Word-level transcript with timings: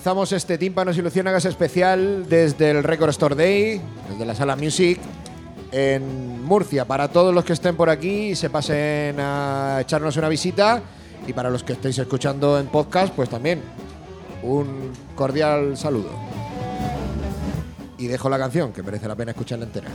Comenzamos 0.00 0.32
este 0.32 0.56
Tímpanos 0.56 0.96
y 0.96 1.02
Luciérnagas 1.02 1.44
especial 1.44 2.26
desde 2.26 2.70
el 2.70 2.82
Record 2.82 3.10
Store 3.10 3.34
Day, 3.34 3.82
desde 4.08 4.24
la 4.24 4.34
sala 4.34 4.56
Music, 4.56 4.98
en 5.72 6.42
Murcia. 6.42 6.86
Para 6.86 7.08
todos 7.08 7.34
los 7.34 7.44
que 7.44 7.52
estén 7.52 7.76
por 7.76 7.90
aquí 7.90 8.30
y 8.30 8.34
se 8.34 8.48
pasen 8.48 9.20
a 9.20 9.76
echarnos 9.82 10.16
una 10.16 10.30
visita. 10.30 10.80
Y 11.26 11.34
para 11.34 11.50
los 11.50 11.62
que 11.62 11.74
estéis 11.74 11.98
escuchando 11.98 12.58
en 12.58 12.68
podcast, 12.68 13.14
pues 13.14 13.28
también 13.28 13.60
un 14.42 14.90
cordial 15.14 15.76
saludo. 15.76 16.08
Y 17.98 18.06
dejo 18.06 18.30
la 18.30 18.38
canción, 18.38 18.72
que 18.72 18.82
merece 18.82 19.06
la 19.06 19.16
pena 19.16 19.32
escucharla 19.32 19.66
entera. 19.66 19.88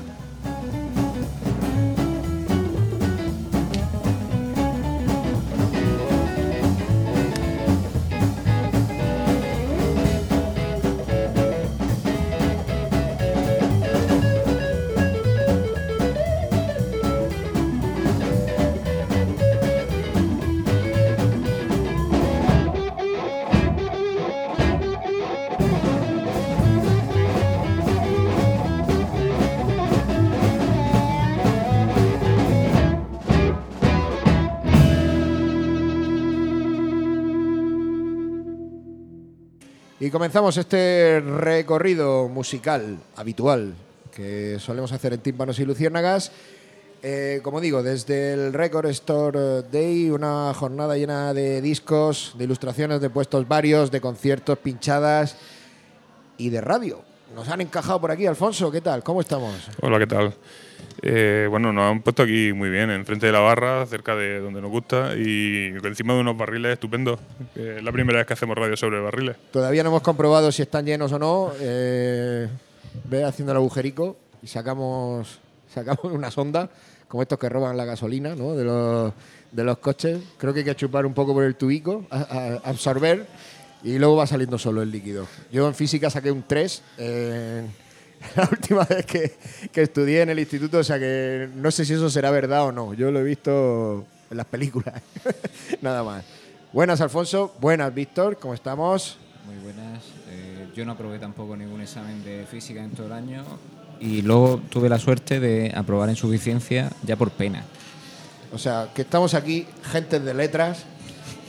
Comenzamos 40.16 40.56
este 40.56 41.20
recorrido 41.20 42.30
musical 42.30 43.00
habitual 43.18 43.74
que 44.16 44.56
solemos 44.62 44.94
hacer 44.94 45.12
en 45.12 45.20
Tímpanos 45.20 45.60
y 45.60 45.66
Luciérnagas. 45.66 46.32
Eh, 47.04 47.42
como 47.44 47.60
digo, 47.60 47.84
desde 47.84 48.32
el 48.32 48.54
Record 48.54 48.86
Store 48.92 49.64
Day, 49.70 50.10
una 50.10 50.54
jornada 50.54 50.96
llena 50.96 51.34
de 51.34 51.62
discos, 51.62 52.34
de 52.38 52.46
ilustraciones, 52.46 53.02
de 53.02 53.10
puestos 53.10 53.46
varios, 53.46 53.92
de 53.92 54.00
conciertos, 54.00 54.58
pinchadas 54.60 55.36
y 56.38 56.50
de 56.50 56.62
radio. 56.62 57.02
Nos 57.36 57.50
han 57.50 57.60
encajado 57.60 58.00
por 58.00 58.12
aquí, 58.12 58.26
Alfonso, 58.26 58.72
¿qué 58.72 58.80
tal? 58.80 59.04
¿Cómo 59.04 59.20
estamos? 59.20 59.68
Hola, 59.82 60.00
¿qué 60.00 60.08
tal? 60.08 60.34
Eh, 61.08 61.46
bueno, 61.48 61.72
nos 61.72 61.84
han 61.92 62.02
puesto 62.02 62.24
aquí 62.24 62.52
muy 62.52 62.68
bien, 62.72 62.90
enfrente 62.90 63.28
de 63.28 63.32
la 63.32 63.40
barra, 63.40 63.86
cerca 63.86 64.16
de 64.16 64.40
donde 64.40 64.60
nos 64.60 64.72
gusta 64.72 65.16
y 65.16 65.68
encima 65.84 66.16
de 66.16 66.22
unos 66.22 66.36
barriles 66.36 66.74
estupendos. 66.74 67.20
Es 67.56 67.84
la 67.84 67.92
primera 67.92 68.18
vez 68.18 68.26
que 68.26 68.34
hacemos 68.34 68.58
radio 68.58 68.76
sobre 68.76 69.00
barriles. 69.00 69.36
Todavía 69.52 69.84
no 69.84 69.90
hemos 69.90 70.02
comprobado 70.02 70.52
si 70.52 70.64
están 70.64 70.84
llenos 70.84 71.12
o 71.12 71.20
no. 71.20 71.52
Eh, 71.60 72.50
ve 73.04 73.24
haciendo 73.24 73.52
el 73.52 73.58
agujerico 73.58 74.18
y 74.42 74.48
sacamos, 74.48 75.40
sacamos 75.72 76.06
una 76.06 76.32
sonda, 76.32 76.72
como 77.08 77.22
estos 77.22 77.38
que 77.38 77.50
roban 77.50 77.78
la 77.78 77.86
gasolina 77.86 78.34
¿no? 78.36 78.56
de, 78.56 78.64
los, 78.64 79.14
de 79.52 79.64
los 79.64 79.78
coches. 79.78 80.18
Creo 80.40 80.54
que 80.56 80.62
hay 80.62 80.66
que 80.66 80.76
chupar 80.76 81.06
un 81.06 81.14
poco 81.14 81.36
por 81.36 81.44
el 81.44 81.54
tubico, 81.54 82.08
absorber 82.64 83.28
y 83.84 84.00
luego 84.00 84.16
va 84.16 84.26
saliendo 84.26 84.58
solo 84.58 84.82
el 84.82 84.90
líquido. 84.90 85.28
Yo 85.52 85.68
en 85.68 85.76
física 85.76 86.10
saqué 86.10 86.32
un 86.32 86.46
3. 86.48 86.82
eh, 86.98 87.64
la 88.36 88.50
última 88.52 88.84
vez 88.84 89.06
que, 89.06 89.34
que 89.72 89.82
estudié 89.82 90.22
en 90.22 90.30
el 90.30 90.40
instituto, 90.40 90.80
o 90.80 90.84
sea 90.84 91.00
que 91.00 91.50
no 91.56 91.72
sé 91.72 91.86
si 91.86 91.94
eso 91.94 92.10
será 92.10 92.32
verdad 92.32 92.66
o 92.66 92.72
no. 92.72 92.94
Yo 92.94 93.12
lo 93.12 93.20
he 93.20 93.24
visto 93.24 94.06
en 94.30 94.38
las 94.38 94.46
películas, 94.46 95.02
nada 95.82 96.04
más. 96.04 96.24
Buenas, 96.74 97.00
Alfonso. 97.02 97.54
Buenas, 97.60 97.94
Víctor. 97.94 98.38
¿Cómo 98.38 98.54
estamos? 98.54 99.18
Muy 99.46 99.56
buenas. 99.64 100.04
Eh, 100.30 100.68
yo 100.76 100.86
no 100.86 100.94
aprobé 100.94 101.20
tampoco 101.20 101.56
ningún 101.56 101.82
examen 101.82 102.24
de 102.24 102.46
física 102.46 102.84
en 102.84 102.92
todo 102.92 103.08
el 103.08 103.14
año 103.14 103.44
y 104.00 104.22
luego 104.22 104.62
tuve 104.70 104.90
la 104.90 105.00
suerte 105.00 105.40
de 105.40 105.72
aprobar 105.76 106.10
en 106.10 106.16
suficiencia 106.16 106.92
ya 107.04 107.16
por 107.16 107.32
pena. 107.32 107.64
O 108.52 108.58
sea, 108.58 108.90
que 108.94 109.02
estamos 109.02 109.34
aquí, 109.34 109.68
gentes 109.84 110.24
de 110.24 110.34
letras, 110.34 110.86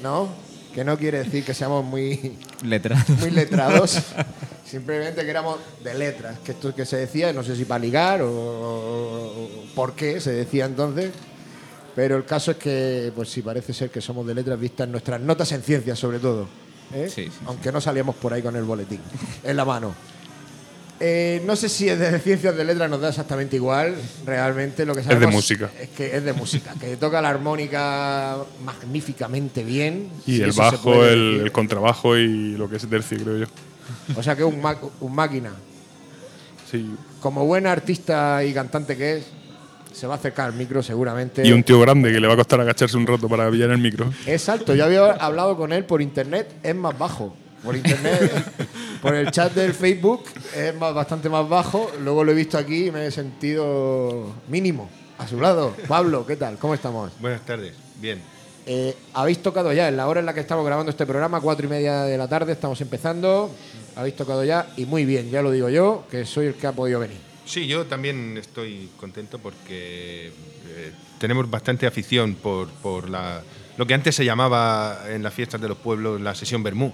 ¿no? 0.02 0.28
Que 0.74 0.84
no 0.84 0.96
quiere 0.98 1.18
decir 1.18 1.44
que 1.44 1.54
seamos 1.54 1.84
muy, 1.84 2.36
Letrado. 2.64 3.14
muy 3.20 3.30
letrados. 3.30 3.98
Simplemente 4.64 5.24
que 5.24 5.30
éramos 5.30 5.58
de 5.82 5.94
letras, 5.94 6.38
que 6.40 6.52
esto 6.52 6.74
que 6.74 6.84
se 6.84 6.96
decía, 6.96 7.32
no 7.32 7.44
sé 7.44 7.54
si 7.54 7.64
para 7.64 7.78
ligar 7.78 8.22
o, 8.22 8.30
o 8.30 9.48
por 9.74 9.94
qué 9.94 10.20
se 10.20 10.32
decía 10.32 10.64
entonces, 10.64 11.12
pero 11.94 12.16
el 12.16 12.24
caso 12.24 12.50
es 12.50 12.56
que, 12.58 13.12
pues 13.14 13.30
sí, 13.30 13.42
parece 13.42 13.72
ser 13.72 13.90
que 13.90 14.00
somos 14.00 14.26
de 14.26 14.34
letras 14.34 14.58
vistas 14.58 14.88
nuestras 14.88 15.20
notas 15.20 15.50
en 15.52 15.62
ciencias, 15.62 15.98
sobre 15.98 16.18
todo. 16.18 16.48
¿eh? 16.92 17.08
Sí, 17.08 17.24
sí, 17.24 17.30
sí. 17.30 17.44
Aunque 17.46 17.72
no 17.72 17.80
salíamos 17.80 18.16
por 18.16 18.32
ahí 18.32 18.42
con 18.42 18.54
el 18.56 18.64
boletín 18.64 19.00
en 19.42 19.56
la 19.56 19.64
mano. 19.64 19.94
Eh, 20.98 21.42
no 21.44 21.56
sé 21.56 21.68
si 21.68 21.88
es 21.90 21.98
de 21.98 22.18
ciencias 22.20 22.56
de 22.56 22.64
letras 22.64 22.88
nos 22.88 23.00
da 23.02 23.10
exactamente 23.10 23.56
igual, 23.56 23.94
realmente 24.24 24.86
lo 24.86 24.94
que 24.94 25.02
sabemos 25.02 25.34
música. 25.34 25.70
es 25.78 25.90
que 25.90 26.16
es 26.16 26.24
de 26.24 26.32
música, 26.32 26.72
que 26.80 26.96
toca 26.96 27.20
la 27.20 27.28
armónica 27.28 28.38
magníficamente 28.64 29.62
bien. 29.62 30.08
Y 30.26 30.40
el 30.40 30.52
bajo, 30.52 31.04
el, 31.04 31.50
contrabajo 31.52 32.16
y 32.16 32.56
lo 32.56 32.70
que 32.70 32.76
es 32.76 32.88
tercio, 32.88 33.18
creo 33.18 33.38
yo. 33.38 33.46
O 34.16 34.22
sea 34.22 34.34
que 34.36 34.42
un, 34.44 34.60
ma- 34.62 34.78
un 35.00 35.14
máquina. 35.14 35.50
Sí. 36.70 36.90
Como 37.20 37.44
buen 37.44 37.66
artista 37.66 38.42
y 38.42 38.52
cantante 38.54 38.96
que 38.96 39.18
es, 39.18 39.26
se 39.92 40.06
va 40.06 40.14
a 40.14 40.16
acercar 40.16 40.46
al 40.46 40.54
micro 40.54 40.82
seguramente. 40.82 41.46
Y 41.46 41.52
un 41.52 41.62
tío 41.62 41.78
grande 41.80 42.10
que 42.10 42.20
le 42.20 42.26
va 42.26 42.34
a 42.34 42.36
costar 42.36 42.60
agacharse 42.60 42.96
un 42.96 43.06
rato 43.06 43.28
para 43.28 43.50
pillar 43.50 43.70
el 43.70 43.78
micro. 43.78 44.10
Es 44.26 44.48
alto. 44.48 44.74
Yo 44.74 44.84
había 44.86 45.10
hablado 45.12 45.56
con 45.56 45.72
él 45.72 45.84
por 45.84 46.00
internet, 46.00 46.50
es 46.62 46.74
más 46.74 46.98
bajo. 46.98 47.36
Por 47.66 47.74
internet, 47.76 48.32
por 49.02 49.14
el 49.14 49.30
chat 49.32 49.52
del 49.52 49.74
Facebook, 49.74 50.22
es 50.54 50.72
más- 50.76 50.94
bastante 50.94 51.28
más 51.28 51.48
bajo. 51.48 51.90
Luego 52.00 52.22
lo 52.22 52.30
he 52.30 52.34
visto 52.34 52.56
aquí 52.56 52.86
y 52.86 52.90
me 52.92 53.06
he 53.06 53.10
sentido 53.10 54.32
mínimo. 54.48 54.88
A 55.18 55.26
su 55.26 55.40
lado. 55.40 55.74
Pablo, 55.88 56.24
¿qué 56.26 56.36
tal? 56.36 56.58
¿Cómo 56.58 56.74
estamos? 56.74 57.10
Buenas 57.20 57.40
tardes, 57.44 57.72
bien. 58.00 58.20
Eh, 58.66 58.94
Habéis 59.14 59.42
tocado 59.42 59.72
ya, 59.72 59.88
en 59.88 59.96
la 59.96 60.06
hora 60.08 60.20
en 60.20 60.26
la 60.26 60.34
que 60.34 60.40
estamos 60.40 60.64
grabando 60.64 60.90
este 60.90 61.06
programa, 61.06 61.40
cuatro 61.40 61.66
y 61.66 61.70
media 61.70 62.02
de 62.02 62.16
la 62.18 62.28
tarde, 62.28 62.52
estamos 62.52 62.80
empezando. 62.82 63.50
Habéis 63.96 64.14
tocado 64.14 64.44
ya 64.44 64.68
y 64.76 64.84
muy 64.84 65.04
bien, 65.04 65.30
ya 65.30 65.40
lo 65.42 65.50
digo 65.50 65.68
yo, 65.70 66.04
que 66.10 66.24
soy 66.26 66.46
el 66.46 66.54
que 66.54 66.66
ha 66.66 66.72
podido 66.72 67.00
venir. 67.00 67.16
Sí, 67.46 67.66
yo 67.66 67.86
también 67.86 68.36
estoy 68.36 68.90
contento 68.98 69.38
porque 69.38 70.28
eh, 70.68 70.92
tenemos 71.18 71.48
bastante 71.50 71.86
afición 71.86 72.34
por, 72.34 72.68
por 72.68 73.08
la, 73.08 73.40
lo 73.78 73.86
que 73.86 73.94
antes 73.94 74.14
se 74.14 74.24
llamaba 74.24 75.00
en 75.08 75.22
las 75.22 75.32
fiestas 75.32 75.60
de 75.60 75.68
los 75.68 75.78
pueblos 75.78 76.20
la 76.20 76.34
sesión 76.34 76.62
Bermú, 76.62 76.92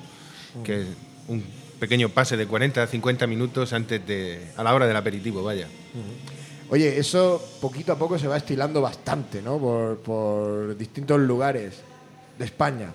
que 0.64 0.82
es 0.82 0.86
un 1.28 1.42
pequeño 1.78 2.08
pase 2.10 2.36
de 2.36 2.46
40 2.46 2.82
a 2.82 2.86
50 2.86 3.26
minutos 3.26 3.72
antes 3.72 4.06
de, 4.06 4.40
a 4.56 4.62
la 4.62 4.74
hora 4.74 4.86
del 4.86 4.96
aperitivo, 4.96 5.42
vaya. 5.42 5.66
Oye, 6.70 6.98
eso 6.98 7.42
poquito 7.60 7.92
a 7.92 7.98
poco 7.98 8.18
se 8.18 8.26
va 8.28 8.36
estilando 8.36 8.80
bastante, 8.80 9.42
¿no? 9.42 9.58
Por, 9.58 9.98
por 9.98 10.76
distintos 10.78 11.20
lugares 11.20 11.80
de 12.38 12.44
España, 12.46 12.90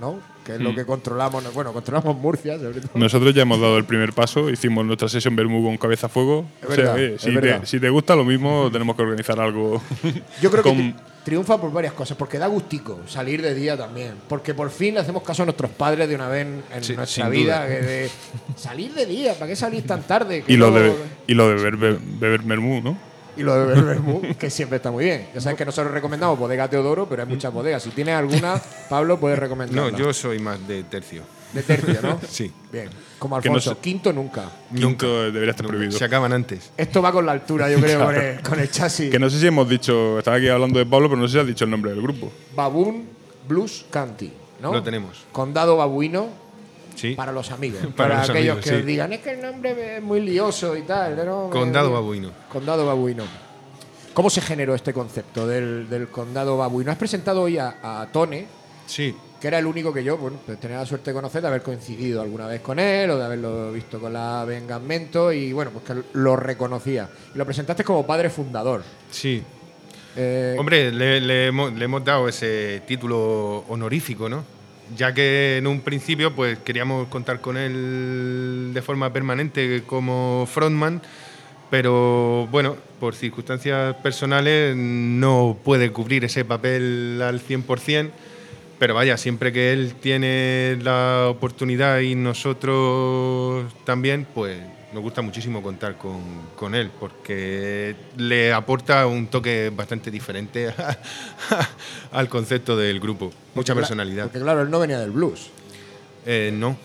¿no? 0.00 0.18
Que 0.44 0.54
es 0.54 0.60
lo 0.60 0.74
que 0.74 0.84
controlamos, 0.86 1.52
bueno, 1.54 1.72
controlamos 1.72 2.16
Murcia, 2.16 2.58
sobre 2.58 2.80
todo. 2.80 2.90
Nosotros 2.94 3.32
ya 3.34 3.42
hemos 3.42 3.60
dado 3.60 3.76
el 3.76 3.84
primer 3.84 4.12
paso, 4.14 4.50
hicimos 4.50 4.84
nuestra 4.84 5.08
sesión 5.08 5.36
Bermú 5.36 5.62
con 5.62 5.76
cabeza 5.76 6.06
a 6.06 6.08
fuego. 6.08 6.46
Es 6.62 6.68
o 6.70 6.74
sea, 6.74 6.92
verdad, 6.94 7.18
si, 7.18 7.30
verdad. 7.30 7.60
te, 7.60 7.66
si 7.66 7.78
te 7.78 7.88
gusta 7.90 8.16
lo 8.16 8.24
mismo, 8.24 8.68
tenemos 8.72 8.96
que 8.96 9.02
organizar 9.02 9.38
algo. 9.38 9.80
Yo 10.42 10.50
creo 10.50 10.62
que 10.64 10.68
con- 10.70 10.78
tri- 10.78 10.94
triunfa 11.24 11.60
por 11.60 11.72
varias 11.72 11.92
cosas, 11.92 12.16
porque 12.16 12.38
da 12.38 12.46
gustico 12.46 13.00
salir 13.06 13.42
de 13.42 13.54
día 13.54 13.76
también, 13.76 14.14
porque 14.28 14.54
por 14.54 14.70
fin 14.70 14.94
le 14.94 15.00
hacemos 15.00 15.22
caso 15.22 15.42
a 15.42 15.46
nuestros 15.46 15.70
padres 15.70 16.08
de 16.08 16.14
una 16.14 16.28
vez 16.28 16.46
en, 16.72 16.84
Sí, 16.84 16.94
nuestra 16.96 17.28
vida, 17.28 17.66
que 17.66 17.80
de 17.80 18.10
salir 18.56 18.92
de 18.94 19.06
día, 19.06 19.34
¿para 19.34 19.48
qué 19.48 19.56
salir 19.56 19.86
tan 19.86 20.02
tarde? 20.02 20.42
Que 20.46 20.52
y, 20.52 20.56
lo 20.56 20.70
no- 20.70 20.78
de, 20.80 20.94
y 21.26 21.34
lo 21.34 21.48
de 21.48 21.54
beber, 21.54 21.76
beber, 21.76 22.00
beber 22.02 22.42
Bermú, 22.42 22.80
¿no? 22.80 22.96
Y 23.36 23.42
lo 23.42 23.54
de 23.54 23.64
beber 23.66 23.84
vermú, 23.84 24.22
que 24.38 24.50
siempre 24.50 24.76
está 24.76 24.90
muy 24.90 25.04
bien. 25.04 25.28
Ya 25.34 25.40
sabes 25.40 25.56
que 25.56 25.64
nosotros 25.64 25.94
recomendamos 25.94 26.38
bodega 26.38 26.68
Teodoro, 26.68 27.08
pero 27.08 27.22
hay 27.22 27.28
muchas 27.28 27.52
bodegas. 27.52 27.82
Si 27.82 27.90
tienes 27.90 28.14
alguna, 28.14 28.60
Pablo, 28.88 29.20
puedes 29.20 29.38
recomendarla. 29.38 29.90
No, 29.92 29.96
yo 29.96 30.12
soy 30.12 30.38
más 30.40 30.66
de 30.66 30.82
tercio. 30.84 31.22
De 31.52 31.62
tercio, 31.62 31.98
¿no? 32.02 32.20
Sí. 32.28 32.50
Bien. 32.72 32.88
Como 33.20 33.36
no 33.36 33.42
Alfonso, 33.42 33.74
se- 33.74 33.80
quinto 33.80 34.12
nunca. 34.12 34.50
Quinto 34.74 35.30
debería 35.30 35.50
estar 35.52 35.66
prohibido. 35.66 35.92
Se 35.96 36.04
acaban 36.04 36.32
antes. 36.32 36.72
Esto 36.76 37.00
va 37.00 37.12
con 37.12 37.24
la 37.24 37.32
altura, 37.32 37.70
yo 37.70 37.78
creo, 37.78 38.04
con, 38.06 38.16
el, 38.16 38.40
con 38.42 38.58
el 38.58 38.68
chasis. 38.70 39.10
Que 39.12 39.18
no 39.20 39.30
sé 39.30 39.38
si 39.38 39.46
hemos 39.46 39.68
dicho, 39.68 40.18
estaba 40.18 40.38
aquí 40.38 40.48
hablando 40.48 40.78
de 40.80 40.86
Pablo, 40.86 41.08
pero 41.08 41.20
no 41.20 41.28
sé 41.28 41.34
si 41.34 41.38
has 41.38 41.46
dicho 41.46 41.64
el 41.64 41.70
nombre 41.70 41.92
del 41.92 42.02
grupo. 42.02 42.32
Baboon 42.56 43.04
Blues 43.46 43.84
County, 43.90 44.32
¿no? 44.60 44.72
Lo 44.72 44.82
tenemos. 44.82 45.24
Condado 45.30 45.76
babuino 45.76 46.28
Sí. 46.96 47.14
para 47.14 47.30
los 47.32 47.50
amigos. 47.52 47.80
Para, 47.96 47.96
Para 47.96 48.20
los 48.20 48.30
aquellos 48.30 48.52
amigos, 48.56 48.64
que 48.70 48.80
sí. 48.80 48.82
digan, 48.86 49.12
es 49.12 49.20
que 49.20 49.30
el 49.32 49.40
nombre 49.40 49.96
es 49.98 50.02
muy 50.02 50.20
lioso 50.20 50.76
y 50.76 50.82
tal. 50.82 51.24
¿no? 51.24 51.48
Condado 51.50 51.92
babuino. 51.92 52.30
Condado 52.50 52.84
babuino. 52.84 53.24
¿Cómo 54.12 54.28
se 54.28 54.40
generó 54.40 54.74
este 54.74 54.92
concepto 54.92 55.46
del, 55.46 55.88
del 55.88 56.08
condado 56.08 56.56
babuino? 56.58 56.90
Has 56.90 56.98
presentado 56.98 57.42
hoy 57.42 57.58
a, 57.58 57.76
a 58.02 58.06
Tone, 58.10 58.46
Sí, 58.86 59.14
que 59.40 59.48
era 59.48 59.58
el 59.58 59.66
único 59.66 59.92
que 59.92 60.04
yo, 60.04 60.16
bueno, 60.18 60.38
pues 60.44 60.60
tenía 60.60 60.78
la 60.78 60.86
suerte 60.86 61.10
de 61.10 61.14
conocer, 61.14 61.40
de 61.42 61.48
haber 61.48 61.62
coincidido 61.62 62.20
alguna 62.20 62.46
vez 62.46 62.60
con 62.60 62.78
él 62.78 63.10
o 63.10 63.18
de 63.18 63.24
haberlo 63.24 63.72
visto 63.72 63.98
con 63.98 64.12
la 64.12 64.44
Vengamento 64.44 65.32
y 65.32 65.52
bueno, 65.52 65.70
pues 65.70 65.84
que 65.84 66.04
lo 66.18 66.36
reconocía. 66.36 67.08
Y 67.34 67.38
lo 67.38 67.46
presentaste 67.46 67.84
como 67.84 68.06
padre 68.06 68.30
fundador. 68.30 68.82
sí. 69.10 69.42
Eh, 70.16 70.56
Hombre, 70.58 70.90
le, 70.90 71.20
le 71.20 71.46
hemos, 71.46 71.72
le 71.72 71.84
hemos 71.84 72.04
dado 72.04 72.28
ese 72.28 72.82
título 72.84 73.58
honorífico, 73.68 74.28
¿no? 74.28 74.42
ya 74.96 75.14
que 75.14 75.58
en 75.58 75.66
un 75.66 75.80
principio 75.80 76.34
pues 76.34 76.58
queríamos 76.58 77.08
contar 77.08 77.40
con 77.40 77.56
él 77.56 78.70
de 78.74 78.82
forma 78.82 79.12
permanente 79.12 79.82
como 79.86 80.48
frontman, 80.50 81.00
pero 81.70 82.48
bueno, 82.50 82.76
por 82.98 83.14
circunstancias 83.14 83.94
personales 83.96 84.74
no 84.76 85.56
puede 85.62 85.92
cubrir 85.92 86.24
ese 86.24 86.44
papel 86.44 87.20
al 87.22 87.40
100%, 87.40 88.10
pero 88.80 88.94
vaya, 88.94 89.18
siempre 89.18 89.52
que 89.52 89.74
él 89.74 89.92
tiene 90.00 90.78
la 90.80 91.26
oportunidad 91.28 92.00
y 92.00 92.14
nosotros 92.14 93.70
también, 93.84 94.26
pues 94.34 94.58
nos 94.94 95.02
gusta 95.02 95.20
muchísimo 95.20 95.62
contar 95.62 95.98
con, 95.98 96.22
con 96.56 96.74
él, 96.74 96.90
porque 96.98 97.94
le 98.16 98.54
aporta 98.54 99.06
un 99.06 99.26
toque 99.26 99.70
bastante 99.70 100.10
diferente 100.10 100.72
al 102.10 102.30
concepto 102.30 102.74
del 102.74 103.00
grupo, 103.00 103.26
mucha 103.54 103.74
Porque, 103.74 103.82
personalidad. 103.82 104.24
Porque 104.24 104.40
claro, 104.40 104.62
él 104.62 104.70
no 104.70 104.80
venía 104.80 104.98
del 104.98 105.10
blues. 105.10 105.50
Eh, 106.24 106.50
no, 106.50 106.78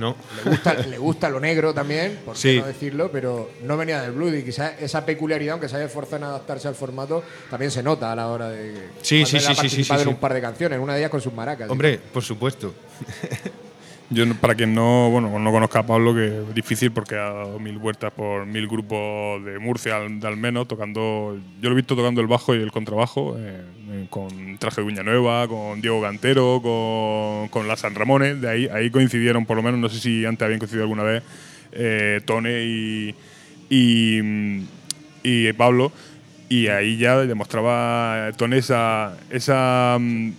no. 0.00 0.16
Le 0.44 0.50
gusta, 0.50 0.74
le 0.74 0.98
gusta 0.98 1.28
lo 1.30 1.38
negro 1.38 1.72
también, 1.72 2.18
por 2.24 2.34
qué 2.34 2.40
Sí. 2.40 2.58
no 2.58 2.66
decirlo, 2.66 3.10
pero 3.12 3.50
no 3.62 3.76
venía 3.76 4.02
del 4.02 4.12
blues 4.12 4.34
y 4.34 4.42
quizás 4.42 4.72
esa 4.80 5.04
peculiaridad, 5.06 5.52
aunque 5.52 5.68
se 5.68 5.76
haya 5.76 5.84
esforzado 5.84 6.16
en 6.16 6.24
adaptarse 6.24 6.66
al 6.66 6.74
formato, 6.74 7.22
también 7.48 7.70
se 7.70 7.82
nota 7.82 8.10
a 8.10 8.16
la 8.16 8.26
hora 8.28 8.48
de 8.48 8.74
Sí, 9.02 9.24
sí, 9.24 9.38
sí, 9.38 9.52
ha 9.52 9.54
sí, 9.54 9.68
sí, 9.84 9.92
en 9.92 10.08
un 10.08 10.16
par 10.16 10.34
de 10.34 10.40
canciones, 10.40 10.78
una 10.80 10.94
de 10.94 11.00
ellas 11.00 11.10
con 11.10 11.20
sus 11.20 11.32
maracas. 11.32 11.70
Hombre, 11.70 12.00
por 12.12 12.22
supuesto. 12.22 12.74
Yo, 14.12 14.24
para 14.34 14.56
quien 14.56 14.74
no, 14.74 15.08
bueno, 15.08 15.38
no 15.38 15.52
conozca 15.52 15.78
a 15.78 15.86
Pablo, 15.86 16.12
que 16.12 16.26
es 16.26 16.52
difícil 16.54 16.90
porque 16.90 17.14
ha 17.14 17.30
dado 17.30 17.60
mil 17.60 17.78
vueltas 17.78 18.12
por 18.12 18.44
mil 18.44 18.66
grupos 18.66 19.44
de 19.44 19.60
Murcia, 19.60 19.98
al, 19.98 20.18
de 20.18 20.26
al 20.26 20.36
menos, 20.36 20.66
tocando. 20.66 21.38
Yo 21.60 21.68
lo 21.68 21.74
he 21.74 21.76
visto 21.76 21.94
tocando 21.94 22.20
el 22.20 22.26
bajo 22.26 22.52
y 22.52 22.58
el 22.58 22.72
contrabajo, 22.72 23.36
eh, 23.38 23.62
con 24.06 24.58
Traje 24.58 24.80
de 24.80 24.86
Uña 24.86 25.02
Nueva, 25.02 25.46
con 25.48 25.80
Diego 25.80 26.00
Cantero, 26.02 26.60
con, 26.62 27.48
con 27.48 27.68
la 27.68 27.76
San 27.76 27.94
Ramones. 27.94 28.40
De 28.40 28.48
ahí, 28.48 28.68
ahí 28.72 28.90
coincidieron, 28.90 29.46
por 29.46 29.56
lo 29.56 29.62
menos, 29.62 29.80
no 29.80 29.88
sé 29.88 29.98
si 30.00 30.24
antes 30.24 30.44
habían 30.44 30.58
coincidido 30.58 30.84
alguna 30.84 31.02
vez, 31.02 31.22
eh, 31.72 32.20
Tone 32.24 32.64
y, 32.64 33.14
y, 33.68 34.20
y 35.22 35.52
Pablo. 35.54 35.92
Y 36.48 36.66
ahí 36.68 36.96
ya 36.96 37.16
demostraba 37.18 38.30
Tone 38.36 38.58
esa. 38.58 39.16
esa 39.30 39.96
mm, 40.00 40.30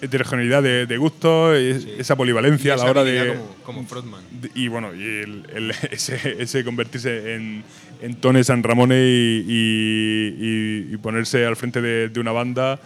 heterogeneidad 0.00 0.62
de, 0.62 0.86
de 0.86 0.96
gustos, 0.96 1.56
es- 1.56 1.84
esa 1.98 2.14
polivalencia 2.16 2.74
a 2.74 2.76
la 2.76 2.84
hora 2.84 3.02
de, 3.04 3.28
Como, 3.34 3.54
como 3.64 3.84
frontman. 3.86 4.22
de- 4.30 4.50
y 4.54 4.68
bueno, 4.68 4.94
y 4.94 5.02
el- 5.02 5.46
el- 5.54 5.70
ese, 5.90 6.36
ese 6.40 6.62
convertirse 6.64 7.34
en, 7.34 7.64
en 8.00 8.14
Tone 8.16 8.44
San 8.44 8.62
Ramón 8.62 8.90
y, 8.92 8.94
y- 8.94 10.34
y- 10.38 10.94
y 10.94 10.96
ponerse 10.98 11.44
al 11.46 11.56
frente 11.56 11.80
de, 11.80 12.08
de 12.08 12.20
una 12.20 12.32
banda. 12.32 12.78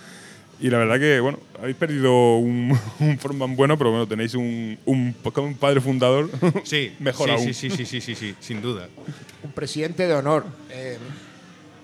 Y 0.60 0.70
la 0.70 0.78
verdad 0.78 1.00
que, 1.00 1.18
bueno, 1.18 1.40
habéis 1.60 1.76
perdido 1.76 2.36
un, 2.36 2.78
un 3.00 3.18
frontman 3.18 3.56
bueno, 3.56 3.76
pero 3.76 3.90
bueno, 3.90 4.06
tenéis 4.06 4.34
un, 4.34 4.78
un, 4.86 5.14
un 5.36 5.54
padre 5.56 5.80
fundador. 5.80 6.30
Sí, 6.64 6.94
Mejor 7.00 7.28
sí, 7.28 7.34
aún. 7.34 7.44
Sí, 7.46 7.52
sí, 7.54 7.70
sí, 7.70 7.84
sí, 7.86 8.00
sí, 8.00 8.14
sí, 8.14 8.34
sin 8.40 8.62
duda. 8.62 8.88
Un 9.42 9.52
presidente 9.52 10.06
de 10.06 10.14
honor. 10.14 10.46
Eh, 10.70 10.98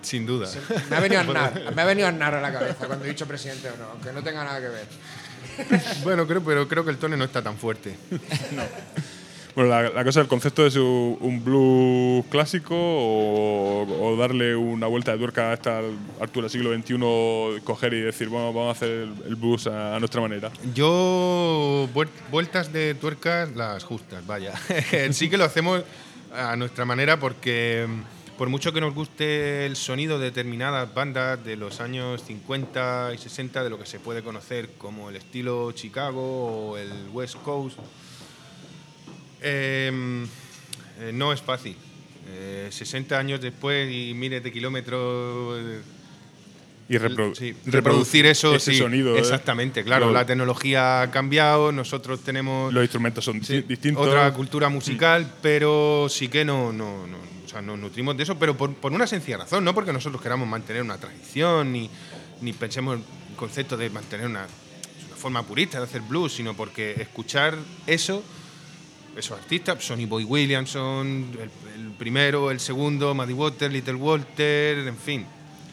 Sin 0.01 0.25
duda. 0.25 0.47
me 0.89 0.95
ha 0.95 0.99
venido 1.01 1.19
Aznar, 1.19 1.73
me 1.75 1.81
ha 1.81 1.85
venido 1.85 2.07
Aznar 2.07 2.33
a 2.35 2.39
la 2.41 2.53
cabeza 2.53 2.87
cuando 2.87 3.03
he 3.03 3.09
dicho 3.09 3.27
presidente 3.27 3.67
de 3.67 3.73
honor, 3.73 3.89
aunque 3.91 4.13
no 4.13 4.23
tenga 4.23 4.45
nada 4.45 4.61
que 4.61 4.69
ver. 4.69 4.85
Bueno, 6.03 6.25
creo, 6.25 6.41
pero 6.41 6.69
creo 6.69 6.85
que 6.85 6.91
el 6.91 6.97
Tone 6.97 7.17
no 7.17 7.25
está 7.25 7.41
tan 7.41 7.57
fuerte. 7.57 7.93
Bueno, 9.59 9.73
la, 9.75 9.89
la 9.89 10.05
cosa, 10.05 10.21
el 10.21 10.29
concepto 10.29 10.65
es 10.65 10.77
un, 10.77 11.41
blues 11.43 12.23
clásico 12.29 12.75
o, 12.77 13.81
o 13.83 14.15
darle 14.15 14.55
una 14.55 14.87
vuelta 14.87 15.11
de 15.11 15.17
tuerca 15.17 15.49
a 15.49 15.53
esta 15.53 15.79
altura 16.21 16.47
del 16.47 16.49
siglo 16.49 16.73
XXI, 16.73 17.61
coger 17.65 17.93
y 17.93 17.99
decir, 17.99 18.29
bueno, 18.29 18.53
vamos 18.53 18.69
a 18.69 18.71
hacer 18.71 18.89
el, 18.89 19.13
el 19.27 19.35
blues 19.35 19.67
a, 19.67 19.97
a 19.97 19.99
nuestra 19.99 20.21
manera. 20.21 20.49
Yo, 20.73 21.89
vuel- 21.93 22.07
vueltas 22.31 22.71
de 22.71 22.95
tuercas 22.95 23.53
las 23.53 23.83
justas, 23.83 24.25
vaya. 24.25 24.53
sí 25.11 25.29
que 25.29 25.35
lo 25.37 25.43
hacemos 25.43 25.83
a 26.33 26.55
nuestra 26.55 26.85
manera 26.85 27.19
porque 27.19 27.85
por 28.37 28.47
mucho 28.47 28.71
que 28.71 28.79
nos 28.79 28.93
guste 28.95 29.65
el 29.65 29.75
sonido 29.75 30.19
de 30.19 30.27
determinadas 30.27 30.93
bandas 30.93 31.43
de 31.43 31.57
los 31.57 31.81
años 31.81 32.23
50 32.23 33.11
y 33.13 33.17
60, 33.17 33.61
de 33.65 33.69
lo 33.69 33.77
que 33.77 33.85
se 33.85 33.99
puede 33.99 34.23
conocer 34.23 34.69
como 34.77 35.09
el 35.09 35.17
estilo 35.17 35.73
Chicago 35.73 36.69
o 36.69 36.77
el 36.77 36.89
West 37.11 37.35
Coast, 37.43 37.77
eh, 39.41 40.25
eh, 40.99 41.11
no 41.13 41.31
es 41.33 41.41
fácil. 41.41 41.75
Eh, 42.31 42.67
60 42.71 43.17
años 43.17 43.41
después 43.41 43.91
y 43.91 44.13
miles 44.13 44.43
de 44.43 44.51
kilómetros 44.51 45.59
Y 46.87 46.95
reprodu- 46.97 47.35
Sí, 47.35 47.55
reproducir 47.65 48.25
eso, 48.25 48.55
ese 48.55 48.71
sí, 48.73 48.77
sonido. 48.79 49.15
¿eh? 49.15 49.19
Exactamente, 49.19 49.83
claro. 49.83 50.07
Lo- 50.07 50.13
la 50.13 50.25
tecnología 50.25 51.01
ha 51.03 51.11
cambiado, 51.11 51.71
nosotros 51.71 52.21
tenemos 52.23 52.73
Los 52.73 52.83
instrumentos 52.83 53.23
son 53.25 53.43
sí, 53.43 53.61
distintos. 53.61 54.07
otra 54.07 54.31
cultura 54.33 54.69
musical, 54.69 55.31
pero 55.41 56.07
sí 56.09 56.27
que 56.29 56.43
no, 56.43 56.71
no, 56.73 57.05
no, 57.07 57.17
o 57.45 57.47
sea, 57.47 57.61
nos 57.61 57.77
nutrimos 57.77 58.17
de 58.17 58.23
eso, 58.23 58.37
pero 58.39 58.57
por, 58.57 58.73
por 58.73 58.91
una 58.91 59.05
sencilla 59.05 59.37
razón, 59.37 59.63
no 59.63 59.73
porque 59.75 59.93
nosotros 59.93 60.19
queramos 60.21 60.47
mantener 60.47 60.81
una 60.81 60.97
tradición 60.97 61.71
ni, 61.71 61.89
ni 62.41 62.53
pensemos 62.53 62.95
en 62.97 63.03
el 63.31 63.35
concepto 63.35 63.77
de 63.77 63.89
mantener 63.91 64.25
una, 64.25 64.47
una 65.07 65.15
forma 65.15 65.43
purista 65.43 65.77
de 65.77 65.83
hacer 65.85 66.01
blues, 66.01 66.33
sino 66.33 66.55
porque 66.55 66.95
escuchar 66.99 67.55
eso, 67.85 68.23
esos 69.15 69.37
artistas, 69.37 69.83
Sonny 69.83 70.05
Boy 70.05 70.23
Williamson, 70.23 71.27
el, 71.41 71.91
primero, 71.97 72.51
el 72.51 72.59
segundo, 72.59 73.13
Muddy 73.13 73.33
Water, 73.33 73.71
Little 73.71 73.95
Walter, 73.95 74.87
en 74.87 74.97
fin, 74.97 75.25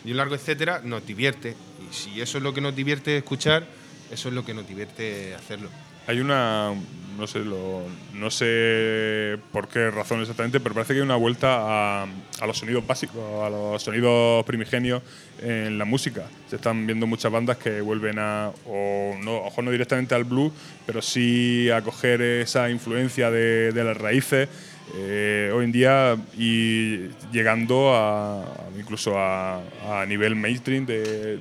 y 0.04 0.10
un 0.10 0.16
largo 0.16 0.34
etcétera, 0.34 0.80
nos 0.82 1.06
divierte. 1.06 1.54
Y 1.88 1.94
si 1.94 2.20
eso 2.20 2.38
es 2.38 2.44
lo 2.44 2.52
que 2.52 2.60
nos 2.60 2.74
divierte 2.74 3.16
escuchar, 3.18 3.66
eso 4.10 4.28
es 4.28 4.34
lo 4.34 4.44
que 4.44 4.54
nos 4.54 4.66
divierte 4.66 5.34
hacerlo. 5.34 5.68
Hay 6.06 6.20
una, 6.20 6.72
no 7.18 7.26
sé, 7.26 7.40
lo- 7.40 7.82
no 8.14 8.30
sé 8.30 9.38
por 9.52 9.68
qué 9.68 9.90
razón 9.90 10.20
exactamente, 10.20 10.60
pero 10.60 10.74
parece 10.74 10.92
que 10.94 11.00
hay 11.00 11.04
una 11.04 11.16
vuelta 11.16 11.56
a, 11.58 12.02
a 12.04 12.46
los 12.46 12.58
sonidos 12.58 12.86
básicos, 12.86 13.22
a 13.42 13.50
los 13.50 13.82
sonidos 13.82 14.44
primigenios 14.46 15.02
en 15.42 15.78
la 15.78 15.84
música. 15.84 16.22
Se 16.48 16.56
están 16.56 16.86
viendo 16.86 17.06
muchas 17.06 17.32
bandas 17.32 17.56
que 17.56 17.80
vuelven 17.80 18.18
a, 18.18 18.50
o 18.66 19.14
no, 19.20 19.44
mejor 19.44 19.64
no 19.64 19.70
directamente 19.72 20.14
al 20.14 20.24
blues, 20.24 20.52
pero 20.86 21.02
sí 21.02 21.68
a 21.70 21.82
coger 21.82 22.20
esa 22.22 22.70
influencia 22.70 23.30
de, 23.30 23.72
de 23.72 23.84
las 23.84 23.96
raíces. 23.96 24.48
eh, 24.94 25.50
hoy 25.52 25.64
en 25.64 25.72
día 25.72 26.16
y 26.38 27.08
llegando 27.32 27.92
a- 27.96 28.44
incluso 28.78 29.18
a, 29.18 29.60
a 29.90 30.06
nivel 30.06 30.36
mainstream 30.36 30.86
de, 30.86 31.40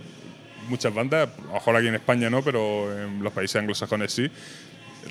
muchas 0.68 0.94
bandas, 0.94 1.30
a 1.44 1.48
lo 1.48 1.54
mejor 1.54 1.76
aquí 1.76 1.88
en 1.88 1.96
España 1.96 2.30
no, 2.30 2.42
pero 2.44 2.92
en 3.04 3.24
los 3.24 3.32
países 3.34 3.56
anglosajones 3.58 4.12
sí. 4.12 4.30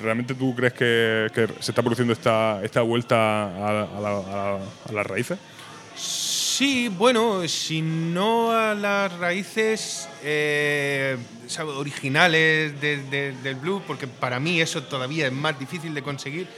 ¿Realmente 0.01 0.35
tú 0.35 0.55
crees 0.57 0.73
que, 0.73 1.29
se 1.61 1.71
está 1.71 1.81
produciendo 1.83 2.13
esta, 2.13 2.61
esta 2.65 2.83
vuelta 2.83 3.17
a, 3.45 3.83
a 3.85 4.01
la- 4.01 4.09
a- 4.11 4.59
a 4.89 4.93
las 4.93 5.07
raíces? 5.07 5.39
Sí, 5.97 6.89
bueno, 6.89 7.47
si 7.49 7.81
no 7.83 8.51
a 8.53 8.75
las 8.75 9.13
raíces 9.19 10.09
eh, 10.23 11.17
originales 11.77 12.81
de- 12.81 12.99
de- 13.05 13.33
del 13.43 13.55
blues, 13.57 13.83
porque 13.87 14.07
para 14.09 14.41
mí 14.41 14.61
eso 14.61 14.83
todavía 14.83 15.27
es 15.27 15.33
más 15.33 15.59
difícil 15.59 15.95
de 15.95 16.03
conseguir, 16.03 16.49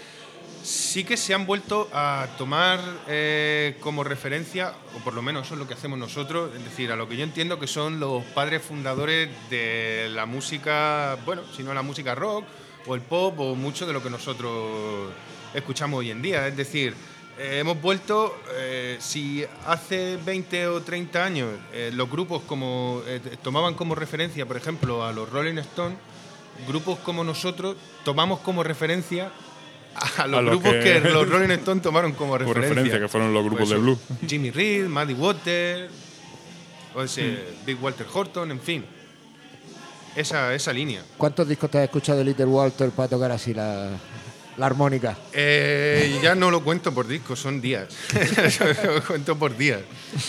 sí 0.67 1.05
que 1.05 1.17
se 1.17 1.33
han 1.33 1.47
vuelto 1.47 1.89
a 1.93 2.27
tomar 2.37 2.81
eh, 3.07 3.77
como 3.79 4.03
referencia, 4.03 4.75
o 4.97 5.05
por 5.05 5.15
lo 5.15 5.23
menos 5.23 5.47
eso 5.47 5.55
es 5.55 5.61
lo 5.61 5.69
que 5.69 5.75
hacemos 5.75 5.97
nosotros, 5.97 6.51
es 6.57 6.65
decir, 6.65 6.91
a 6.91 6.97
lo 6.97 7.09
que 7.09 7.17
yo 7.17 7.23
entiendo 7.23 7.61
que 7.61 7.69
son 7.69 8.01
los 8.01 8.25
padres 8.25 8.63
fundadores 8.63 9.29
de 9.49 10.09
la 10.11 10.27
música, 10.27 11.19
bueno, 11.25 11.43
si 11.57 11.63
no 11.63 11.73
la 11.73 11.83
música 11.83 12.17
rock 12.17 12.45
o 12.85 12.97
el 12.97 13.01
pop 13.01 13.39
o 13.39 13.55
mucho 13.55 13.87
de 13.87 13.93
lo 13.93 14.03
que 14.03 14.11
nosotros 14.11 15.13
escuchamos 15.55 16.01
hoy 16.01 16.11
en 16.11 16.21
día. 16.21 16.49
Es 16.49 16.57
decir, 16.57 16.95
eh, 17.39 17.59
hemos 17.61 17.81
vuelto, 17.81 18.37
eh, 18.57 18.97
si 18.99 19.45
hace 19.67 20.19
20 20.25 20.67
o 20.67 20.83
30 20.83 21.25
años 21.25 21.51
los 21.93 22.11
grupos 22.11 22.43
como 22.43 23.03
tomaban 23.43 23.75
como 23.75 23.95
referencia, 23.95 24.45
por 24.47 24.57
ejemplo, 24.57 25.05
a 25.05 25.13
los 25.13 25.31
Rolling 25.31 25.59
Stones, 25.59 25.99
grupos 26.67 26.99
como 27.01 27.23
nosotros 27.23 27.77
tomamos 28.05 28.41
como 28.41 28.65
referencia 28.65 29.31
a 30.19 30.27
los 30.27 30.41
A 30.41 30.43
grupos 30.43 30.73
que... 30.75 30.81
que- 30.81 31.01
los 31.01 31.29
Rolling 31.29 31.51
Stones 31.53 31.83
tomaron 31.83 32.13
como 32.13 32.33
Como 32.33 32.39
referencia. 32.39 32.69
referencia, 32.75 33.01
que 33.01 33.09
fueron 33.09 33.33
los 33.33 33.43
grupos 33.45 33.69
Pues 33.69 33.71
de 33.71 33.77
blues. 33.79 33.99
Jimmy 34.27 34.51
Reed, 34.51 34.87
Muddy 34.89 35.15
Water, 35.15 35.89
o 36.95 37.03
ese 37.03 37.23
Hmm. 37.23 37.67
Big 37.67 37.83
Walter 37.83 38.07
Horton, 38.13 38.51
en 38.51 38.61
fin. 38.61 38.85
Esa, 40.15 40.55
esa 40.55 40.73
línea. 40.73 41.03
¿Cuántos 41.19 41.47
discos 41.47 41.71
te 41.71 41.79
has 41.79 41.85
escuchado 41.85 42.19
de 42.19 42.25
Little 42.25 42.47
Walter 42.47 42.89
para 42.91 43.07
tocar 43.09 43.31
así 43.33 43.53
la, 43.53 43.91
la 44.57 44.67
armónica? 44.67 45.15
Eh, 45.33 46.19
ya 46.23 46.35
no 46.35 46.51
lo 46.51 46.65
cuento 46.65 46.93
por 46.95 47.07
discos, 47.07 47.39
son 47.39 47.61
días. 47.61 47.89
lo 48.85 49.03
cuento 49.05 49.37
por 49.37 49.55
días. 49.57 49.81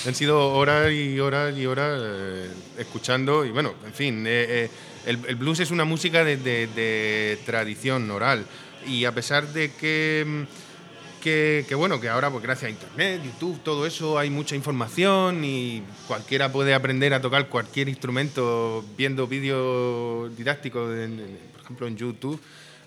Han 0.05 0.13
sido 0.13 0.49
horas 0.53 0.91
y 0.91 1.17
horas 1.21 1.57
y 1.57 1.65
horas 1.65 2.01
eh, 2.03 2.49
escuchando 2.79 3.45
y 3.45 3.51
bueno, 3.51 3.75
en 3.85 3.93
fin, 3.93 4.25
eh, 4.27 4.45
eh, 4.65 4.69
el, 5.05 5.19
el 5.25 5.35
blues 5.37 5.61
es 5.61 5.71
una 5.71 5.85
música 5.85 6.25
de, 6.25 6.35
de- 6.35 6.67
de 6.67 7.39
tradición 7.45 8.11
oral 8.11 8.45
y 8.87 9.05
a 9.05 9.11
pesar 9.13 9.51
de 9.53 9.71
que, 9.73 10.23
mm, 10.25 11.21
que, 11.21 11.65
que, 11.67 11.75
bueno, 11.75 11.99
que 11.99 12.09
ahora 12.09 12.29
pues 12.31 12.43
gracias 12.43 12.67
a 12.67 12.69
internet, 12.71 13.21
YouTube, 13.23 13.59
todo 13.63 13.85
eso 13.85 14.17
hay 14.17 14.29
mucha 14.29 14.55
información 14.55 15.43
y 15.43 15.83
cualquiera 16.07 16.51
puede 16.51 16.73
aprender 16.73 17.13
a 17.13 17.21
tocar 17.21 17.49
cualquier 17.49 17.89
instrumento 17.89 18.83
viendo 18.97 19.27
vídeos 19.27 20.35
didácticos, 20.37 20.95
en- 20.97 21.37
por 21.53 21.61
ejemplo, 21.63 21.87
en 21.87 21.97
YouTube, 21.97 22.39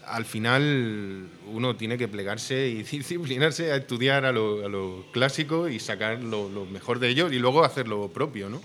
al 0.07 0.25
final 0.25 1.28
uno 1.52 1.76
tiene 1.76 1.99
que 1.99 2.09
plegarse 2.09 2.69
y 2.69 2.83
disciplinarse 2.90 3.73
a 3.73 3.76
estudiar 3.76 4.25
a 4.25 4.33
lo, 4.33 4.64
a 4.66 5.12
clásico 5.12 5.69
y 5.69 5.78
sacar 5.78 6.23
lo, 6.23 6.49
lo 6.49 6.64
mejor 6.66 6.99
de 6.99 7.09
ellos 7.09 7.33
y 7.33 7.38
luego 7.38 7.64
hacer 7.64 7.87
lo 7.88 8.09
propio, 8.09 8.49
¿no? 8.49 8.61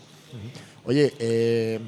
Oye, 0.86 1.14
eh, 1.20 1.80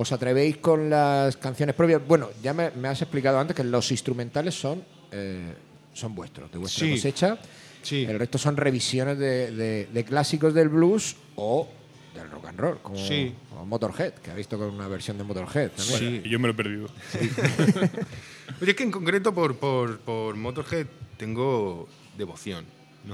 ¿os 0.00 0.12
atrevéis 0.12 0.56
con 0.56 0.88
las 0.88 1.36
canciones 1.36 1.74
propias? 1.76 2.00
Bueno, 2.06 2.30
ya 2.42 2.54
me, 2.54 2.70
me 2.70 2.88
has 2.88 3.02
explicado 3.02 3.38
antes 3.38 3.54
que 3.54 3.64
los 3.64 3.90
instrumentales 3.90 4.54
son, 4.54 4.82
eh, 5.12 5.52
son 5.92 6.14
vuestros, 6.14 6.50
de 6.50 6.56
vuestra 6.58 6.86
Sí. 6.86 6.92
cosecha. 6.92 7.38
Sí. 7.82 8.04
El 8.08 8.18
resto 8.18 8.38
son 8.38 8.56
revisiones 8.56 9.18
de, 9.18 9.50
de- 9.50 9.88
de 9.92 10.04
clásicos 10.04 10.54
del 10.54 10.68
blues 10.70 11.16
o 11.36 11.68
del 12.14 12.30
rock 12.30 12.46
and 12.46 12.58
roll, 12.60 12.78
como, 12.82 12.96
Sí. 12.96 13.34
como 13.50 13.66
Motorhead, 13.66 14.14
que 14.14 14.30
ha 14.30 14.34
visto 14.34 14.56
con 14.58 14.70
una 14.70 14.88
versión 14.88 15.18
de 15.18 15.24
Motorhead 15.24 15.70
también. 15.70 15.98
Sí. 15.98 16.22
Y 16.24 16.28
yo 16.30 16.38
me 16.38 16.48
lo 16.48 16.54
he 16.54 16.56
perdido. 16.56 16.88
Oye, 18.60 18.70
es 18.72 18.76
que 18.76 18.82
en 18.82 18.90
concreto 18.90 19.34
por, 19.34 19.56
por, 19.56 19.98
por 20.00 20.36
Motorhead 20.36 20.86
tengo 21.16 21.88
devoción. 22.16 22.64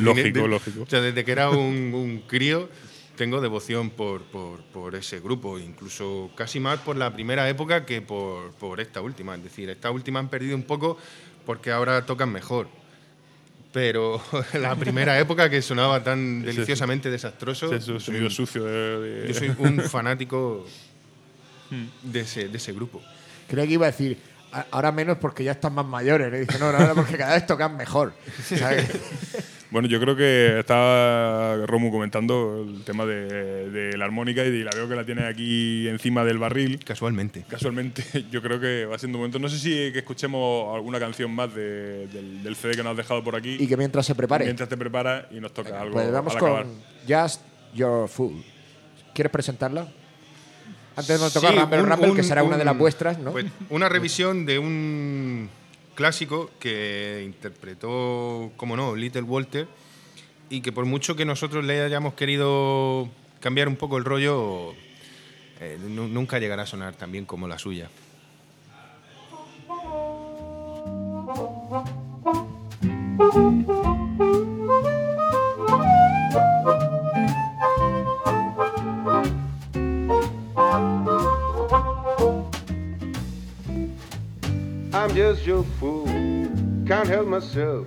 Lógico, 0.00 0.42
De- 0.42 0.48
lógico. 0.48 0.82
O 0.82 0.86
sea, 0.86 1.00
desde 1.00 1.24
que 1.24 1.32
era 1.32 1.50
un, 1.50 1.92
un 1.94 2.22
crío 2.26 2.68
tengo 3.16 3.40
devoción 3.40 3.90
por, 3.90 4.22
por, 4.24 4.60
por 4.64 4.94
ese 4.94 5.20
grupo, 5.20 5.58
incluso 5.58 6.30
casi 6.36 6.60
más 6.60 6.78
por 6.80 6.96
la 6.96 7.12
primera 7.12 7.48
época 7.48 7.84
que 7.84 8.02
por, 8.02 8.52
por 8.52 8.80
esta 8.80 9.00
última. 9.00 9.34
Es 9.34 9.42
decir, 9.44 9.68
esta 9.70 9.90
última 9.90 10.18
han 10.20 10.28
perdido 10.28 10.54
un 10.56 10.62
poco 10.64 10.98
porque 11.44 11.70
ahora 11.72 12.04
tocan 12.06 12.30
mejor. 12.30 12.68
Pero 13.72 14.20
la 14.54 14.74
primera 14.76 15.18
época 15.20 15.50
que 15.50 15.60
sonaba 15.62 16.02
tan 16.02 16.42
deliciosamente 16.42 17.10
desastroso, 17.10 17.72
Ese 17.74 17.98
sonido 18.00 18.30
sucio 18.30 18.64
de, 18.64 19.28
yo 19.28 19.34
soy 19.34 19.54
un 19.58 19.80
fanático 19.90 20.64
de 22.02 22.20
ese, 22.20 22.48
de 22.48 22.56
ese 22.56 22.72
grupo. 22.72 23.02
Creo 23.48 23.64
que 23.66 23.72
iba 23.72 23.86
a 23.86 23.90
decir, 23.90 24.18
"A- 24.52 24.66
ahora 24.70 24.92
menos 24.92 25.18
porque 25.18 25.42
ya 25.44 25.52
están 25.52 25.74
más 25.74 25.86
mayores. 25.86 26.30
Le 26.30 26.40
dice, 26.40 26.58
no, 26.58 26.70
no, 26.72 26.78
ahora 26.78 26.94
porque 26.94 27.16
cada 27.16 27.34
vez 27.34 27.46
tocan 27.46 27.76
mejor. 27.76 28.14
¿Sabes? 28.44 28.88
Bueno, 29.76 29.90
yo 29.90 30.00
creo 30.00 30.16
que 30.16 30.58
estaba 30.60 31.66
Romu 31.66 31.90
comentando 31.90 32.64
el 32.66 32.82
tema 32.82 33.04
de, 33.04 33.68
de 33.70 33.98
la 33.98 34.06
armónica 34.06 34.42
y 34.42 34.62
la 34.64 34.70
veo 34.74 34.88
que 34.88 34.94
la 34.96 35.04
tiene 35.04 35.26
aquí 35.26 35.86
encima 35.86 36.24
del 36.24 36.38
barril. 36.38 36.82
Casualmente. 36.82 37.44
Casualmente, 37.46 38.02
yo 38.30 38.40
creo 38.40 38.58
que 38.58 38.86
va 38.86 38.98
siendo 38.98 39.18
momento. 39.18 39.38
No 39.38 39.50
sé 39.50 39.58
si 39.58 39.92
que 39.92 39.98
escuchemos 39.98 40.74
alguna 40.74 40.98
canción 40.98 41.30
más 41.30 41.54
de- 41.54 42.06
del, 42.06 42.42
del 42.42 42.56
CD 42.56 42.74
que 42.74 42.82
nos 42.82 42.92
has 42.92 42.96
dejado 42.96 43.22
por 43.22 43.36
aquí. 43.36 43.58
y 43.60 43.66
que 43.66 43.76
mientras 43.76 44.06
se 44.06 44.14
prepare. 44.14 44.46
Mientras 44.46 44.66
te 44.66 44.78
preparas 44.78 45.26
y 45.30 45.40
nos 45.40 45.52
toca 45.52 45.78
algo. 45.78 45.92
Pues 45.92 46.10
vamos 46.10 46.32
al 46.32 46.38
con 46.40 46.48
acabar. 46.52 46.66
Just 47.06 47.42
Your 47.74 48.08
Fool. 48.08 48.42
¿Quieres 49.12 49.30
presentarla? 49.30 49.86
Antes 50.96 51.20
de 51.20 51.30
tocar 51.30 51.52
Sí, 51.52 51.58
Rumble 51.60 51.82
un- 51.82 51.88
Rumble, 51.90 52.12
que 52.14 52.20
un- 52.22 52.24
será 52.24 52.42
una 52.42 52.56
de 52.56 52.64
las 52.64 52.72
un- 52.72 52.78
vuestras, 52.78 53.18
¿no? 53.18 53.32
pues 53.32 53.44
una 53.68 53.90
revisión 53.90 54.46
de 54.46 54.58
un 54.58 55.50
clásico 55.96 56.50
que 56.60 57.22
interpretó, 57.24 58.52
como 58.56 58.76
no, 58.76 58.94
Little 58.94 59.22
Walter, 59.22 59.66
y 60.48 60.60
que 60.60 60.70
por 60.70 60.84
mucho 60.84 61.16
que 61.16 61.24
nosotros 61.24 61.64
le 61.64 61.80
hayamos 61.82 62.14
querido 62.14 63.08
cambiar 63.40 63.66
un 63.66 63.74
poco 63.74 63.96
el 63.98 64.04
rollo, 64.04 64.74
eh, 65.60 65.76
nu- 65.88 66.06
nunca 66.06 66.38
llegará 66.38 66.62
a 66.62 66.66
sonar 66.66 66.94
tan 66.94 67.10
bien 67.10 67.24
como 67.24 67.48
la 67.48 67.58
suya. 67.58 67.88
I'm 85.06 85.14
just 85.14 85.46
your 85.46 85.62
fool, 85.78 86.04
can't 86.84 87.06
help 87.06 87.28
myself. 87.28 87.86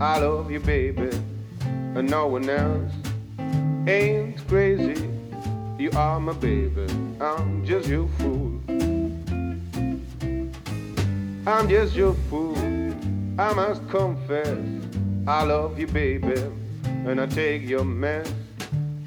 I 0.00 0.18
love 0.20 0.50
you, 0.50 0.58
baby, 0.58 1.10
and 1.60 2.08
no 2.08 2.28
one 2.28 2.48
else 2.48 2.90
ain't 3.86 4.38
crazy. 4.48 5.06
You 5.78 5.90
are 5.94 6.18
my 6.18 6.32
baby, 6.32 6.86
I'm 7.20 7.62
just 7.66 7.90
your 7.90 8.08
fool. 8.16 8.58
I'm 11.46 11.68
just 11.68 11.94
your 11.94 12.14
fool, 12.30 12.56
I 13.38 13.52
must 13.52 13.86
confess. 13.90 14.58
I 15.26 15.42
love 15.42 15.78
you, 15.78 15.88
baby, 15.88 16.42
and 17.04 17.20
I 17.20 17.26
take 17.26 17.68
your 17.68 17.84
mess. 17.84 18.32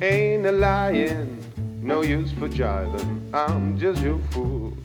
Ain't 0.03 0.45
a 0.45 0.51
lying, 0.51 1.43
no 1.81 2.03
use 2.03 2.31
for 2.33 2.47
jiving. 2.47 3.33
I'm 3.33 3.75
just 3.79 4.03
your 4.03 4.19
fool. 4.29 4.77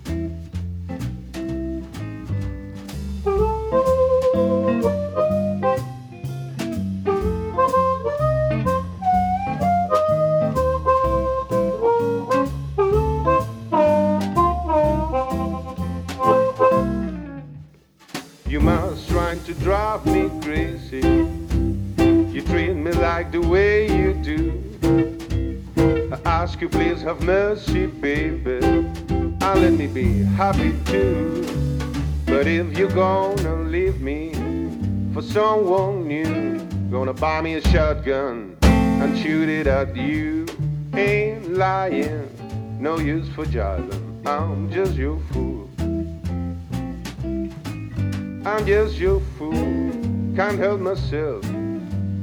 Ask 27.02 27.08
have 27.08 27.26
mercy, 27.26 27.86
baby. 27.86 28.64
And 28.64 29.40
let 29.40 29.72
me 29.72 29.86
be 29.88 30.22
happy 30.22 30.72
too. 30.84 31.44
But 32.26 32.46
if 32.46 32.78
you're 32.78 32.90
gonna 32.90 33.56
leave 33.64 34.00
me 34.00 34.32
for 35.12 35.22
someone 35.22 36.06
new, 36.06 36.60
gonna 36.90 37.12
buy 37.12 37.40
me 37.40 37.54
a 37.54 37.60
shotgun 37.60 38.56
and 38.62 39.18
shoot 39.18 39.48
it 39.48 39.66
at 39.66 39.96
you. 39.96 40.46
Ain't 40.94 41.54
lying, 41.54 42.28
no 42.80 42.98
use 42.98 43.28
for 43.34 43.46
jiving. 43.46 44.26
I'm 44.26 44.70
just 44.70 44.94
your 44.94 45.18
fool. 45.32 45.68
I'm 48.46 48.66
just 48.66 48.96
your 48.96 49.20
fool, 49.38 49.90
can't 50.36 50.58
help 50.58 50.80
myself. 50.80 51.44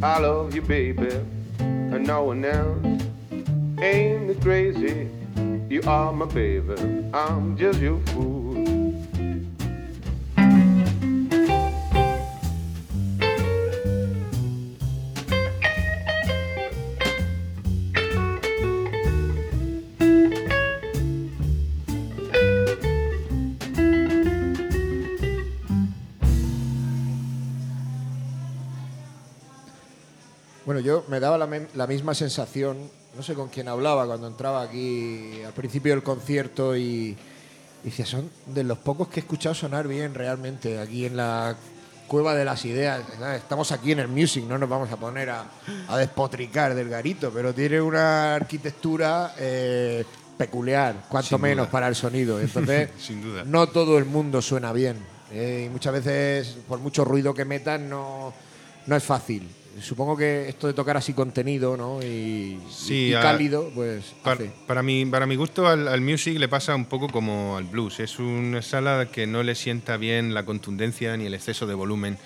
I 0.01 0.19
love 0.19 0.55
you, 0.55 0.62
baby, 0.62 1.19
and 1.59 2.07
no 2.07 2.24
one 2.24 2.45
else. 2.45 2.88
Ain't 3.81 4.29
it 4.29 4.41
crazy? 4.41 5.07
You 5.69 5.81
are 5.88 6.12
my 6.12 6.25
baby, 6.25 6.74
I'm 7.13 7.55
just 7.55 7.79
your 7.79 8.00
fool. 8.07 8.50
Bueno, 30.65 30.81
yo 30.81 31.05
me 31.07 31.19
daba 31.19 31.38
la, 31.38 31.48
la 31.74 31.88
misma 31.88 32.13
sensación, 32.13 32.91
no 33.15 33.23
sé 33.23 33.33
con 33.33 33.49
quién 33.49 33.67
hablaba 33.67 34.05
cuando 34.05 34.27
entraba 34.27 34.61
aquí 34.61 35.41
al 35.45 35.53
principio 35.53 35.93
del 35.93 36.03
concierto 36.03 36.75
y, 36.75 37.15
y 37.83 37.85
decía, 37.85 38.05
son 38.05 38.29
de 38.45 38.63
los 38.63 38.77
pocos 38.77 39.07
que 39.09 39.19
he 39.19 39.23
escuchado 39.23 39.55
sonar 39.55 39.87
bien 39.87 40.13
realmente 40.13 40.79
aquí 40.79 41.05
en 41.05 41.17
la 41.17 41.55
cueva 42.07 42.33
de 42.33 42.45
las 42.45 42.63
ideas. 42.65 43.01
Estamos 43.35 43.71
aquí 43.71 43.91
en 43.91 43.99
el 43.99 44.07
music, 44.07 44.43
no 44.45 44.57
nos 44.57 44.69
vamos 44.69 44.91
a 44.91 44.97
poner 44.97 45.29
a, 45.29 45.45
a 45.87 45.97
despotricar 45.97 46.73
del 46.75 46.89
garito, 46.89 47.31
pero 47.31 47.53
tiene 47.53 47.79
una 47.81 48.35
arquitectura 48.35 49.33
eh, 49.37 50.03
peculiar, 50.37 51.05
cuanto 51.09 51.29
Sin 51.29 51.41
menos 51.41 51.65
duda. 51.67 51.71
para 51.71 51.87
el 51.87 51.95
sonido. 51.95 52.39
Entonces, 52.39 52.89
Sin 52.99 53.21
duda. 53.21 53.43
no 53.45 53.67
todo 53.67 53.97
el 53.97 54.05
mundo 54.05 54.41
suena 54.41 54.71
bien. 54.73 54.97
eh, 55.31 55.65
y 55.67 55.69
muchas 55.69 55.93
veces, 55.93 56.57
por 56.67 56.79
mucho 56.79 57.03
ruido 57.05 57.33
que 57.33 57.45
metan, 57.45 57.89
no, 57.89 58.33
no 58.87 58.95
es 58.95 59.03
fácil. 59.03 59.47
Supongo 59.81 60.15
que 60.17 60.50
esto 60.50 60.67
de 60.67 60.74
tocar 60.74 60.98
así 60.98 61.13
contenido 61.13 61.75
¿no? 61.77 62.01
y, 62.01 62.59
Sí, 62.69 63.09
y 63.09 63.13
a- 63.13 63.21
cálido, 63.21 63.69
pues 63.74 64.13
Para, 64.24 64.36
hace. 64.36 64.51
para 64.67 64.83
mi, 64.83 65.05
para 65.05 65.25
mi 65.25 65.36
gusto 65.36 65.67
al, 65.67 65.88
al 65.88 66.01
music 66.01 66.38
le 66.39 66.48
pasa 66.48 66.75
un 66.75 66.86
poco 66.86 67.07
como 67.07 67.57
al 67.57 67.63
blues. 67.65 68.00
Es 68.00 68.19
una 68.19 68.62
sala 68.62 69.07
que 69.12 69.27
no 69.27 69.43
le 69.43 69.55
sienta 69.55 69.98
bien 69.98 70.33
la 70.33 70.43
contundencia 70.45 71.15
ni 71.17 71.25
el 71.25 71.33
exceso 71.33 71.65
de 71.67 71.74
volumen. 71.74 72.17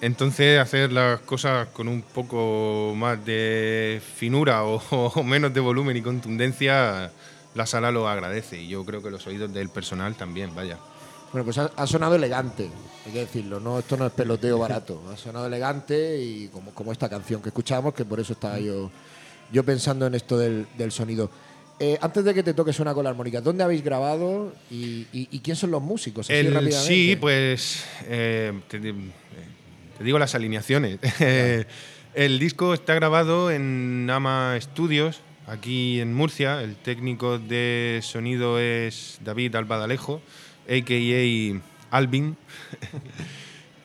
Entonces 0.00 0.58
hacer 0.58 0.92
las 0.92 1.20
cosas 1.20 1.68
con 1.68 1.86
un 1.88 2.02
poco 2.02 2.94
más 2.96 3.22
de 3.24 4.00
finura 4.16 4.64
o, 4.64 4.82
o 5.14 5.22
menos 5.22 5.52
de 5.52 5.60
volumen 5.60 5.96
y 5.96 6.02
contundencia, 6.02 7.10
la 7.54 7.66
sala 7.66 7.90
lo 7.90 8.08
agradece 8.08 8.62
y 8.62 8.68
yo 8.68 8.84
creo 8.84 9.02
que 9.02 9.10
los 9.10 9.26
oídos 9.26 9.52
del 9.52 9.68
personal 9.68 10.14
también, 10.14 10.54
vaya. 10.54 10.78
Bueno, 11.32 11.44
pues 11.44 11.58
ha, 11.58 11.70
ha 11.76 11.86
sonado 11.86 12.14
elegante, 12.16 12.68
hay 13.06 13.12
que 13.12 13.20
decirlo, 13.20 13.60
no 13.60 13.78
esto 13.78 13.96
no 13.96 14.06
es 14.06 14.12
peloteo 14.12 14.58
barato, 14.58 15.00
ha 15.12 15.16
sonado 15.16 15.46
elegante 15.46 16.20
y 16.20 16.48
como, 16.48 16.72
como 16.74 16.90
esta 16.92 17.08
canción 17.08 17.40
que 17.40 17.50
escuchamos, 17.50 17.94
que 17.94 18.04
por 18.04 18.18
eso 18.18 18.32
estaba 18.32 18.58
yo, 18.58 18.90
yo 19.52 19.64
pensando 19.64 20.06
en 20.06 20.14
esto 20.16 20.36
del, 20.36 20.66
del 20.76 20.90
sonido. 20.90 21.30
eh, 21.78 21.96
antes 22.00 22.24
de 22.24 22.34
que 22.34 22.42
te 22.42 22.52
toques 22.52 22.80
una 22.80 22.92
con 22.94 23.04
la 23.04 23.10
armónica, 23.10 23.40
¿dónde 23.40 23.62
habéis 23.62 23.82
grabado 23.84 24.52
y, 24.70 25.06
y- 25.12 25.28
y 25.30 25.38
quién 25.38 25.56
son 25.56 25.70
los 25.70 25.80
músicos? 25.80 26.28
El- 26.30 26.72
sí, 26.72 27.16
pues 27.20 27.84
eh, 28.06 28.52
te, 28.68 28.76
eh, 28.78 28.92
te 29.98 30.04
digo 30.04 30.18
las 30.18 30.34
alineaciones. 30.34 30.98
El 32.12 32.40
disco 32.40 32.74
está 32.74 32.94
grabado 32.94 33.52
en 33.52 34.04
Nama 34.04 34.56
Studios, 34.60 35.20
aquí 35.46 36.00
en 36.00 36.12
Murcia. 36.12 36.60
El 36.60 36.74
técnico 36.74 37.38
de 37.38 38.00
sonido 38.02 38.58
es 38.58 39.20
David 39.24 39.54
Albadalejo, 39.54 40.20
a.k.a. 40.70 41.96
Alvin. 41.96 42.36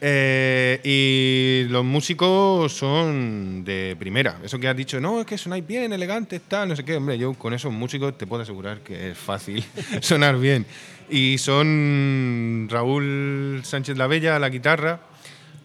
Eh, 0.07 0.81
y 0.83 1.67
los 1.71 1.83
músicos 1.83 2.71
son 2.71 3.63
de 3.63 3.95
primera. 3.97 4.39
Eso 4.43 4.59
que 4.59 4.67
has 4.67 4.75
dicho, 4.75 4.99
no, 4.99 5.21
es 5.21 5.25
que 5.25 5.35
sonáis 5.35 5.65
bien, 5.65 5.93
elegantes, 5.93 6.41
tal, 6.47 6.69
no 6.69 6.75
sé 6.75 6.83
qué. 6.83 6.97
Hombre, 6.97 7.17
yo 7.17 7.33
con 7.33 7.53
esos 7.53 7.73
músicos 7.73 8.15
te 8.15 8.27
puedo 8.27 8.43
asegurar 8.43 8.81
que 8.81 9.11
es 9.11 9.17
fácil 9.17 9.63
sonar 10.01 10.37
bien. 10.37 10.67
Y 11.09 11.39
son 11.39 12.67
Raúl 12.69 13.61
Sánchez 13.63 13.97
La 13.97 14.05
Bella 14.05 14.35
a 14.35 14.39
la 14.39 14.49
guitarra, 14.49 14.99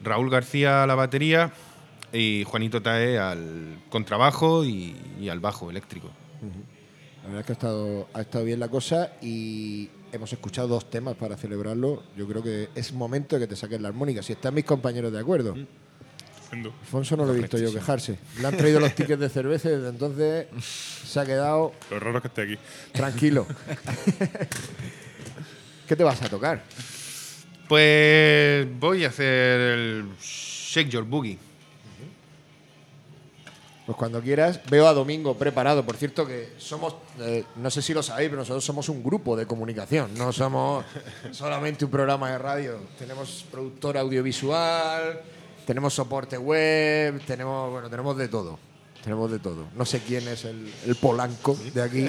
Raúl 0.03 0.31
García 0.31 0.85
a 0.85 0.87
la 0.87 0.95
batería 0.95 1.53
y 2.11 2.45
Juanito 2.47 2.81
Tae 2.81 3.19
al 3.19 3.81
contrabajo 3.91 4.65
y, 4.65 5.29
al 5.29 5.41
bajo 5.41 5.71
eléctrico. 5.71 6.09
La 7.23 7.29
verdad 7.29 7.41
es 7.41 7.47
que 7.47 7.53
ha 7.53 7.55
estado, 7.55 8.09
ha 8.15 8.21
estado 8.23 8.45
bien 8.45 8.61
la 8.61 8.69
cosa 8.69 9.13
y 9.21 9.91
hemos 10.13 10.33
escuchado 10.33 10.69
dos 10.69 10.91
temas 10.91 11.17
para 11.17 11.37
celebrarlo. 11.37 12.03
Yo 12.17 12.27
creo 12.27 12.43
que 12.43 12.69
es 12.75 12.93
momento 12.93 13.37
de 13.37 13.43
que 13.43 13.47
te 13.49 13.57
saquen 13.57 13.83
la 13.83 13.89
armónica. 13.89 14.23
Si 14.23 14.33
están 14.33 14.55
mis 14.55 14.65
compañeros 14.65 15.13
de 15.13 15.19
acuerdo. 15.21 15.55
Estupendo. 16.35 16.73
Alfonso 16.81 17.17
no 17.17 17.25
lo 17.25 17.35
he 17.35 17.39
visto 17.39 17.59
yo 17.59 17.73
quejarse. 17.73 18.19
Le 18.41 18.47
han 18.47 18.57
traído 18.57 18.81
los 18.81 18.95
tickets 18.95 19.21
de 19.21 19.29
cerveza 19.29 19.69
y 19.69 19.73
desde 19.73 19.89
entonces 19.89 20.47
se 21.05 21.21
ha 21.21 21.27
quedado 21.27 21.73
Lo 21.91 22.01
raro 22.01 22.19
es 22.19 22.23
que 22.23 22.29
esté 22.29 22.43
aquí. 22.43 22.59
tranquilo. 22.93 23.47
¿Qué 25.87 25.97
te 25.97 26.05
vas 26.05 26.23
a 26.23 26.29
tocar? 26.29 26.63
Pues 27.69 28.67
voy 28.79 29.05
a 29.05 29.09
hacer 29.09 29.61
el 29.61 30.05
Shake 30.21 30.89
Your 30.91 31.05
Boogie. 31.05 31.39
Pues 33.91 33.99
cuando 33.99 34.23
quieras, 34.23 34.61
veo 34.71 34.87
a 34.87 34.95
Domingo 34.95 35.37
preparado. 35.37 35.85
Por 35.85 35.97
cierto, 35.97 36.25
que 36.25 36.53
somos, 36.59 36.95
eh, 37.19 37.43
no 37.57 37.73
sé 37.73 37.83
si 37.83 37.93
lo 37.93 38.05
sabéis, 38.05 38.29
pero 38.29 38.43
nosotros 38.43 38.65
somos 38.65 38.89
un 38.89 39.03
grupo 39.03 39.35
de 39.35 39.47
comunicación, 39.47 40.15
no 40.17 40.33
somos 40.33 40.85
solamente 41.33 41.87
un 41.87 41.91
programa 41.91 42.31
de 42.31 42.39
radio. 42.39 42.79
Tenemos 42.97 43.45
productor 43.51 43.99
audiovisual, 43.99 45.21
tenemos 45.67 45.93
soporte 45.93 46.39
web, 46.39 47.21
tenemos, 47.27 47.73
bueno, 47.73 47.91
tenemos 47.91 48.17
de 48.17 48.29
todo. 48.29 48.61
Tenemos 49.03 49.29
de 49.29 49.41
todo. 49.41 49.67
No 49.75 49.85
sé 49.85 49.99
quién 50.07 50.29
es 50.29 50.45
el, 50.45 50.73
el 50.87 50.95
polanco 50.95 51.59
de 51.75 51.83
aquí, 51.83 52.09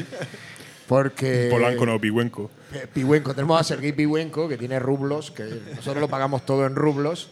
porque... 0.87 1.47
Polanco 1.49 1.87
no, 1.87 1.99
Pigüenco. 1.99 2.51
Eh, 2.73 2.85
Pihuenco, 2.93 3.33
tenemos 3.33 3.59
a 3.59 3.63
Sergei 3.63 3.91
Pihuenco, 3.91 4.47
que 4.47 4.57
tiene 4.59 4.77
rublos, 4.77 5.31
que 5.31 5.45
nosotros 5.75 5.99
lo 5.99 6.09
pagamos 6.09 6.45
todo 6.45 6.67
en 6.67 6.75
rublos. 6.75 7.31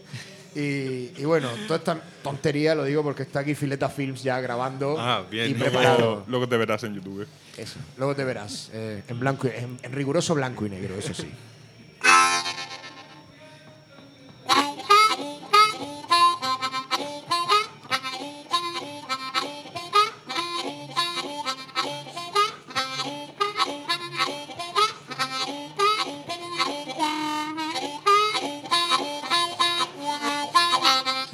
Y, 0.56 1.12
y 1.18 1.24
bueno, 1.26 1.50
toda 1.68 1.78
esta 1.80 2.02
tontería 2.24 2.74
lo 2.76 2.84
digo 2.84 3.04
porque 3.04 3.24
está 3.24 3.42
aquí 3.42 3.54
Fileta 3.56 3.88
Films 3.90 4.24
ya 4.24 4.40
grabando 4.42 4.96
Ah, 5.00 5.24
bien. 5.30 5.52
y 5.52 5.54
Luego- 5.54 5.66
preparado. 5.66 6.00
Luego, 6.00 6.24
luego 6.28 6.50
te 6.50 6.58
verás 6.58 6.84
en 6.84 6.96
YouTube. 6.96 7.28
Eso, 7.58 7.78
luego 7.98 8.16
te 8.16 8.24
verás, 8.24 8.70
eh, 8.74 9.04
en, 9.08 9.20
blanco, 9.20 9.48
en 9.48 9.92
riguroso 9.92 10.34
blanco 10.34 10.66
y 10.66 10.70
negro, 10.70 10.96
eso 10.98 11.14
sí. 11.14 11.30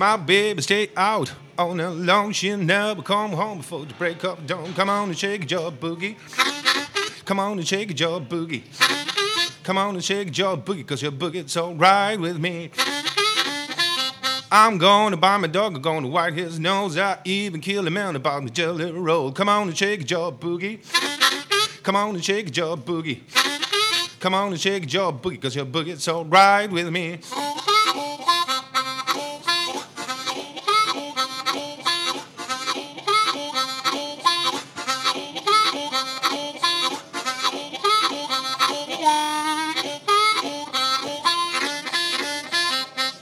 My 0.05 0.17
baby 0.17 0.61
stay 0.61 0.91
out 0.95 1.33
on 1.57 1.79
a 1.79 1.89
long, 1.89 2.31
she'll 2.31 2.59
never 2.59 3.01
come 3.01 3.31
home 3.31 3.57
before 3.57 3.87
the 3.87 3.93
break 3.95 4.23
up 4.23 4.45
dawn. 4.45 4.71
Come 4.75 4.87
on 4.87 5.09
and 5.09 5.17
shake 5.17 5.49
your 5.49 5.71
boogie. 5.71 6.15
Come 7.25 7.39
on 7.39 7.57
and 7.57 7.67
shake 7.67 7.99
your 7.99 8.21
boogie. 8.21 8.61
Come 9.63 9.79
on 9.79 9.95
and 9.95 10.03
shake 10.03 10.37
your 10.37 10.57
boogie, 10.57 10.85
cause 10.85 11.01
your 11.01 11.11
boogie's 11.11 11.57
alright 11.57 12.19
with 12.19 12.37
me. 12.37 12.69
I'm 14.51 14.77
gonna 14.77 15.17
buy 15.17 15.37
my 15.37 15.47
dog, 15.47 15.75
I'm 15.75 15.81
gonna 15.81 16.07
wipe 16.07 16.35
his 16.35 16.59
nose. 16.59 16.99
I 16.99 17.17
even 17.25 17.59
kill 17.59 17.87
a 17.87 17.89
man 17.89 18.15
about 18.15 18.43
the 18.43 18.51
jelly 18.51 18.91
roll. 18.91 19.31
Come 19.31 19.49
on 19.49 19.69
and 19.69 19.75
shake 19.75 20.07
your 20.07 20.31
boogie. 20.31 20.81
Come 21.81 21.95
on 21.95 22.13
and 22.13 22.23
shake 22.23 22.55
your 22.55 22.77
boogie. 22.77 23.21
Come 24.19 24.35
on 24.35 24.51
and 24.51 24.61
shake 24.61 24.93
your 24.93 25.11
boogie, 25.11 25.41
cause 25.41 25.55
your 25.55 25.65
boogie's 25.65 26.07
alright 26.07 26.69
with 26.69 26.91
me. 26.91 27.21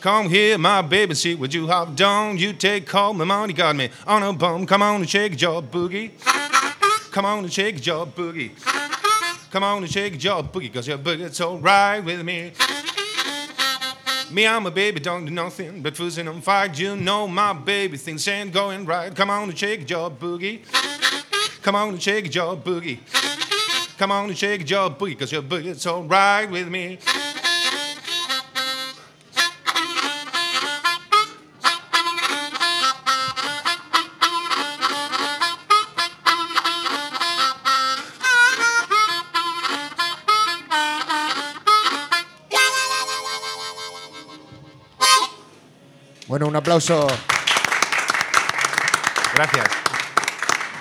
Come 0.04 0.30
here, 0.30 0.58
my 0.58 0.82
baby, 0.82 1.16
see 1.16 1.34
what 1.34 1.54
you 1.54 1.66
have 1.68 1.96
done. 1.96 2.38
You 2.38 2.52
take 2.52 2.94
all 2.94 3.14
my 3.14 3.24
money, 3.24 3.54
got 3.54 3.74
me 3.74 3.90
on 4.06 4.22
a 4.22 4.34
bum. 4.34 4.66
Come 4.66 4.82
on 4.82 4.96
and 5.00 5.10
shake 5.10 5.40
your 5.40 5.62
boogie. 5.64 6.12
Come 7.10 7.26
on 7.26 7.46
and 7.46 7.54
shake 7.54 7.86
your 7.86 8.06
boogie. 8.06 8.52
Come 9.50 9.64
on 9.64 9.82
and 9.82 9.90
shake 9.90 10.22
your 10.22 10.44
boogie, 10.44 10.74
cause 10.74 10.90
your 10.90 10.98
boogie's 10.98 11.40
alright 11.40 12.04
with 12.04 12.22
me. 12.22 12.52
Me 14.30 14.44
and 14.44 14.66
my 14.66 14.72
baby 14.72 15.00
don't 15.00 15.24
do 15.24 15.32
nothing 15.32 15.82
but 15.82 15.96
fussing 15.96 16.28
and 16.28 16.44
fight. 16.44 16.78
You 16.78 16.98
know 16.98 17.26
my 17.26 17.54
baby 17.54 17.96
things 17.96 18.28
ain't 18.28 18.52
going 18.52 18.86
right. 18.86 19.16
Come 19.16 19.30
on 19.30 19.48
and 19.48 19.58
shake 19.58 19.90
your 19.90 20.12
boogie. 20.12 20.66
Come 21.62 21.76
on 21.76 21.94
and 21.94 22.04
shake 22.04 22.36
your 22.36 22.58
boogie. 22.58 23.00
Come 23.98 24.12
on 24.12 24.28
and 24.28 24.38
shake 24.38 24.70
your 24.70 24.90
boogie, 24.90 25.18
cause 25.18 25.32
your 25.32 25.44
boogie's 25.44 25.88
alright 25.88 26.52
with 26.52 26.68
me. 26.68 27.00
Aplauso. 46.64 47.06
Gracias. 49.36 49.66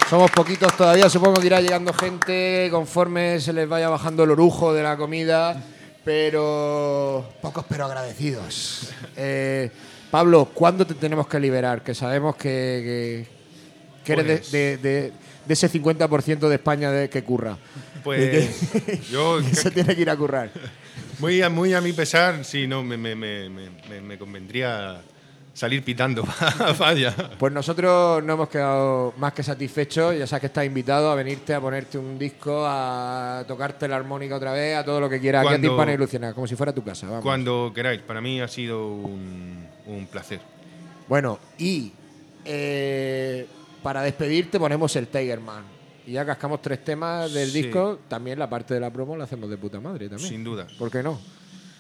Somos 0.08 0.30
poquitos 0.30 0.76
todavía, 0.76 1.08
supongo 1.08 1.40
que 1.40 1.46
irá 1.46 1.60
llegando 1.60 1.92
gente 1.92 2.68
conforme 2.70 3.40
se 3.40 3.52
les 3.52 3.68
vaya 3.68 3.88
bajando 3.88 4.22
el 4.24 4.30
orujo 4.30 4.72
de 4.74 4.82
la 4.84 4.96
comida, 4.96 5.60
pero 6.04 7.32
pocos 7.42 7.64
pero 7.68 7.86
agradecidos. 7.86 8.90
Eh, 9.16 9.70
Pablo, 10.10 10.50
¿cuándo 10.54 10.86
te 10.86 10.94
tenemos 10.94 11.26
que 11.26 11.40
liberar? 11.40 11.82
Que 11.82 11.94
sabemos 11.94 12.36
que, 12.36 12.44
que- 12.44 13.42
que 14.04 14.12
eres 14.12 14.26
de- 14.26 14.36
Pues- 14.36 14.52
de, 14.52 14.76
de- 14.76 15.12
de 15.46 15.54
ese 15.54 15.68
50% 15.68 16.48
de 16.48 16.54
España 16.54 16.92
de, 16.92 17.08
que 17.10 17.24
curra. 17.24 17.56
Pues 18.04 19.10
yo, 19.10 19.40
Que 19.48 19.54
se 19.56 19.70
tiene 19.72 19.96
que 19.96 20.02
ir 20.02 20.10
a 20.10 20.16
currar. 20.16 20.50
muy 21.18 21.40
a, 21.42 21.48
muy 21.48 21.72
a 21.74 21.80
mi 21.80 21.92
pesar, 21.92 22.44
sí, 22.44 22.66
no, 22.68 22.84
me, 22.84 22.96
me, 22.96 23.14
me, 23.16 23.48
me, 23.48 23.70
me- 23.88 24.00
me 24.02 24.18
convendría 24.18 25.00
salir 25.54 25.82
pitando. 25.84 26.24
Vaya. 26.78 27.14
Pues 27.38 27.52
nosotros 27.52 28.22
no 28.24 28.32
hemos 28.34 28.48
quedado 28.48 29.12
más 29.18 29.32
que 29.32 29.42
satisfechos. 29.42 30.16
Ya 30.18 30.26
sabes 30.26 30.40
que 30.40 30.46
estás 30.46 30.64
invitado 30.64 31.10
a 31.10 31.14
venirte 31.14 31.54
a 31.54 31.60
ponerte 31.60 31.98
un 31.98 32.18
disco, 32.18 32.64
a 32.66 33.44
tocarte 33.46 33.86
la 33.88 33.96
armónica 33.96 34.36
otra 34.36 34.52
vez, 34.52 34.76
a 34.76 34.84
todo 34.84 35.00
lo 35.00 35.08
que 35.08 35.20
quieras. 35.20 35.42
Aquí 35.46 35.66
a 35.66 35.70
Cuando- 35.74 35.92
y 35.92 35.96
Luciana, 35.96 36.32
como 36.34 36.46
si 36.46 36.56
fuera 36.56 36.72
tu 36.72 36.82
casa. 36.82 37.06
Vamos. 37.06 37.22
Cuando 37.22 37.70
queráis, 37.74 38.00
para 38.02 38.20
mí 38.20 38.40
ha 38.40 38.48
sido 38.48 38.86
un, 38.88 39.66
un 39.86 40.06
placer. 40.06 40.40
Bueno, 41.08 41.38
y 41.58 41.92
eh, 42.44 43.46
para 43.82 44.02
despedirte 44.02 44.58
ponemos 44.58 44.94
el 44.96 45.08
Tigerman. 45.08 45.64
Y 46.06 46.12
ya 46.12 46.26
cascamos 46.26 46.60
tres 46.60 46.82
temas 46.82 47.32
del 47.32 47.50
Sí. 47.50 47.62
disco, 47.62 48.00
también 48.08 48.36
la 48.38 48.50
parte 48.50 48.74
de 48.74 48.80
la 48.80 48.90
promo 48.90 49.16
la 49.16 49.24
hacemos 49.24 49.48
de 49.48 49.56
puta 49.56 49.78
madre 49.80 50.08
también. 50.08 50.28
Sin 50.28 50.42
duda. 50.42 50.66
¿Por 50.78 50.90
qué 50.90 51.00
no? 51.02 51.20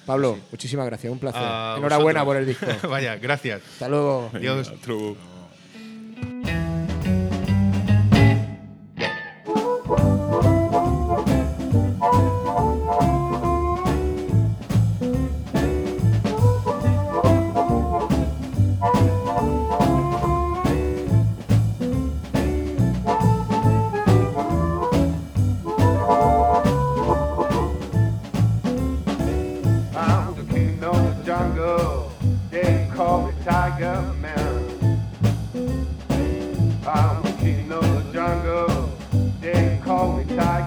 Pablo, 0.06 0.38
muchísimas 0.50 0.86
gracias, 0.86 1.12
un 1.12 1.18
placer. 1.18 1.42
A 1.42 1.74
Enhorabuena 1.78 2.22
vosotros. 2.22 2.56
por 2.58 2.64
el 2.66 2.74
disco. 2.74 2.88
Vaya, 2.88 3.16
gracias. 3.16 3.62
Hasta 3.74 3.88
luego. 3.88 4.30
Adiós. 4.34 4.72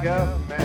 Otro- 0.07 0.64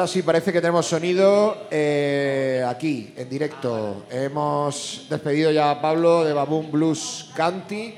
Ahora 0.00 0.10
sí 0.10 0.22
parece 0.22 0.50
que 0.50 0.62
tenemos 0.62 0.86
sonido 0.86 1.66
eh, 1.70 2.64
aquí, 2.66 3.12
en 3.18 3.28
directo. 3.28 4.06
Hemos 4.10 5.06
despedido 5.10 5.50
ya 5.50 5.72
a 5.72 5.82
Pablo 5.82 6.24
de 6.24 6.32
Baboon 6.32 6.72
Blues 6.72 7.28
Canty. 7.36 7.96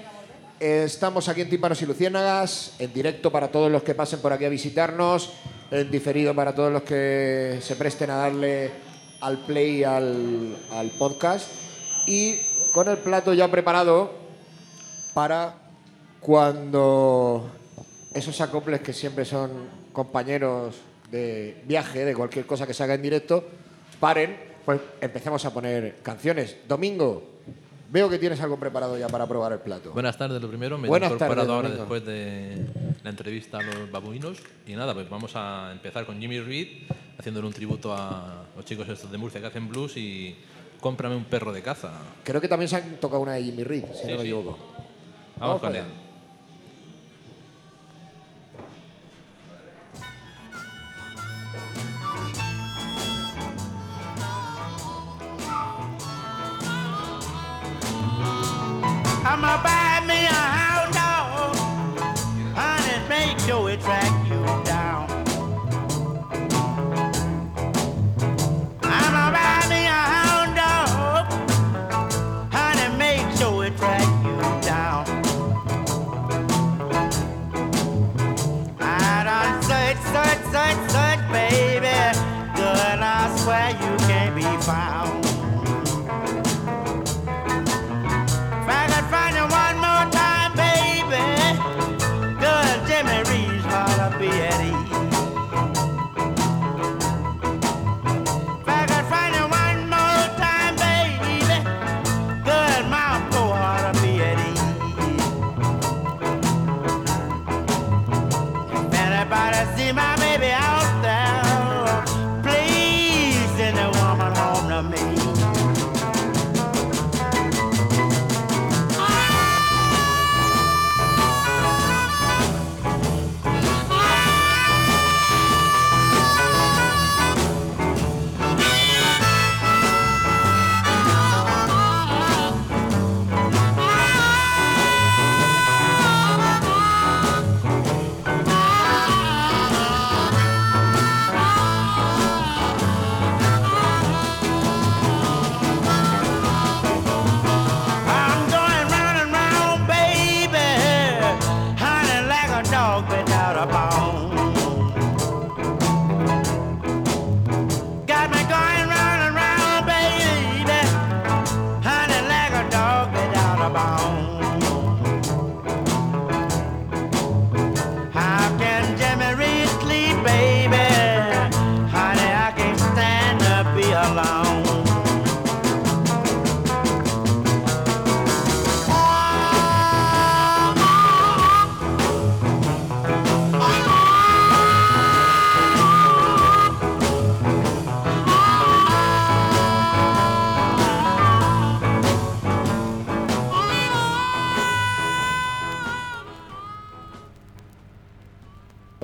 Eh, 0.58 0.82
Estamos 0.84 1.28
aquí 1.28 1.42
en 1.42 1.50
Tímpanos 1.50 1.80
y 1.80 1.86
Luciérnagas, 1.86 2.74
en 2.80 2.92
directo 2.92 3.30
para 3.30 3.52
todos 3.52 3.70
los 3.70 3.84
que 3.84 3.94
pasen 3.94 4.18
por 4.18 4.32
aquí 4.32 4.44
a 4.44 4.48
visitarnos, 4.48 5.30
en 5.70 5.92
diferido 5.92 6.34
para 6.34 6.52
todos 6.52 6.72
los 6.72 6.82
que 6.82 7.60
se 7.62 7.76
presten 7.76 8.10
a 8.10 8.16
darle 8.16 8.72
al 9.20 9.38
play 9.38 9.84
al, 9.84 10.56
al 10.72 10.90
podcast 10.98 11.46
y 12.08 12.34
con 12.72 12.88
el 12.88 12.98
plato 12.98 13.32
ya 13.32 13.46
preparado 13.46 14.10
para 15.14 15.54
cuando 16.18 17.48
esos 18.12 18.40
acoples 18.40 18.80
que 18.80 18.92
siempre 18.92 19.24
son 19.24 19.52
compañeros 19.92 20.74
de 21.12 21.62
viaje, 21.66 22.04
de 22.04 22.14
cualquier 22.14 22.46
cosa 22.46 22.66
que 22.66 22.74
se 22.74 22.82
haga 22.82 22.94
en 22.94 23.02
directo, 23.02 23.44
paren, 24.00 24.36
pues 24.64 24.80
empecemos 25.00 25.44
a 25.44 25.52
poner 25.52 25.96
canciones. 26.02 26.56
Domingo, 26.66 27.22
veo 27.90 28.08
que 28.08 28.18
tienes 28.18 28.40
algo 28.40 28.58
preparado 28.58 28.96
ya 28.98 29.08
para 29.08 29.26
probar 29.26 29.52
el 29.52 29.58
plato. 29.58 29.92
Buenas 29.92 30.16
tardes, 30.16 30.40
lo 30.40 30.48
primero. 30.48 30.78
Me 30.78 30.86
he 30.86 30.88
Buenas 30.88 31.12
incorporado 31.12 31.46
tardes, 31.46 31.54
ahora 31.54 31.68
Domingo. 31.68 31.82
después 31.84 32.06
de 32.06 32.66
la 33.04 33.10
entrevista 33.10 33.58
a 33.58 33.62
los 33.62 33.90
babuinos. 33.90 34.38
Y 34.66 34.72
nada, 34.72 34.94
pues 34.94 35.08
vamos 35.10 35.32
a 35.36 35.70
empezar 35.70 36.06
con 36.06 36.18
Jimmy 36.18 36.40
Reed, 36.40 36.68
haciéndole 37.18 37.46
un 37.46 37.52
tributo 37.52 37.94
a 37.94 38.44
los 38.56 38.64
chicos 38.64 38.88
estos 38.88 39.12
de 39.12 39.18
Murcia 39.18 39.40
que 39.40 39.48
hacen 39.48 39.68
blues 39.68 39.96
y 39.98 40.34
cómprame 40.80 41.14
un 41.14 41.24
perro 41.24 41.52
de 41.52 41.60
caza. 41.60 41.92
Creo 42.24 42.40
que 42.40 42.48
también 42.48 42.70
se 42.70 42.76
han 42.76 42.96
tocado 42.96 43.20
una 43.20 43.34
de 43.34 43.42
Jimmy 43.44 43.64
Reed, 43.64 43.84
si 43.92 44.06
no 44.06 44.12
me 44.12 44.16
sí. 44.16 44.22
equivoco. 44.22 44.58
Vamos, 45.38 45.60
con 45.60 45.70
para 45.70 45.80
él. 45.80 45.84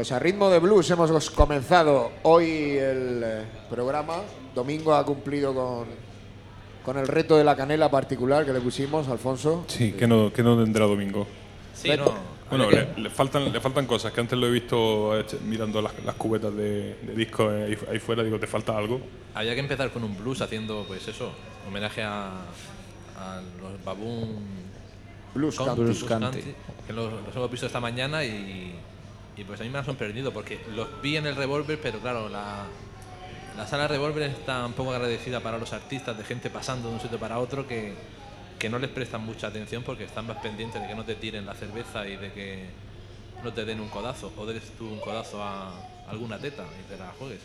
Pues 0.09 0.17
a 0.17 0.21
ritmo 0.21 0.49
de 0.49 0.59
blues 0.59 0.91
hemos 0.91 1.31
comenzado 1.33 2.13
hoy 2.23 2.79
el 2.79 3.23
eh, 3.23 3.45
programa. 3.69 4.23
Domingo 4.55 4.95
ha 4.95 5.05
cumplido 5.05 5.53
con, 5.53 5.87
con 6.83 6.97
el 6.97 7.07
reto 7.07 7.37
de 7.37 7.45
la 7.45 7.55
canela 7.55 7.91
particular 7.91 8.47
que 8.47 8.55
le 8.55 8.61
pusimos, 8.61 9.07
Alfonso. 9.09 9.67
Sí, 9.67 9.93
que 9.93 10.07
no, 10.07 10.33
que 10.33 10.43
no 10.43 10.57
tendrá 10.57 10.87
domingo. 10.87 11.27
Sí, 11.75 11.91
no. 11.95 12.15
Bueno, 12.49 12.71
le, 12.71 12.89
le 12.97 13.11
faltan, 13.11 13.53
le 13.53 13.61
faltan 13.61 13.87
cosas, 13.87 14.11
que 14.11 14.23
antes 14.23 14.39
lo 14.39 14.47
he 14.47 14.51
visto 14.51 15.21
eh, 15.21 15.27
mirando 15.45 15.83
las, 15.83 15.93
las 16.03 16.15
cubetas 16.15 16.57
de, 16.57 16.95
de 17.03 17.15
discos 17.15 17.53
eh, 17.53 17.65
ahí, 17.65 17.93
ahí 17.93 17.99
fuera, 17.99 18.23
digo, 18.23 18.41
¿te 18.41 18.47
falta 18.47 18.79
algo? 18.79 19.03
había 19.35 19.53
que 19.53 19.61
empezar 19.61 19.91
con 19.91 20.05
un 20.05 20.17
blues 20.17 20.41
haciendo, 20.41 20.87
pues 20.89 21.07
eso, 21.07 21.33
homenaje 21.69 22.03
a, 22.03 22.29
a 23.15 23.43
los 23.61 23.85
Baboon 23.85 24.39
Blues 25.35 25.59
Country. 25.59 25.85
Blues 25.85 26.05
Country. 26.05 26.55
que 26.87 26.95
los, 26.95 27.13
los 27.13 27.37
hemos 27.37 27.51
visto 27.51 27.67
esta 27.67 27.81
mañana 27.81 28.25
y, 28.25 28.75
y 29.39 29.45
pues 29.45 29.61
a 29.61 29.65
mí 29.65 29.71
me 29.71 29.79
han 29.79 29.85
sorprendido 29.85 30.33
porque 30.33 30.61
los 30.75 31.01
vi 31.01 31.17
en 31.17 31.27
el 31.27 31.37
Revolver, 31.37 31.79
pero 31.81 31.99
claro, 32.01 32.29
la, 32.29 32.65
la 33.57 33.67
sala 33.67 33.87
Revolver 33.89 34.23
está 34.25 34.67
un 34.67 34.73
poco 34.73 34.93
agradecida 34.93 35.41
para 35.41 35.59
los 35.59 35.73
artistas 35.73 36.17
de 36.19 36.25
gente 36.25 36.51
pasando 36.51 36.89
de 36.89 36.95
un 36.95 37.01
sitio 37.01 37.19
para 37.19 37.39
otro 37.39 37.67
que, 37.67 37.95
que 38.59 38.69
no 38.69 38.79
les 38.79 38.91
prestan 38.91 39.25
mucha 39.25 39.47
atención 39.49 39.83
porque 39.85 40.05
están 40.05 40.27
más 40.27 40.39
pendientes 40.39 40.81
de 40.83 40.89
que 40.89 40.95
no 40.95 41.05
te 41.05 41.15
tiren 41.15 41.47
la 41.47 41.55
cerveza 41.55 42.07
y 42.09 42.17
de 42.17 42.33
que 42.33 42.65
no 43.45 43.53
te 43.53 43.65
den 43.65 43.81
un 43.81 43.89
codazo 43.89 44.33
o 44.37 44.47
des 44.47 44.63
tú 44.77 44.87
un 44.89 44.99
codazo 45.01 45.43
a 45.43 45.71
alguna 46.09 46.39
teta 46.39 46.65
y 46.65 46.91
te 46.93 46.99
la 46.99 47.13
juegues. 47.19 47.41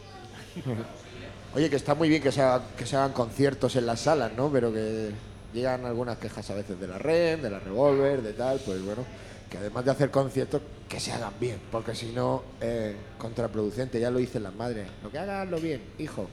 Oye, 1.55 1.69
que 1.69 1.75
está 1.75 1.93
muy 1.93 2.09
bien 2.09 2.21
que 2.23 2.31
se, 2.31 2.41
haga- 2.41 2.63
que 2.75 2.85
se 2.85 2.95
hagan 2.95 3.11
conciertos 3.13 3.75
en 3.75 3.85
las 3.85 3.99
salas, 4.01 4.31
¿no? 4.35 4.49
Pero 4.51 4.73
que 4.73 5.11
llegan 5.53 5.85
algunas 5.85 6.17
quejas 6.17 6.49
a 6.49 6.55
veces 6.55 6.79
de 6.79 6.87
la 6.87 6.97
REN, 6.97 7.43
de 7.43 7.49
la 7.51 7.59
Revolver, 7.59 8.23
de 8.23 8.33
tal, 8.33 8.59
pues 8.65 8.83
bueno, 8.83 9.05
que 9.51 9.59
además 9.59 9.85
de 9.85 9.91
hacer 9.91 10.09
conciertos, 10.09 10.61
que 10.93 10.99
se 10.99 11.11
hagan 11.11 11.33
bien, 11.39 11.57
porque 11.71 11.95
si 11.95 12.11
no, 12.11 12.43
eh, 12.61 12.95
contraproducente, 13.17 13.99
ya 13.99 14.11
lo 14.11 14.19
dicen 14.19 14.43
las 14.43 14.53
madres, 14.53 14.85
lo 15.01 15.09
que 15.09 15.17
haga, 15.17 15.41
hazlo 15.41 15.59
bien, 15.59 15.81
hijo. 15.97 16.29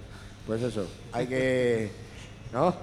Pues 0.46 0.61
eso, 0.61 0.87
hay 1.12 1.27
que, 1.27 1.90
¿no? 2.53 2.75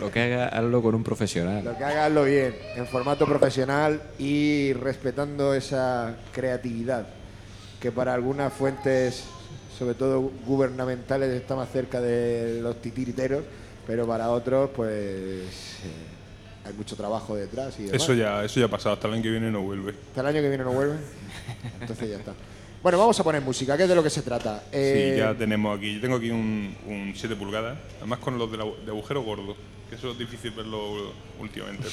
Lo 0.00 0.10
que 0.10 0.22
haga, 0.22 0.48
hazlo 0.48 0.80
con 0.80 0.94
un 0.94 1.04
profesional. 1.04 1.62
Lo 1.62 1.76
que 1.76 1.84
haga, 1.84 2.06
hazlo 2.06 2.24
bien, 2.24 2.56
en 2.76 2.86
formato 2.86 3.26
profesional 3.26 4.00
y 4.18 4.72
respetando 4.72 5.52
esa 5.52 6.16
creatividad, 6.32 7.06
que 7.78 7.92
para 7.92 8.14
algunas 8.14 8.50
fuentes, 8.50 9.24
sobre 9.78 9.96
todo 9.96 10.32
gubernamentales, 10.46 11.28
está 11.34 11.54
más 11.54 11.70
cerca 11.70 12.00
de 12.00 12.62
los 12.62 12.80
titiriteros, 12.80 13.44
pero 13.86 14.06
para 14.06 14.30
otros, 14.30 14.70
pues 14.74 14.88
eh, 15.84 16.07
hay 16.68 16.74
mucho 16.74 16.94
trabajo 16.96 17.34
detrás. 17.36 17.78
Y 17.80 17.84
demás. 17.84 18.02
Eso 18.02 18.14
ya, 18.14 18.44
eso 18.44 18.60
ya 18.60 18.66
ha 18.66 18.70
pasado, 18.70 18.94
hasta 18.94 19.08
el 19.08 19.14
año 19.14 19.22
que 19.22 19.30
viene 19.30 19.50
no 19.50 19.62
vuelve. 19.62 19.90
Hasta 20.08 20.20
el 20.20 20.26
año 20.28 20.40
que 20.42 20.48
viene 20.48 20.64
no 20.64 20.72
vuelve. 20.72 20.96
Entonces 21.80 22.08
ya 22.10 22.16
está. 22.16 22.34
Bueno, 22.82 22.96
vamos 22.98 23.18
a 23.18 23.24
poner 23.24 23.42
música, 23.42 23.76
que 23.76 23.82
es 23.82 23.88
de 23.88 23.94
lo 23.96 24.02
que 24.04 24.10
se 24.10 24.22
trata. 24.22 24.62
Eh, 24.70 25.12
Sí, 25.14 25.18
ya 25.18 25.34
tenemos 25.34 25.76
aquí. 25.76 25.96
Yo 25.96 26.00
tengo 26.00 26.16
aquí 26.16 26.30
un, 26.30 26.76
un 26.86 27.12
7 27.16 27.34
pulgadas, 27.34 27.76
además 27.98 28.20
con 28.20 28.38
los 28.38 28.50
de, 28.52 28.56
la- 28.58 28.64
de 28.64 28.90
agujero 28.90 29.22
gordo, 29.22 29.56
que 29.90 29.96
eso 29.96 30.12
es 30.12 30.18
difícil 30.18 30.52
verlo 30.52 31.12
últimamente. 31.40 31.88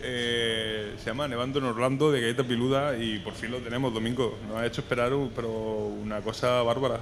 Eh, 0.00 0.94
se 0.98 1.06
llama 1.06 1.26
Nevando 1.26 1.58
en 1.58 1.64
Orlando 1.64 2.12
de 2.12 2.20
Galleta 2.20 2.44
Piluda 2.44 2.96
y 2.96 3.18
por 3.20 3.32
fin 3.34 3.50
lo 3.50 3.58
tenemos 3.58 3.92
domingo. 3.92 4.38
Nos 4.48 4.58
ha 4.58 4.66
hecho 4.66 4.80
esperar, 4.82 5.12
pero 5.34 5.48
una 5.86 6.20
cosa 6.20 6.62
bárbara. 6.62 7.00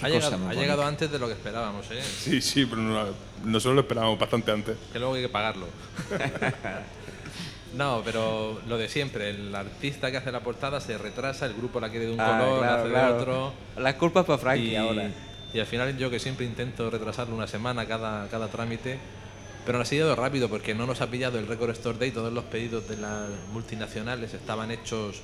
Qué 0.00 0.06
Ha 0.06 0.10
cosa 0.20 0.36
llegado, 0.54 0.82
ha 0.82 0.86
antes 0.88 1.10
de 1.10 1.18
lo 1.18 1.26
que 1.26 1.32
esperábamos, 1.34 1.86
¿eh? 1.90 2.02
Sí, 2.02 2.40
sí, 2.40 2.66
pero 2.66 2.82
no- 2.82 3.06
nosotros 3.44 3.74
lo 3.74 3.80
esperábamos 3.82 4.18
bastante 4.18 4.50
antes. 4.52 4.76
que 4.92 4.98
luego 4.98 5.14
hay 5.14 5.22
que 5.22 5.28
pagarlo. 5.28 5.66
no, 7.74 8.02
pero 8.04 8.60
lo 8.66 8.78
de 8.78 8.88
siempre, 8.88 9.30
el 9.30 9.54
artista 9.54 10.10
que 10.10 10.16
hace 10.16 10.32
la 10.32 10.40
portada 10.40 10.80
se 10.80 10.96
retrasa, 10.98 11.46
el 11.46 11.54
grupo 11.54 11.80
la 11.80 11.90
quiere 11.90 12.06
de 12.06 12.12
un 12.12 12.20
Ah, 12.20 12.38
color, 12.40 12.60
la 12.62 12.74
hace 12.76 12.88
claro. 12.90 13.14
de 13.14 13.20
otro. 13.20 13.52
Las 13.76 13.94
culpas 13.94 14.24
para 14.24 14.38
Frankie 14.38 14.70
y, 14.72 14.76
ahora. 14.76 15.10
y 15.52 15.60
al 15.60 15.66
final 15.66 15.96
yo 15.98 16.10
que 16.10 16.18
siempre 16.18 16.46
intento 16.46 16.88
retrasarlo 16.90 17.34
una 17.34 17.46
semana 17.46 17.86
cada, 17.86 18.28
cada 18.28 18.48
trámite, 18.48 18.98
pero 19.66 19.78
nos 19.78 19.90
ha 19.92 19.94
ido 19.94 20.16
rápido 20.16 20.48
porque 20.48 20.74
no 20.74 20.86
nos 20.86 21.00
ha 21.02 21.08
pillado 21.10 21.38
el 21.38 21.46
Record 21.46 21.70
Store 21.70 21.98
Day, 21.98 22.10
todos 22.10 22.32
los 22.32 22.44
pedidos 22.44 22.88
de 22.88 22.96
las 22.96 23.28
multinacionales 23.52 24.32
estaban 24.32 24.70
hechos 24.70 25.20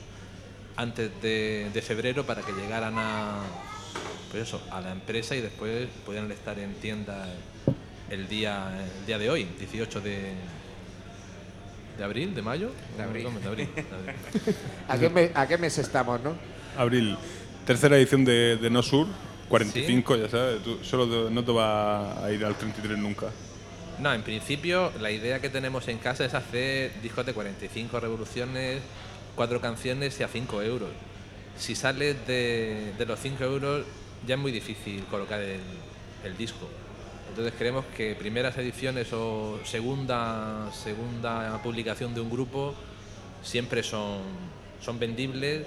antes 0.76 1.10
de, 1.22 1.70
de 1.72 1.82
febrero 1.82 2.24
para 2.26 2.42
que 2.42 2.52
llegaran 2.52 2.94
a, 2.98 3.38
pues 4.34 4.48
eso, 4.48 4.60
a 4.72 4.80
la 4.80 4.90
empresa 4.90 5.36
y 5.36 5.40
después 5.40 5.86
pudieran 6.04 6.30
estar 6.32 6.58
en 6.58 6.74
tienda 6.74 7.28
el 8.10 8.26
día, 8.26 8.84
el 9.00 9.06
día 9.06 9.16
de 9.16 9.30
hoy, 9.30 9.44
18 9.60 10.00
de, 10.00 10.32
de 11.96 12.04
abril, 12.04 12.34
de 12.34 12.42
mayo. 12.42 12.72
De 12.96 13.04
abril. 13.04 13.28
No, 13.32 13.38
de 13.38 13.46
abril, 13.46 13.68
de 13.76 13.80
abril. 13.82 14.56
¿a, 14.88 14.98
qué 14.98 15.08
mes, 15.08 15.30
¿A 15.36 15.46
qué 15.46 15.56
mes 15.56 15.78
estamos, 15.78 16.20
no? 16.20 16.34
Abril, 16.76 17.16
tercera 17.64 17.96
edición 17.96 18.24
de, 18.24 18.56
de 18.56 18.70
No 18.70 18.82
Sur, 18.82 19.06
45, 19.48 20.16
ya 20.16 20.28
sabes, 20.28 20.64
tú 20.64 20.80
solo 20.82 21.06
te- 21.06 21.32
no 21.32 21.44
te 21.44 21.52
va 21.52 22.24
a 22.24 22.32
ir 22.32 22.44
al 22.44 22.56
33 22.56 22.98
nunca. 22.98 23.26
No, 24.00 24.12
en 24.12 24.22
principio 24.22 24.90
la 25.00 25.12
idea 25.12 25.40
que 25.40 25.48
tenemos 25.48 25.86
en 25.86 25.98
casa 25.98 26.24
es 26.24 26.34
hacer 26.34 26.90
discos 27.02 27.24
de 27.24 27.34
45 27.34 28.00
revoluciones, 28.00 28.82
cuatro 29.36 29.60
canciones 29.60 30.18
y 30.18 30.24
a 30.24 30.28
5 30.28 30.60
euros. 30.62 30.90
Si 31.56 31.76
sales 31.76 32.16
de, 32.26 32.94
de 32.98 33.06
los 33.06 33.20
5 33.20 33.44
euros 33.44 33.84
ya 34.26 34.34
es 34.34 34.40
muy 34.40 34.52
difícil 34.52 35.04
colocar 35.04 35.40
el, 35.40 35.60
el 36.24 36.36
disco. 36.36 36.68
Entonces 37.28 37.54
creemos 37.58 37.84
que 37.96 38.14
primeras 38.14 38.56
ediciones 38.58 39.12
o 39.12 39.58
segunda, 39.64 40.70
segunda 40.72 41.60
publicación 41.62 42.14
de 42.14 42.20
un 42.20 42.30
grupo 42.30 42.74
siempre 43.42 43.82
son, 43.82 44.20
son 44.80 44.98
vendibles, 44.98 45.66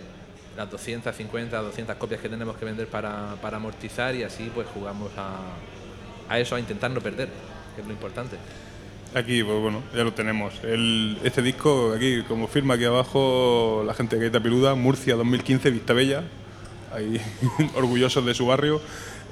las 0.55 0.71
250, 0.71 1.61
200 1.61 1.95
copias 1.97 2.21
que 2.21 2.29
tenemos 2.29 2.57
que 2.57 2.65
vender 2.65 2.87
para, 2.87 3.35
para 3.41 3.57
amortizar 3.57 4.15
y 4.15 4.23
así 4.23 4.49
pues 4.53 4.67
jugamos 4.73 5.11
a, 5.17 6.33
a 6.33 6.39
eso, 6.39 6.55
a 6.55 6.59
intentar 6.59 6.89
no 6.89 7.01
perder, 7.01 7.29
que 7.75 7.81
es 7.81 7.87
lo 7.87 7.93
importante. 7.93 8.37
Aquí, 9.13 9.43
pues 9.43 9.59
bueno, 9.61 9.83
ya 9.95 10.03
lo 10.03 10.13
tenemos. 10.13 10.53
El, 10.63 11.17
este 11.23 11.41
disco, 11.41 11.93
aquí, 11.95 12.23
como 12.27 12.47
firma 12.47 12.73
aquí 12.73 12.85
abajo, 12.85 13.83
la 13.85 13.93
gente 13.93 14.15
de 14.15 14.23
Gaita 14.23 14.41
Piluda, 14.41 14.75
Murcia 14.75 15.15
2015, 15.15 15.71
Vista 15.71 15.93
Bella, 15.93 16.23
ahí 16.97 17.21
orgullosos 17.75 18.25
de 18.25 18.33
su 18.33 18.45
barrio. 18.45 18.81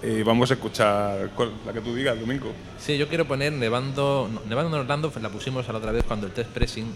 Y 0.04 0.22
vamos 0.24 0.52
a 0.52 0.54
escuchar 0.54 1.32
la 1.66 1.74
que 1.74 1.82
tú 1.82 1.96
digas, 1.96 2.20
Domingo. 2.20 2.52
Sí, 2.80 2.98
yo 2.98 3.08
quiero 3.08 3.26
poner 3.26 3.52
Nevando, 3.54 4.30
no, 4.32 4.42
Nevando 4.48 4.76
en 4.78 4.82
Orlando, 4.84 5.10
pues 5.10 5.24
la 5.24 5.30
pusimos 5.30 5.68
a 5.68 5.72
la 5.72 5.80
otra 5.80 5.92
vez 5.92 6.04
cuando 6.04 6.28
el 6.28 6.34
test 6.34 6.50
pressing. 6.52 6.94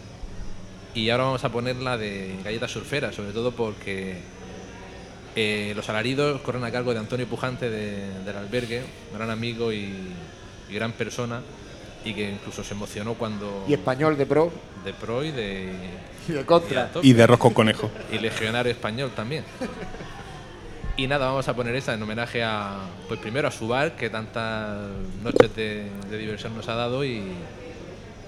Y 0.93 1.09
ahora 1.09 1.23
vamos 1.25 1.43
a 1.43 1.49
poner 1.51 1.77
la 1.77 1.97
de 1.97 2.35
Galleta 2.43 2.67
Surfera, 2.67 3.11
sobre 3.11 3.31
todo 3.31 3.51
porque 3.51 4.17
eh, 5.35 5.73
los 5.75 5.87
alaridos 5.89 6.41
corren 6.41 6.63
a 6.65 6.71
cargo 6.71 6.93
de 6.93 6.99
Antonio 6.99 7.25
Pujante 7.25 7.69
de- 7.69 8.23
del 8.25 8.35
albergue, 8.35 8.83
gran 9.15 9.29
amigo 9.31 9.71
y, 9.71 9.91
y 10.69 10.73
gran 10.73 10.91
persona, 10.91 11.41
y 12.05 12.13
que 12.13 12.29
incluso 12.31 12.63
se 12.63 12.73
emocionó 12.73 13.13
cuando. 13.15 13.65
Y 13.67 13.73
español 13.73 14.17
de 14.17 14.25
pro 14.25 14.51
De 14.83 14.93
pro 14.93 15.23
y 15.23 15.31
de. 15.31 15.71
y 16.27 16.31
de 16.33 16.41
y 16.41 16.43
contra. 16.43 16.91
tope. 16.91 17.07
Y 17.07 17.13
de 17.13 17.23
arroz 17.23 17.39
con 17.39 17.53
conejo. 17.53 17.89
y 18.11 18.19
legionario 18.19 18.71
español 18.71 19.11
también. 19.15 19.45
Y 20.99 21.07
nada, 21.07 21.27
vamos 21.27 21.47
a 21.47 21.55
poner 21.55 21.73
esta 21.75 21.93
en 21.93 22.03
homenaje 22.03 22.43
a, 22.43 22.77
pues 23.07 23.21
primero 23.21 23.47
a 23.47 23.51
su 23.51 23.69
bar, 23.69 23.95
que 23.95 24.09
tantas 24.09 24.81
noches 25.23 25.55
de, 25.55 25.87
de 26.09 26.17
diversión 26.17 26.53
nos 26.55 26.67
ha 26.67 26.75
dado, 26.75 27.05
y, 27.05 27.23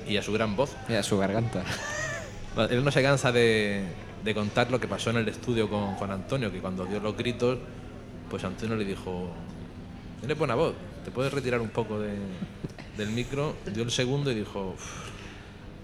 y 0.07 0.15
a 0.15 0.23
su 0.23 0.31
gran 0.31 0.55
voz. 0.55 0.71
Mira, 0.87 1.03
su 1.03 1.17
garganta. 1.17 1.63
Él 2.69 2.83
no 2.85 2.91
se 2.91 3.03
cansa 3.03 3.33
de, 3.33 3.83
de 4.23 4.33
contar 4.33 4.71
lo 4.71 4.79
que 4.79 4.87
pasó 4.87 5.09
en 5.09 5.17
el 5.17 5.27
estudio 5.27 5.69
con, 5.69 5.95
con 5.95 6.11
Antonio, 6.11 6.49
que 6.49 6.59
cuando 6.59 6.85
dio 6.85 7.01
los 7.01 7.17
gritos, 7.17 7.57
pues 8.29 8.41
Antonio 8.45 8.77
le 8.77 8.85
dijo, 8.85 9.29
tienes 10.21 10.37
buena 10.37 10.55
voz, 10.55 10.73
te 11.03 11.11
puedes 11.11 11.33
retirar 11.33 11.59
un 11.59 11.69
poco 11.69 11.99
de- 11.99 12.15
del 12.97 13.09
micro, 13.09 13.55
dio 13.73 13.83
el 13.83 13.91
segundo 13.91 14.31
y 14.31 14.35
dijo, 14.35 14.75
"Uf, 14.75 14.83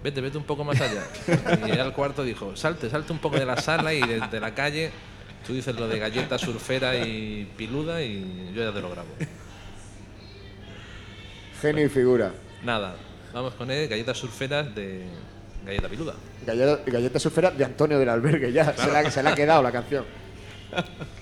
vete, 0.05 0.21
vete 0.21 0.37
un 0.37 0.43
poco 0.45 0.63
más 0.63 0.79
allá. 0.79 1.03
Y 1.67 1.71
al 1.79 1.91
cuarto 1.91 2.23
dijo, 2.23 2.55
salte, 2.55 2.89
salte 2.89 3.11
un 3.11 3.19
poco 3.19 3.37
de 3.37 3.45
la 3.45 3.57
sala 3.57 3.93
y 3.93 3.99
desde 4.01 4.39
la 4.39 4.53
calle, 4.53 4.91
tú 5.47 5.53
dices 5.53 5.73
lo 5.75 5.87
de 5.87 5.97
galleta 5.97 6.37
surfera 6.37 6.95
y 6.97 7.49
piluda 7.55 8.03
y 8.03 8.51
yo 8.53 8.63
ya 8.65 8.73
te 8.73 8.81
lo 8.81 8.89
grabo. 8.89 9.07
Genio 11.61 11.85
y 11.85 11.89
figura. 11.89 12.33
Nada, 12.63 12.95
vamos 13.33 13.53
con 13.53 13.71
él, 13.71 13.87
galletas 13.87 14.17
surferas 14.17 14.75
de 14.75 15.05
galleta 15.65 15.87
piluda. 15.87 16.13
Galleta, 16.45 16.81
galleta 16.85 17.19
surfera 17.19 17.51
de 17.51 17.63
Antonio 17.63 17.97
del 17.97 18.09
Albergue, 18.09 18.51
ya. 18.51 18.75
Se, 18.75 18.91
la, 18.91 19.09
se 19.09 19.23
le 19.23 19.29
ha 19.29 19.35
quedado 19.35 19.63
la 19.63 19.71
canción. 19.71 20.05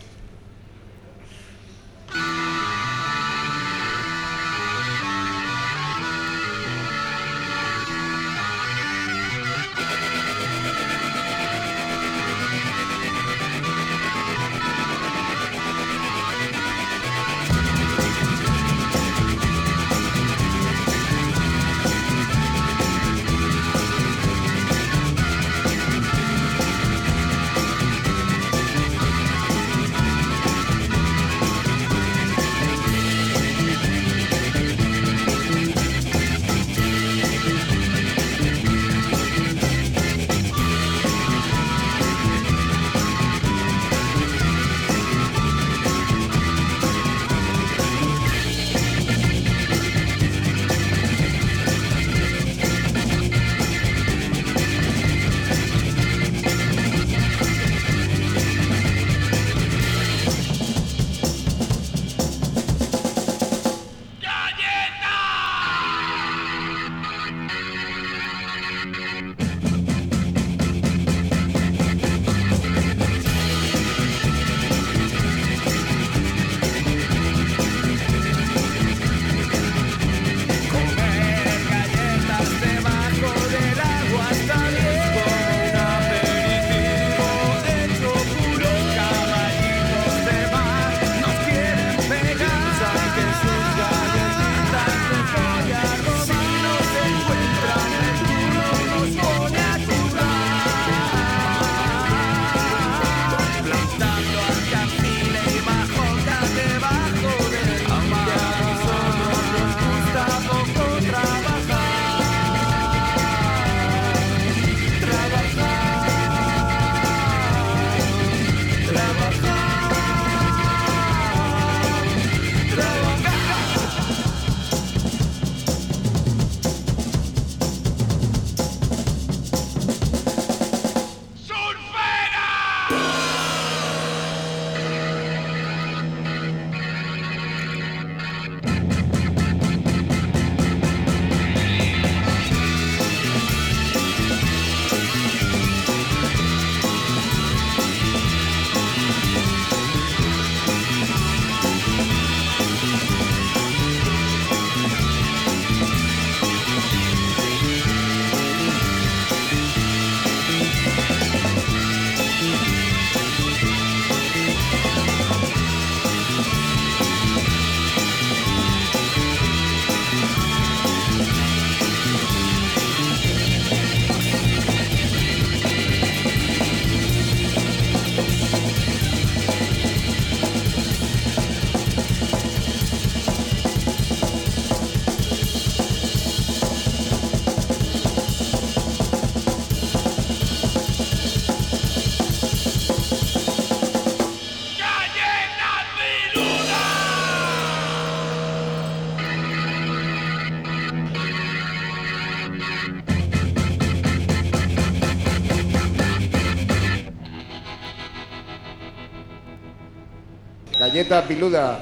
Galleta 210.86 211.24
piluda 211.24 211.80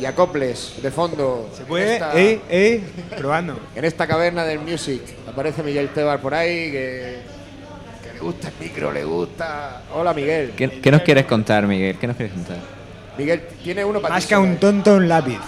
y 0.00 0.04
acoples 0.04 0.74
de 0.80 0.92
fondo. 0.92 1.50
¿Se 1.52 1.62
en 1.62 1.66
puede? 1.68 1.94
esta- 1.94 2.16
¿Eh? 2.16 2.40
¿Eh? 2.48 2.80
Probando. 3.18 3.58
En 3.74 3.84
esta 3.84 4.06
caverna 4.06 4.44
del 4.44 4.60
music 4.60 5.02
aparece 5.28 5.64
Miguel 5.64 5.88
Tebar 5.88 6.20
por 6.20 6.32
ahí 6.32 6.70
que, 6.70 7.16
que 8.04 8.12
le 8.12 8.20
gusta 8.20 8.46
el 8.48 8.54
micro, 8.64 8.92
le 8.92 9.02
gusta. 9.04 9.82
Hola 9.92 10.14
Miguel. 10.14 10.52
¿Qué, 10.56 10.80
qué 10.80 10.90
nos 10.92 11.02
quieres 11.02 11.26
contar, 11.26 11.66
Miguel? 11.66 11.98
¿Qué 11.98 12.06
nos 12.06 12.14
quieres 12.16 12.32
contar? 12.34 12.58
Miguel, 13.18 13.40
tiene 13.64 13.84
uno 13.84 14.00
para 14.00 14.14
ti 14.14 14.18
Más 14.18 14.26
que 14.26 14.36
un 14.36 14.56
tonto 14.58 14.94
un 14.94 15.08
lápiz. 15.08 15.40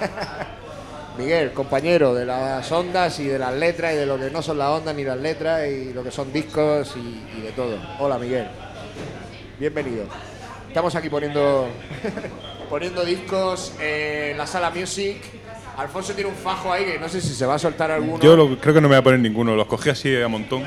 Miguel, 1.16 1.52
compañero 1.52 2.12
de 2.12 2.26
las 2.26 2.72
ondas 2.72 3.20
y 3.20 3.26
de 3.28 3.38
las 3.38 3.54
letras 3.54 3.92
y 3.92 3.96
de 3.98 4.06
lo 4.06 4.18
que 4.18 4.30
no 4.32 4.42
son 4.42 4.58
las 4.58 4.70
ondas 4.70 4.96
ni 4.96 5.04
las 5.04 5.18
letras 5.18 5.68
y 5.68 5.92
lo 5.92 6.02
que 6.02 6.10
son 6.10 6.32
discos 6.32 6.92
y, 6.96 7.38
y 7.38 7.42
de 7.42 7.52
todo. 7.52 7.78
Hola 8.00 8.18
Miguel. 8.18 8.48
Bienvenido. 9.60 10.06
Estamos 10.70 10.94
aquí 10.94 11.08
poniendo 11.10 11.66
poniendo 12.70 13.04
discos 13.04 13.72
en 13.80 14.38
la 14.38 14.46
sala 14.46 14.70
Music. 14.70 15.16
Alfonso 15.76 16.12
tiene 16.14 16.30
un 16.30 16.36
fajo 16.36 16.72
ahí 16.72 16.84
que 16.84 16.98
no 17.00 17.08
sé 17.08 17.20
si 17.20 17.34
se 17.34 17.44
va 17.44 17.56
a 17.56 17.58
soltar 17.58 17.90
alguno. 17.90 18.22
Yo 18.22 18.36
lo- 18.36 18.56
creo 18.56 18.72
que 18.74 18.80
no 18.80 18.88
me 18.88 18.94
voy 18.94 19.00
a 19.00 19.02
poner 19.02 19.18
ninguno. 19.18 19.56
Los 19.56 19.66
cogí 19.66 19.90
así 19.90 20.14
a 20.16 20.28
montón 20.28 20.62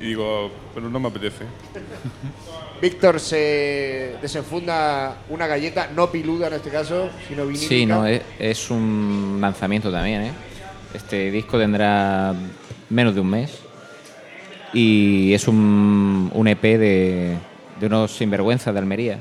y 0.00 0.06
digo, 0.08 0.50
pero 0.74 0.88
no 0.90 0.98
me 0.98 1.06
apetece. 1.08 1.44
Víctor 2.82 3.20
se 3.20 4.16
desenfunda 4.20 5.18
una 5.28 5.46
galleta, 5.46 5.88
no 5.94 6.10
piluda 6.10 6.48
en 6.48 6.54
este 6.54 6.70
caso, 6.70 7.08
sino 7.28 7.44
vinílica. 7.46 7.68
Sí, 7.68 7.86
no, 7.86 8.04
es, 8.04 8.22
es 8.40 8.70
un 8.72 9.38
lanzamiento 9.40 9.92
también, 9.92 10.22
¿eh? 10.22 10.32
Este 10.92 11.30
disco 11.30 11.58
tendrá 11.60 12.34
menos 12.90 13.14
de 13.14 13.20
un 13.20 13.30
mes 13.30 13.56
y 14.72 15.32
es 15.32 15.46
un, 15.46 16.28
un 16.34 16.48
EP 16.48 16.60
de, 16.60 17.36
de 17.82 17.88
unos 17.88 18.12
sinvergüenzas 18.12 18.72
de 18.72 18.78
Almería, 18.78 19.18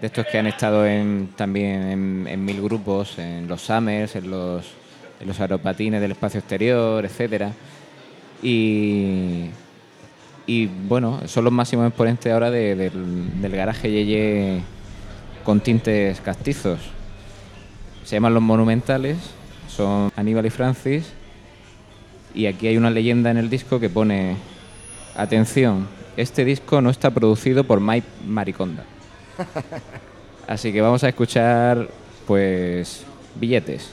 de 0.00 0.06
estos 0.06 0.24
que 0.26 0.38
han 0.38 0.46
estado 0.46 0.86
en, 0.86 1.30
también 1.34 2.28
en, 2.28 2.44
mil 2.44 2.62
grupos, 2.62 3.18
en 3.18 3.48
los 3.48 3.60
Summers, 3.60 4.14
en 4.14 4.30
los, 4.30 4.64
los 5.26 5.40
aeropatines 5.40 6.00
del 6.00 6.12
espacio 6.12 6.38
exterior, 6.38 7.04
etcétera. 7.04 7.50
Y, 8.40 9.48
bueno, 10.86 11.22
son 11.26 11.42
los 11.42 11.52
máximos 11.52 11.88
exponentes 11.88 12.32
ahora 12.32 12.52
de- 12.52 12.76
del, 12.76 13.40
del 13.42 13.52
garaje 13.56 13.90
Yeye 13.90 14.60
con 15.42 15.58
tintes 15.60 16.20
castizos. 16.20 16.78
Se 18.04 18.14
llaman 18.14 18.32
Los 18.34 18.44
Monumentales, 18.44 19.18
son 19.68 20.12
Aníbal 20.14 20.46
y 20.46 20.50
Francis. 20.50 21.12
Y 22.32 22.46
aquí 22.46 22.68
hay 22.68 22.76
una 22.76 22.90
leyenda 22.90 23.32
en 23.32 23.38
el 23.38 23.50
disco 23.50 23.80
que 23.80 23.90
pone, 23.90 24.36
atención, 25.16 25.88
este 26.16 26.44
disco 26.44 26.80
no 26.80 26.90
está 26.90 27.10
producido 27.10 27.64
por 27.64 27.80
Mike 27.80 28.06
Mariconda. 28.26 28.84
Así 30.46 30.72
que 30.72 30.80
vamos 30.80 31.04
a 31.04 31.08
escuchar, 31.08 31.88
pues, 32.26 33.04
billetes. 33.36 33.90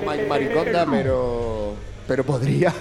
Producido 0.00 0.12
Mike 0.28 0.28
Mariconda, 0.28 0.86
pero 0.90 1.74
pero 2.06 2.24
podría. 2.24 2.72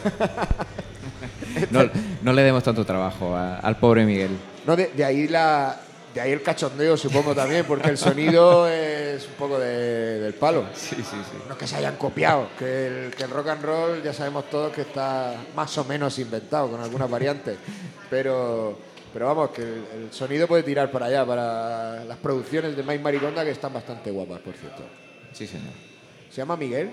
No, 1.72 1.90
no 2.24 2.34
le 2.34 2.42
demos 2.42 2.64
tanto 2.64 2.86
trabajo 2.86 3.36
a- 3.36 3.58
al 3.60 3.78
pobre 3.78 4.06
Miguel. 4.06 4.32
No, 4.66 4.76
de, 4.76 4.88
de 4.88 5.06
ahí 5.06 5.28
la 5.28 5.80
de 6.14 6.22
ahí 6.22 6.32
el 6.32 6.42
cachondeo 6.44 6.96
supongo 6.98 7.34
también, 7.34 7.66
porque 7.66 7.90
el 7.90 7.98
sonido 7.98 8.68
es 8.68 9.26
un 9.28 9.34
poco 9.34 9.58
de- 9.60 10.20
del 10.20 10.34
palo. 10.34 10.66
Sí, 10.76 10.96
sí, 10.98 11.04
sí. 11.04 11.38
No 11.48 11.54
es 11.54 11.58
que 11.60 11.68
se 11.68 11.76
hayan 11.78 11.96
copiado, 11.96 12.48
que 12.58 12.88
el, 13.06 13.12
que 13.16 13.24
el 13.24 13.30
rock 13.32 13.48
and 13.50 13.64
roll 13.64 14.04
ya 14.04 14.14
sabemos 14.14 14.50
todos 14.50 14.72
que 14.74 14.82
está 14.82 15.36
más 15.56 15.76
o 15.78 15.86
menos 15.86 16.18
inventado 16.20 16.70
con 16.70 16.82
algunas 16.82 17.10
variantes, 17.10 17.58
pero, 18.10 18.78
pero 19.12 19.26
vamos, 19.28 19.50
que 19.52 19.62
el, 19.64 19.84
el 20.04 20.08
sonido 20.12 20.48
puede 20.48 20.62
tirar 20.64 20.92
para 20.92 21.08
allá, 21.08 21.26
para 21.26 22.04
las 22.06 22.18
producciones 22.18 22.76
de 22.78 22.84
Mike 22.84 23.02
Mariconda 23.04 23.44
que 23.44 23.52
están 23.52 23.74
bastante 23.74 24.12
guapas, 24.12 24.40
por 24.40 24.54
cierto. 24.56 24.84
Sí, 25.34 25.48
señor. 25.48 25.74
¿Se 26.34 26.42
llama 26.42 26.58
Miguel? 26.58 26.90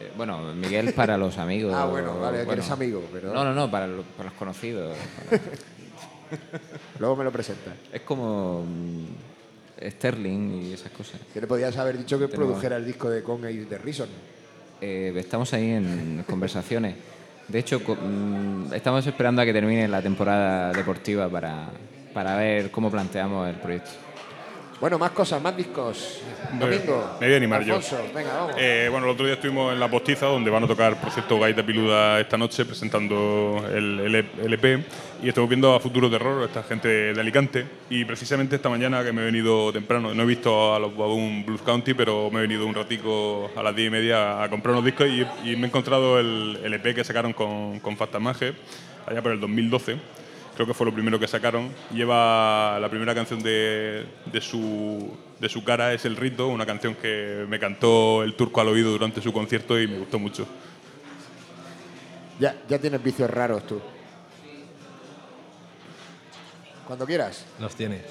Eh, 0.00 0.10
bueno, 0.16 0.54
Miguel 0.54 0.92
para 0.94 1.16
los 1.18 1.36
amigos. 1.38 1.74
Ah, 1.76 1.84
bueno, 1.86 2.18
vale, 2.18 2.44
que 2.46 2.52
eres 2.52 2.70
amigo, 2.70 3.02
pero 3.12 3.32
No, 3.32 3.44
no, 3.44 3.52
no, 3.54 3.70
para, 3.70 3.86
lo- 3.86 4.02
para 4.02 4.30
los 4.30 4.38
conocidos. 4.38 4.96
para- 5.28 5.42
luego 6.98 7.16
me 7.16 7.24
lo 7.24 7.30
presenta. 7.30 7.72
Es 7.92 8.00
como 8.00 8.62
mm, 8.62 9.86
Sterling 9.90 10.62
y 10.64 10.72
esas 10.72 10.90
cosas. 10.92 11.20
Que 11.32 11.40
le 11.40 11.46
podías 11.46 11.76
haber 11.76 11.98
dicho 11.98 12.18
que 12.18 12.26
Tenemos- 12.26 12.46
produjera 12.48 12.76
el 12.76 12.86
disco 12.86 13.10
de 13.10 13.22
Conga 13.22 13.50
y 13.50 13.58
de 13.58 13.78
Reason. 13.78 14.08
Eh, 14.80 15.12
estamos 15.16 15.52
ahí 15.52 15.70
en 15.72 16.24
conversaciones. 16.28 16.94
De 17.46 17.58
hecho, 17.58 17.78
mm, 17.80 18.72
estamos 18.72 19.06
esperando 19.06 19.42
a 19.42 19.44
que 19.44 19.52
termine 19.52 19.86
la 19.86 20.00
temporada 20.00 20.72
deportiva 20.72 21.28
para, 21.28 21.68
para 22.14 22.34
ver 22.36 22.70
cómo 22.70 22.90
planteamos 22.90 23.46
el 23.48 23.56
proyecto. 23.56 23.90
Bueno, 24.84 24.98
más 24.98 25.12
cosas, 25.12 25.40
más 25.40 25.56
discos. 25.56 26.20
Domingo. 26.60 27.16
Me 27.18 27.26
voy 27.26 27.32
a 27.32 27.36
animar 27.38 27.64
yo. 27.64 27.76
Alfonso, 27.76 28.04
venga, 28.14 28.36
vamos. 28.36 28.54
Eh, 28.58 28.88
bueno, 28.90 29.06
el 29.06 29.12
otro 29.12 29.24
día 29.24 29.36
estuvimos 29.36 29.72
en 29.72 29.80
La 29.80 29.88
Postiza, 29.88 30.26
donde 30.26 30.50
van 30.50 30.62
a 30.64 30.66
tocar, 30.66 31.00
por 31.00 31.10
cierto, 31.10 31.40
Gaita 31.40 31.64
Piluda 31.64 32.20
esta 32.20 32.36
noche, 32.36 32.66
presentando 32.66 33.64
el, 33.72 33.98
el 34.00 34.14
LP. 34.44 34.84
Y 35.22 35.28
estamos 35.30 35.48
viendo 35.48 35.74
a 35.74 35.80
Futuro 35.80 36.10
Terror, 36.10 36.44
esta 36.44 36.62
gente 36.64 37.14
de 37.14 37.18
Alicante. 37.18 37.64
Y 37.88 38.04
precisamente 38.04 38.56
esta 38.56 38.68
mañana, 38.68 39.02
que 39.02 39.10
me 39.10 39.22
he 39.22 39.24
venido 39.24 39.72
temprano, 39.72 40.14
no 40.14 40.22
he 40.22 40.26
visto 40.26 40.74
a 40.74 40.78
los 40.78 40.94
Baboon 40.94 41.46
Blues 41.46 41.62
County, 41.62 41.94
pero 41.94 42.30
me 42.30 42.40
he 42.40 42.42
venido 42.42 42.66
un 42.66 42.74
ratico 42.74 43.50
a 43.56 43.62
las 43.62 43.74
10 43.74 43.88
y 43.88 43.90
media 43.90 44.42
a 44.42 44.50
comprar 44.50 44.74
unos 44.74 44.84
discos 44.84 45.08
y, 45.08 45.22
y 45.50 45.56
me 45.56 45.62
he 45.62 45.68
encontrado 45.68 46.20
el 46.20 46.60
LP 46.62 46.94
que 46.94 47.04
sacaron 47.04 47.32
con, 47.32 47.80
con 47.80 47.96
Fastamage, 47.96 48.52
allá 49.06 49.22
por 49.22 49.32
el 49.32 49.40
2012 49.40 50.23
creo 50.54 50.66
que 50.66 50.74
fue 50.74 50.86
lo 50.86 50.92
primero 50.92 51.18
que 51.18 51.28
sacaron. 51.28 51.70
Lleva 51.92 52.78
la 52.80 52.88
primera 52.88 53.14
canción 53.14 53.42
de, 53.42 54.06
de 54.26 54.40
su, 54.40 55.16
de 55.40 55.48
su 55.48 55.64
cara, 55.64 55.92
es 55.92 56.04
El 56.04 56.16
Rito, 56.16 56.48
una 56.48 56.66
canción 56.66 56.94
que 56.94 57.44
me 57.48 57.58
cantó 57.58 58.22
el 58.22 58.34
turco 58.34 58.60
al 58.60 58.68
oído 58.68 58.90
durante 58.90 59.20
su 59.20 59.32
concierto 59.32 59.80
y 59.80 59.86
me 59.86 59.98
gustó 59.98 60.18
mucho. 60.18 60.46
Ya, 62.38 62.56
ya 62.68 62.78
tienes 62.78 63.02
vicios 63.02 63.30
raros 63.30 63.66
tú. 63.66 63.80
Cuando 66.86 67.06
quieras. 67.06 67.46
Los 67.58 67.74
tiene. 67.74 68.02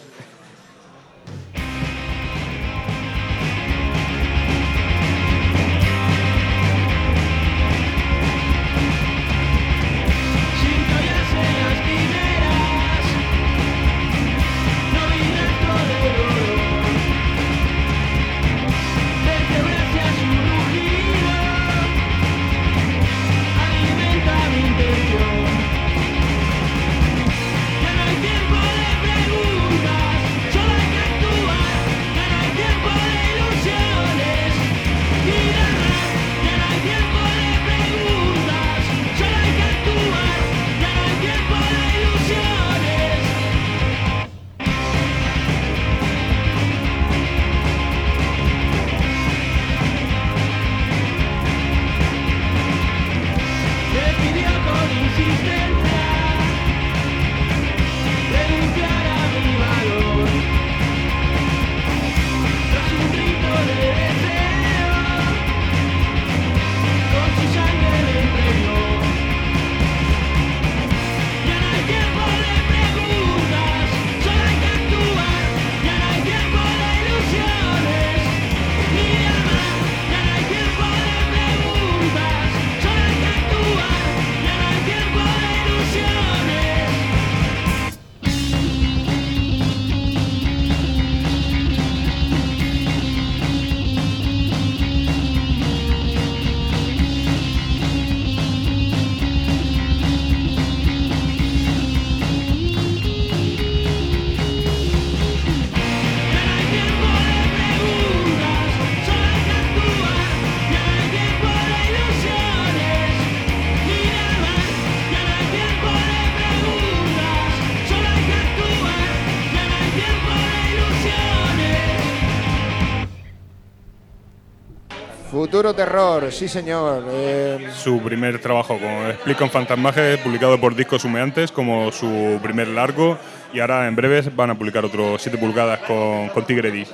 Futuro 125.63 125.75
Terror, 125.77 126.29
sí 126.29 126.49
señor. 126.49 127.05
Eh, 127.09 127.69
Su 127.73 128.01
primer 128.01 128.37
trabajo 128.41 128.77
con 128.77 129.11
Split 129.11 129.37
con 129.37 129.49
Fantasmaje, 129.49 130.17
publicado 130.17 130.59
por 130.59 130.75
Discos 130.75 131.05
Humeantes 131.05 131.53
como 131.53 131.89
su 131.89 132.37
primer 132.43 132.67
largo. 132.67 133.17
Y 133.53 133.61
ahora 133.61 133.87
en 133.87 133.95
breves 133.95 134.35
van 134.35 134.49
a 134.49 134.55
publicar 134.57 134.83
otros 134.83 135.21
7 135.21 135.37
pulgadas 135.37 135.79
con, 135.87 136.27
con 136.33 136.45
Tigre 136.45 136.69
Dis. 136.69 136.89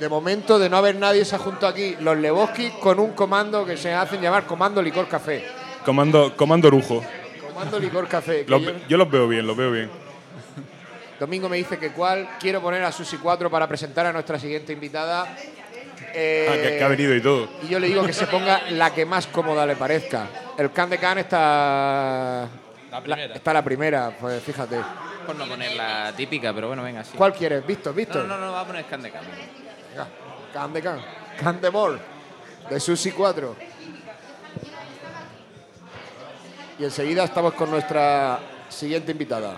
de 0.00 0.08
momento, 0.08 0.58
de 0.58 0.70
no 0.70 0.78
haber 0.78 0.96
nadie, 0.96 1.22
se 1.26 1.36
ha 1.36 1.38
juntado 1.38 1.66
aquí 1.66 1.96
los 2.00 2.16
Lebowski 2.16 2.70
con 2.80 2.98
un 2.98 3.10
comando 3.12 3.66
que 3.66 3.76
se 3.76 3.92
hacen 3.92 4.22
llamar 4.22 4.46
Comando 4.46 4.80
Licor 4.80 5.06
Café. 5.06 5.44
Comando, 5.84 6.34
Comando 6.34 6.70
Rujo. 6.70 7.04
Comando 7.46 7.78
Licor 7.78 8.08
Café. 8.08 8.42
Los 8.48 8.62
yo- 8.62 8.72
yo 8.88 8.96
los 8.96 9.10
veo 9.10 9.28
bien, 9.28 9.46
los 9.46 9.54
veo 9.54 9.70
bien. 9.70 9.90
Domingo 11.20 11.50
me 11.50 11.58
dice 11.58 11.76
que 11.78 11.90
cuál. 11.90 12.26
Quiero 12.40 12.62
poner 12.62 12.82
a 12.84 12.90
Susi 12.90 13.18
4 13.18 13.50
para 13.50 13.66
presentar 13.68 14.06
a 14.06 14.14
nuestra 14.14 14.38
siguiente 14.38 14.72
invitada. 14.72 15.26
Eh, 16.14 16.46
Ah, 16.48 16.54
que, 16.54 16.78
que 16.78 16.84
ha 16.84 16.88
venido 16.88 17.14
y 17.14 17.20
todo. 17.22 17.48
Y 17.62 17.68
yo 17.68 17.78
le 17.78 17.88
digo 17.88 18.04
que 18.04 18.12
se 18.12 18.26
ponga 18.26 18.62
la 18.70 18.92
que 18.94 19.04
más 19.04 19.26
cómoda 19.26 19.66
le 19.66 19.76
parezca. 19.76 20.26
El 20.56 20.70
can 20.72 20.90
de 20.90 20.98
can 20.98 21.18
está. 21.18 22.48
La 22.90 23.00
primera. 23.02 23.34
está 23.34 23.52
la 23.52 23.62
primera, 23.62 24.16
pues 24.18 24.42
fíjate. 24.42 24.78
Por 25.26 25.36
no 25.36 25.46
poner 25.46 25.72
la 25.76 26.12
típica, 26.16 26.54
pero 26.54 26.68
bueno, 26.68 26.82
venga, 26.82 27.04
sí. 27.04 27.12
¿Cuál 27.16 27.34
quieres? 27.34 27.66
¿Visto? 27.66 27.92
¿Visto? 27.92 28.22
No, 28.22 28.38
no, 28.38 28.46
no, 28.46 28.52
va 28.52 28.62
a 28.62 28.66
poner 28.66 28.84
Scan 28.84 29.02
de 29.02 29.10
Cambio. 29.10 29.30
Venga, 29.90 30.08
can 30.54 30.72
de 30.72 30.82
can. 30.82 31.00
Can 31.38 31.60
de 31.60 31.68
ball. 31.68 32.00
De 32.70 32.80
Susi 32.80 33.12
4. 33.12 33.56
Y 36.78 36.84
enseguida 36.84 37.24
estamos 37.24 37.52
con 37.54 37.70
nuestra 37.70 38.38
siguiente 38.68 39.12
invitada. 39.12 39.54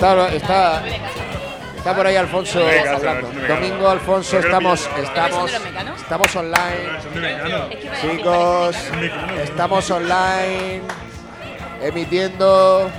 Está, 0.00 0.28
está, 0.32 0.82
está 1.76 1.94
por 1.94 2.06
ahí 2.06 2.16
Alfonso 2.16 2.58
hablando. 2.90 3.30
Domingo 3.46 3.86
Alfonso, 3.86 4.38
estamos, 4.38 4.88
estamos, 4.96 5.52
estamos 5.98 6.36
online. 6.36 6.88
Chicos, 8.00 8.76
estamos 9.44 9.90
online 9.90 10.80
emitiendo 11.82 12.90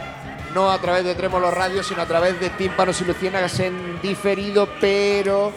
no 0.54 0.70
a 0.70 0.78
través 0.78 1.04
de 1.04 1.16
Trémolo 1.16 1.50
Radio, 1.50 1.82
sino 1.82 2.04
a 2.04 2.06
través 2.06 2.40
de 2.40 2.52
Tímpanos 2.52 3.02
y 3.02 3.06
Luciérnagas 3.06 3.60
en 3.62 4.00
diferido, 4.00 4.70
pero 4.80 5.52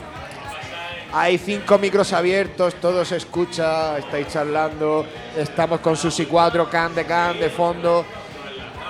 hay 1.12 1.36
cinco 1.36 1.76
micros 1.76 2.14
abiertos, 2.14 2.76
todo 2.76 3.04
se 3.04 3.16
escucha, 3.16 3.98
estáis 3.98 4.28
charlando, 4.28 5.04
estamos 5.36 5.80
con 5.80 5.94
Susi 5.94 6.24
4, 6.24 6.70
can 6.70 6.94
de 6.94 7.04
can 7.04 7.38
de 7.38 7.50
fondo, 7.50 8.06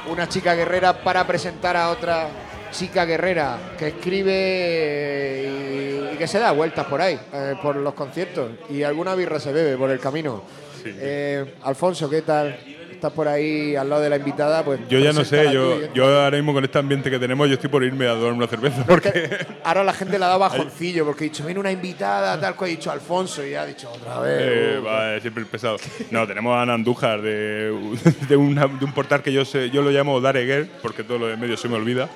una 0.06 0.28
chica 0.28 0.54
guerrera 0.54 1.02
para 1.02 1.26
presentar 1.26 1.76
a 1.76 1.90
otra 1.90 2.28
chica 2.74 3.04
guerrera 3.04 3.56
que 3.78 3.88
escribe 3.88 4.32
eh, 4.34 6.08
y, 6.10 6.14
y 6.14 6.18
que 6.18 6.26
se 6.26 6.40
da 6.40 6.50
vueltas 6.50 6.86
por 6.86 7.00
ahí, 7.00 7.18
eh, 7.32 7.54
por 7.62 7.76
los 7.76 7.94
conciertos, 7.94 8.50
y 8.68 8.82
alguna 8.82 9.14
birra 9.14 9.38
se 9.38 9.52
bebe 9.52 9.76
por 9.76 9.90
el 9.90 10.00
camino. 10.00 10.42
Eh, 10.84 11.54
Alfonso, 11.62 12.10
¿qué 12.10 12.22
tal? 12.22 12.58
Estás 13.04 13.16
por 13.16 13.28
ahí 13.28 13.76
al 13.76 13.90
lado 13.90 14.00
de 14.00 14.08
la 14.08 14.16
invitada, 14.16 14.64
pues 14.64 14.80
Yo 14.88 14.98
ya 14.98 15.12
no 15.12 15.26
sé, 15.26 15.52
yo, 15.52 15.92
yo 15.92 16.06
ahora 16.06 16.38
mismo 16.38 16.54
con 16.54 16.64
este 16.64 16.78
ambiente 16.78 17.10
que 17.10 17.18
tenemos, 17.18 17.46
yo 17.48 17.52
estoy 17.56 17.68
por 17.68 17.84
irme 17.84 18.08
a 18.08 18.14
tomar 18.14 18.32
una 18.32 18.46
cerveza. 18.46 18.82
Porque 18.86 19.46
Ahora 19.62 19.84
la 19.84 19.92
gente 19.92 20.18
le 20.18 20.24
ha 20.24 20.28
dado 20.28 20.38
bajoncillo 20.40 21.04
porque 21.04 21.24
he 21.26 21.28
dicho, 21.28 21.44
viene 21.44 21.60
una 21.60 21.70
invitada, 21.70 22.40
tal 22.40 22.56
cual 22.56 22.70
he 22.70 22.76
dicho 22.76 22.90
Alfonso 22.90 23.44
y 23.46 23.54
ha 23.56 23.66
dicho 23.66 23.92
otra 23.92 24.20
vez. 24.20 24.38
Eh, 24.40 24.78
uh, 24.80 25.20
siempre 25.20 25.42
el 25.42 25.46
pesado. 25.50 25.76
No, 26.10 26.26
tenemos 26.26 26.56
a 26.56 26.62
Ana 26.62 26.72
Andújar 26.72 27.20
de, 27.20 27.76
de, 28.26 28.36
una- 28.38 28.68
de 28.68 28.84
un 28.86 28.92
portal 28.94 29.22
que 29.22 29.30
yo 29.34 29.44
sé, 29.44 29.68
yo 29.68 29.82
lo 29.82 29.90
llamo 29.90 30.18
Dareger, 30.22 30.66
porque 30.80 31.04
todo 31.04 31.18
lo 31.18 31.26
de 31.26 31.36
medio 31.36 31.58
se 31.58 31.68
me 31.68 31.74
olvida. 31.74 32.08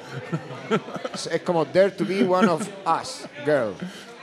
Es 1.13 1.27
es 1.27 1.43
como 1.43 1.67
Dare 1.67 1.91
to 1.91 2.07
be 2.07 2.25
one 2.25 2.49
of 2.49 2.67
us, 2.87 3.27
girl. 3.45 3.75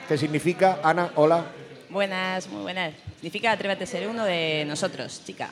Que 0.08 0.18
significa, 0.18 0.80
Ana, 0.84 1.12
hola. 1.14 1.46
Buenas, 1.92 2.50
muy 2.50 2.64
buenas. 2.64 2.92
Significa 3.18 3.52
atrévete 3.52 3.84
a 3.84 3.88
ser 3.88 4.08
uno 4.08 4.26
de 4.26 4.66
nosotros, 4.68 5.22
chica. 5.24 5.50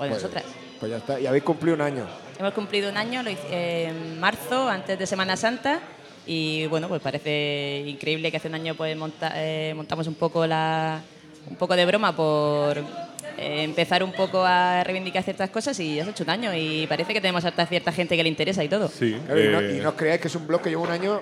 O 0.00 0.04
de 0.04 0.08
Pues- 0.10 0.22
nosotras. 0.22 0.44
Pues 0.80 0.90
ya 0.90 0.96
está. 0.96 1.20
Y 1.20 1.26
habéis 1.26 1.44
cumplido 1.44 1.74
un 1.74 1.82
año. 1.82 2.06
Hemos 2.38 2.54
cumplido 2.54 2.88
un 2.88 2.96
año 2.96 3.22
lo 3.22 3.28
hice- 3.30 3.46
eh, 3.50 3.88
en 3.88 4.18
marzo, 4.18 4.66
antes 4.68 4.98
de 4.98 5.06
Semana 5.06 5.36
Santa. 5.36 5.80
Y 6.26 6.66
bueno, 6.68 6.88
pues 6.88 7.02
parece 7.02 7.84
increíble 7.86 8.30
que 8.30 8.38
hace 8.38 8.48
un 8.48 8.54
año 8.54 8.74
pues 8.74 8.96
monta- 8.96 9.32
eh, 9.36 9.74
montamos 9.76 10.06
un 10.06 10.14
poco 10.14 10.46
la 10.46 11.00
un 11.48 11.56
poco 11.56 11.74
de 11.76 11.84
broma 11.86 12.14
por 12.16 12.78
eh, 12.78 13.62
empezar 13.64 14.02
un 14.02 14.12
poco 14.12 14.42
a 14.44 14.82
reivindicar 14.84 15.22
ciertas 15.22 15.50
cosas 15.50 15.78
y 15.80 15.96
ya 15.96 16.04
se 16.04 16.10
ha 16.10 16.12
hecho 16.12 16.24
un 16.24 16.30
año 16.30 16.54
y 16.54 16.86
parece 16.86 17.12
que 17.14 17.20
tenemos 17.20 17.44
hasta 17.44 17.66
cierta 17.66 17.92
gente 17.92 18.16
que 18.16 18.22
le 18.22 18.28
interesa 18.28 18.62
y 18.64 18.68
todo. 18.68 18.88
Sí. 18.88 19.18
Claro, 19.26 19.40
y, 19.42 19.48
no, 19.48 19.60
eh, 19.60 19.76
y 19.76 19.80
no 19.80 19.90
os 19.90 19.94
creáis 19.96 20.20
que 20.20 20.28
es 20.28 20.34
un 20.34 20.46
blog 20.46 20.62
que 20.62 20.70
lleva 20.70 20.82
un 20.82 20.90
año 20.90 21.20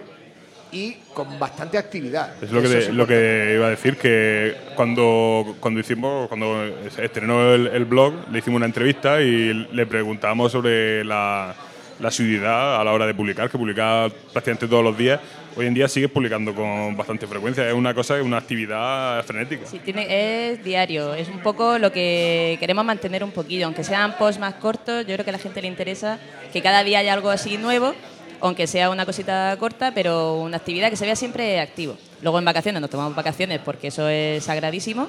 y 0.72 0.94
con 1.14 1.38
bastante 1.38 1.78
actividad. 1.78 2.34
Es 2.42 2.50
lo 2.50 2.62
que, 2.62 2.68
de- 2.68 2.78
es 2.78 2.88
lo 2.90 3.06
que 3.06 3.52
iba 3.54 3.66
a 3.66 3.70
decir, 3.70 3.96
que 3.96 4.54
cuando, 4.76 5.56
cuando 5.60 5.80
hicimos, 5.80 6.28
cuando 6.28 6.64
se 6.94 7.04
estrenó 7.04 7.54
el, 7.54 7.66
el 7.68 7.84
blog, 7.84 8.14
le 8.30 8.38
hicimos 8.38 8.58
una 8.58 8.66
entrevista 8.66 9.20
y 9.20 9.52
le 9.72 9.86
preguntábamos 9.86 10.52
sobre 10.52 11.04
la, 11.04 11.54
la 12.00 12.08
asiduidad 12.08 12.80
a 12.80 12.84
la 12.84 12.92
hora 12.92 13.06
de 13.06 13.14
publicar, 13.14 13.50
que 13.50 13.58
publicaba 13.58 14.08
prácticamente 14.32 14.68
todos 14.68 14.84
los 14.84 14.96
días. 14.96 15.20
Hoy 15.56 15.66
en 15.66 15.74
día 15.74 15.88
sigue 15.88 16.08
publicando 16.08 16.54
con 16.54 16.96
bastante 16.96 17.26
frecuencia, 17.26 17.66
es 17.66 17.74
una 17.74 17.92
cosa, 17.92 18.16
es 18.16 18.22
una 18.24 18.36
actividad 18.36 19.24
frenética. 19.24 19.66
Sí, 19.66 19.80
tiene, 19.80 20.52
es 20.52 20.62
diario, 20.62 21.14
es 21.14 21.26
un 21.28 21.40
poco 21.40 21.78
lo 21.80 21.90
que 21.90 22.56
queremos 22.60 22.84
mantener 22.84 23.24
un 23.24 23.32
poquillo, 23.32 23.66
aunque 23.66 23.82
sean 23.82 24.16
posts 24.18 24.38
más 24.38 24.54
cortos, 24.54 25.04
yo 25.04 25.14
creo 25.14 25.24
que 25.24 25.30
a 25.30 25.32
la 25.32 25.38
gente 25.40 25.60
le 25.60 25.66
interesa 25.66 26.20
que 26.52 26.62
cada 26.62 26.84
día 26.84 27.00
haya 27.00 27.12
algo 27.12 27.28
así 27.30 27.58
nuevo, 27.58 27.92
aunque 28.40 28.66
sea 28.66 28.90
una 28.90 29.06
cosita 29.06 29.56
corta, 29.58 29.92
pero 29.94 30.40
una 30.40 30.56
actividad 30.56 30.90
que 30.90 30.96
se 30.96 31.04
vea 31.04 31.16
siempre 31.16 31.60
activo. 31.60 31.96
Luego 32.22 32.38
en 32.38 32.44
vacaciones 32.44 32.80
nos 32.80 32.90
tomamos 32.90 33.14
vacaciones 33.14 33.60
porque 33.64 33.88
eso 33.88 34.08
es 34.08 34.44
sagradísimo, 34.44 35.08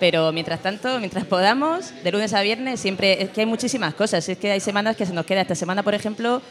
pero 0.00 0.32
mientras 0.32 0.60
tanto, 0.60 0.98
mientras 0.98 1.24
podamos, 1.26 1.92
de 2.02 2.12
lunes 2.12 2.32
a 2.34 2.42
viernes, 2.42 2.80
siempre 2.80 3.22
es 3.22 3.30
que 3.30 3.40
hay 3.40 3.46
muchísimas 3.46 3.94
cosas, 3.94 4.28
es 4.28 4.38
que 4.38 4.50
hay 4.50 4.60
semanas 4.60 4.96
que 4.96 5.06
se 5.06 5.12
nos 5.12 5.26
queda, 5.26 5.40
esta 5.40 5.54
semana 5.54 5.82
por 5.82 5.94
ejemplo, 5.94 6.42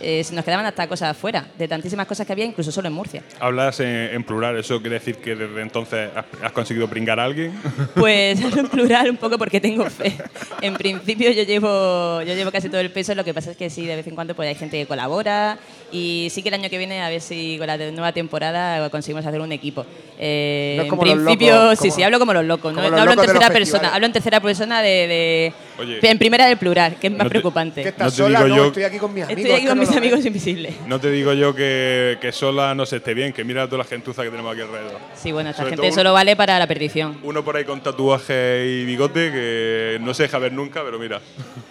eh, 0.00 0.22
se 0.24 0.34
nos 0.34 0.44
quedaban 0.44 0.66
hasta 0.66 0.86
cosas 0.86 1.10
afuera, 1.10 1.46
de 1.58 1.68
tantísimas 1.68 2.06
cosas 2.06 2.26
que 2.26 2.32
había, 2.32 2.44
incluso 2.44 2.72
solo 2.72 2.88
en 2.88 2.94
Murcia. 2.94 3.22
Hablas 3.40 3.80
en, 3.80 3.88
en 3.88 4.24
plural, 4.24 4.56
¿eso 4.58 4.80
quiere 4.80 4.98
decir 4.98 5.16
que 5.16 5.34
desde 5.34 5.60
entonces 5.60 6.10
has, 6.14 6.24
has 6.42 6.52
conseguido 6.52 6.88
pringar 6.88 7.20
a 7.20 7.24
alguien? 7.24 7.52
Pues 7.94 8.40
en 8.56 8.68
plural 8.68 9.10
un 9.10 9.16
poco 9.16 9.38
porque 9.38 9.60
tengo 9.60 9.88
fe. 9.88 10.16
En 10.60 10.74
principio 10.74 11.30
yo 11.30 11.42
llevo, 11.44 12.22
yo 12.22 12.34
llevo 12.34 12.50
casi 12.50 12.68
todo 12.68 12.80
el 12.80 12.90
peso, 12.90 13.14
lo 13.14 13.24
que 13.24 13.32
pasa 13.32 13.52
es 13.52 13.56
que 13.56 13.70
sí, 13.70 13.86
de 13.86 13.96
vez 13.96 14.06
en 14.06 14.14
cuando 14.14 14.34
pues 14.34 14.48
hay 14.48 14.54
gente 14.54 14.78
que 14.78 14.86
colabora 14.86 15.58
y 15.94 16.28
sí 16.30 16.42
que 16.42 16.48
el 16.48 16.54
año 16.56 16.68
que 16.68 16.76
viene 16.76 17.00
a 17.02 17.08
ver 17.08 17.20
si 17.20 17.56
con 17.56 17.66
la 17.68 17.76
nueva 17.76 18.12
temporada 18.12 18.90
conseguimos 18.90 19.24
hacer 19.24 19.40
un 19.40 19.52
equipo. 19.52 19.86
Eh, 20.18 20.74
No 20.76 20.82
en 20.84 20.90
los 20.90 20.98
principio, 20.98 21.54
locos, 21.54 21.78
sí, 21.78 21.88
como- 21.88 21.94
sí, 21.96 22.02
hablo 22.02 22.18
como 22.18 22.32
los 22.34 22.44
locos, 22.44 22.72
no, 22.72 22.76
como 22.78 22.90
no 22.90 22.90
los 22.90 23.00
hablo 23.00 23.12
en 23.12 23.16
locos 23.16 23.32
tercera 23.32 23.52
persona, 23.52 23.94
hablo 23.94 24.06
en 24.06 24.12
tercera 24.12 24.40
persona 24.40 24.82
de, 24.82 24.88
de 25.08 25.52
Oye, 25.76 25.98
En 26.02 26.18
primera 26.18 26.46
del 26.46 26.56
plural, 26.56 26.96
que 27.00 27.08
es 27.08 27.12
más 27.12 27.18
No 27.18 27.24
te- 27.24 27.30
preocupante. 27.30 27.82
¿Qué 27.82 27.88
estás 27.88 28.06
No 28.06 28.10
te 28.10 28.16
sola? 28.16 28.38
digo 28.44 28.48
no, 28.48 28.56
yo- 28.62 28.66
estoy 28.68 28.84
aquí 28.84 28.98
con 28.98 29.12
mis 29.14 29.24
amigos. 29.24 29.38
Estoy 29.40 29.52
aquí 29.54 29.62
que 29.62 29.68
con 29.68 29.76
no 29.78 29.82
mis 29.86 29.96
amigos 29.96 30.24
invisibles. 30.24 30.74
no 30.86 31.00
te 31.00 31.10
digo 31.10 31.32
yo 31.32 31.54
que, 31.54 32.18
que 32.20 32.30
sola 32.32 32.74
no 32.74 32.86
se 32.86 32.96
esté 32.96 33.12
bien, 33.14 33.32
que 33.32 33.42
mira 33.44 33.66
toda 33.66 33.78
la 33.78 33.84
gentuza 33.84 34.22
que 34.22 34.30
tenemos 34.30 34.52
aquí 34.52 34.60
alrededor. 34.62 34.98
Sí, 35.16 35.32
bueno, 35.32 35.50
esta 35.50 35.62
Sobre 35.62 35.76
gente 35.76 35.92
solo 35.92 36.12
vale 36.12 36.36
para 36.36 36.58
la 36.58 36.66
perdición. 36.66 37.18
Uno 37.24 37.44
por 37.44 37.56
ahí 37.56 37.64
con 37.64 37.80
tatuaje 37.82 38.66
y 38.66 38.84
bigote 38.84 39.30
que 39.32 39.98
no 40.00 40.14
se 40.14 40.24
deja 40.24 40.38
ver 40.38 40.52
nunca, 40.52 40.82
pero 40.84 40.98
mira. 40.98 41.20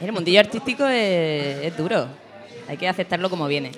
El 0.01 0.11
mundillo 0.11 0.39
artístico 0.41 0.85
es, 0.87 1.57
es 1.63 1.77
duro. 1.77 2.07
Hay 2.67 2.77
que 2.77 2.87
aceptarlo 2.87 3.29
como 3.29 3.47
viene. 3.47 3.71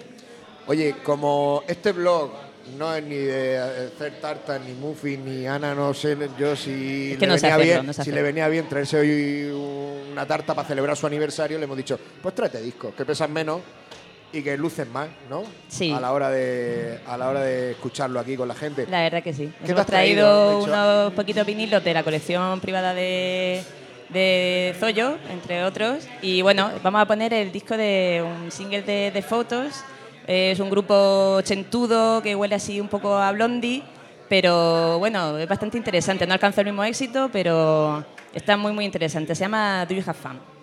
Oye, 0.67 0.95
como 1.03 1.63
este 1.67 1.91
blog 1.91 2.31
no 2.77 2.95
es 2.95 3.03
ni 3.03 3.15
de 3.15 3.59
hacer 3.59 4.19
tartas, 4.19 4.59
ni 4.61 4.73
muffins, 4.73 5.23
ni 5.23 5.45
Ana, 5.45 5.75
no 5.75 5.93
sé 5.93 6.17
yo 6.39 6.55
si, 6.55 7.11
Es 7.11 7.17
que 7.19 7.27
le, 7.27 7.27
no 7.27 7.35
venía 7.35 7.55
hacerlo, 7.55 7.63
bien, 7.63 7.85
no 7.85 7.93
si 7.93 8.11
le 8.11 8.21
venía 8.23 8.47
bien 8.47 8.67
traerse 8.67 8.97
hoy 8.97 10.11
una 10.11 10.25
tarta 10.25 10.55
para 10.55 10.67
celebrar 10.67 10.97
su 10.97 11.05
aniversario, 11.05 11.57
le 11.57 11.65
hemos 11.65 11.77
dicho, 11.77 11.99
pues 12.21 12.33
tráete 12.33 12.61
discos, 12.61 12.95
que 12.95 13.05
pesan 13.05 13.31
menos 13.31 13.61
y 14.33 14.41
que 14.41 14.57
lucen 14.57 14.91
más, 14.91 15.07
¿no? 15.29 15.43
Sí. 15.67 15.91
A 15.91 15.99
la 15.99 16.11
hora 16.11 16.29
de, 16.31 16.99
a 17.05 17.17
la 17.17 17.29
hora 17.29 17.41
de 17.41 17.71
escucharlo 17.71 18.19
aquí 18.19 18.35
con 18.35 18.47
la 18.47 18.55
gente. 18.55 18.87
La 18.89 19.01
verdad 19.03 19.21
que 19.23 19.33
sí. 19.33 19.45
Nos 19.45 19.53
¿Qué 19.53 19.65
te 19.65 19.71
hemos 19.71 19.85
traído, 19.85 20.63
traído 20.63 20.63
unos 20.63 21.13
poquitos 21.13 21.45
vinilos 21.45 21.83
de 21.83 21.93
la 21.93 22.03
colección 22.03 22.59
privada 22.59 22.93
de, 22.93 23.63
de 24.09 24.75
Zoyo, 24.79 25.17
entre 25.29 25.63
otros. 25.63 26.07
Y 26.21 26.41
bueno, 26.41 26.71
vamos 26.83 27.01
a 27.01 27.05
poner 27.05 27.33
el 27.33 27.51
disco 27.51 27.77
de 27.77 28.25
un 28.25 28.51
single 28.51 28.81
de, 28.81 29.11
de 29.11 29.21
Es 30.27 30.59
un 30.59 30.71
grupo 30.71 31.39
chentudo 31.41 32.21
que 32.21 32.35
huele 32.35 32.55
así 32.55 32.81
un 32.81 32.87
poco 32.87 33.15
a 33.15 33.31
Blondie, 33.31 33.83
pero 34.27 34.97
bueno, 34.97 35.37
es 35.37 35.47
bastante 35.47 35.77
interesante. 35.77 36.25
No 36.25 36.33
alcanzó 36.33 36.61
el 36.61 36.67
mismo 36.67 36.83
éxito, 36.83 37.29
pero 37.31 38.03
está 38.33 38.57
muy, 38.57 38.73
muy 38.73 38.85
interesante. 38.85 39.35
Se 39.35 39.41
llama 39.41 39.85
Do 39.85 39.93
You 39.93 40.03
Have 40.05 40.17
Fun? 40.17 40.54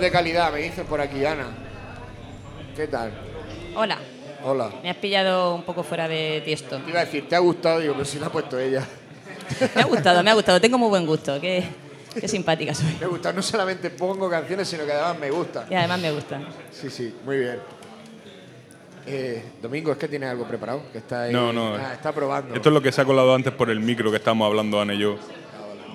De 0.00 0.10
calidad, 0.10 0.52
me 0.52 0.60
dicen 0.60 0.84
por 0.86 1.00
aquí, 1.00 1.24
Ana. 1.24 1.46
¿Qué 2.76 2.86
tal? 2.86 3.12
Hola, 3.74 3.98
Hola. 4.44 4.70
me 4.82 4.90
has 4.90 4.96
pillado 4.96 5.54
un 5.54 5.62
poco 5.62 5.82
fuera 5.82 6.06
de 6.06 6.42
tiesto. 6.44 6.78
Te 6.78 6.90
iba 6.90 7.00
a 7.00 7.04
decir, 7.06 7.26
¿te 7.28 7.34
ha 7.34 7.38
gustado? 7.38 7.80
Digo, 7.80 7.94
pero 7.94 8.04
si 8.04 8.18
la 8.18 8.26
ha 8.26 8.30
puesto 8.32 8.58
ella. 8.58 8.86
Me 9.74 9.80
ha 9.82 9.84
gustado, 9.86 10.22
me 10.22 10.30
ha 10.30 10.34
gustado. 10.34 10.60
Tengo 10.60 10.76
muy 10.76 10.88
buen 10.90 11.06
gusto. 11.06 11.40
Qué, 11.40 11.64
qué 12.20 12.28
simpática 12.28 12.74
soy. 12.74 12.94
Me 13.00 13.06
gusta, 13.06 13.32
no 13.32 13.40
solamente 13.42 13.88
pongo 13.90 14.28
canciones, 14.28 14.68
sino 14.68 14.84
que 14.84 14.92
además 14.92 15.18
me 15.18 15.30
gustan. 15.30 15.64
Y 15.70 15.74
además 15.74 16.00
me 16.00 16.12
gusta. 16.12 16.40
Sí, 16.70 16.90
sí, 16.90 17.14
muy 17.24 17.38
bien. 17.38 17.58
Eh, 19.06 19.42
Domingo, 19.62 19.92
¿es 19.92 19.98
que 19.98 20.08
tienes 20.08 20.28
algo 20.30 20.46
preparado? 20.46 20.82
Que 20.92 20.98
está 20.98 21.22
ahí- 21.22 21.32
No, 21.32 21.52
no. 21.52 21.74
Ah, 21.76 21.92
está 21.94 22.12
probando. 22.12 22.54
Esto 22.54 22.68
es 22.68 22.72
lo 22.74 22.82
que 22.82 22.92
se 22.92 23.00
ha 23.00 23.04
colado 23.04 23.34
antes 23.34 23.52
por 23.52 23.70
el 23.70 23.80
micro 23.80 24.10
que 24.10 24.16
estábamos 24.18 24.46
hablando 24.46 24.80
Ana 24.80 24.92
y 24.94 24.98
yo. 24.98 25.16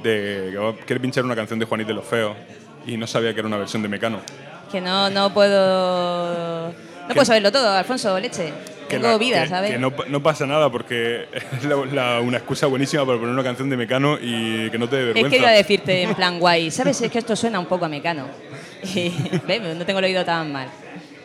De 0.01 0.49
que 0.77 0.85
quiere 0.85 0.99
pinchar 0.99 1.23
una 1.25 1.35
canción 1.35 1.59
de 1.59 1.65
Juanito 1.65 1.89
de 1.89 1.93
los 1.95 2.05
Feos 2.05 2.35
y 2.86 2.97
no 2.97 3.07
sabía 3.07 3.34
que 3.34 3.39
era 3.39 3.47
una 3.47 3.57
versión 3.57 3.82
de 3.82 3.88
Mecano. 3.88 4.19
Que 4.71 4.79
no, 4.82 5.09
no 5.09 5.34
puedo. 5.34 6.67
No 6.69 7.07
puedo 7.13 7.25
saberlo 7.25 7.51
todo, 7.51 7.69
Alfonso, 7.71 8.17
leche. 8.19 8.53
tengo 8.88 9.07
la- 9.07 9.17
vida, 9.17 9.43
que- 9.43 9.49
¿sabes? 9.49 9.71
que 9.71 9.77
no, 9.77 9.91
no 10.07 10.21
pasa 10.23 10.45
nada 10.45 10.69
porque 10.71 11.27
es 11.34 11.63
la- 11.65 11.86
la- 11.86 12.19
una 12.21 12.38
excusa 12.38 12.67
buenísima 12.67 13.05
para 13.05 13.17
poner 13.17 13.34
una 13.34 13.43
canción 13.43 13.69
de 13.69 13.77
Mecano 13.77 14.17
y 14.21 14.69
que 14.69 14.77
no 14.77 14.88
te 14.88 14.95
dé 14.97 15.01
Es 15.01 15.05
vergüenza. 15.07 15.29
que 15.29 15.38
iba 15.38 15.49
a 15.49 15.53
decirte 15.53 16.01
en 16.03 16.13
plan 16.15 16.39
guay, 16.39 16.71
¿sabes? 16.71 17.01
Es 17.01 17.11
que 17.11 17.19
esto 17.19 17.36
suena 17.36 17.59
un 17.59 17.65
poco 17.65 17.86
a 17.86 17.89
mecano. 17.89 18.27
Y, 18.84 19.13
¿ves? 19.47 19.61
No 19.75 19.86
tengo 19.86 19.99
el 19.99 20.05
oído 20.05 20.25
tan 20.25 20.51
mal. 20.51 20.67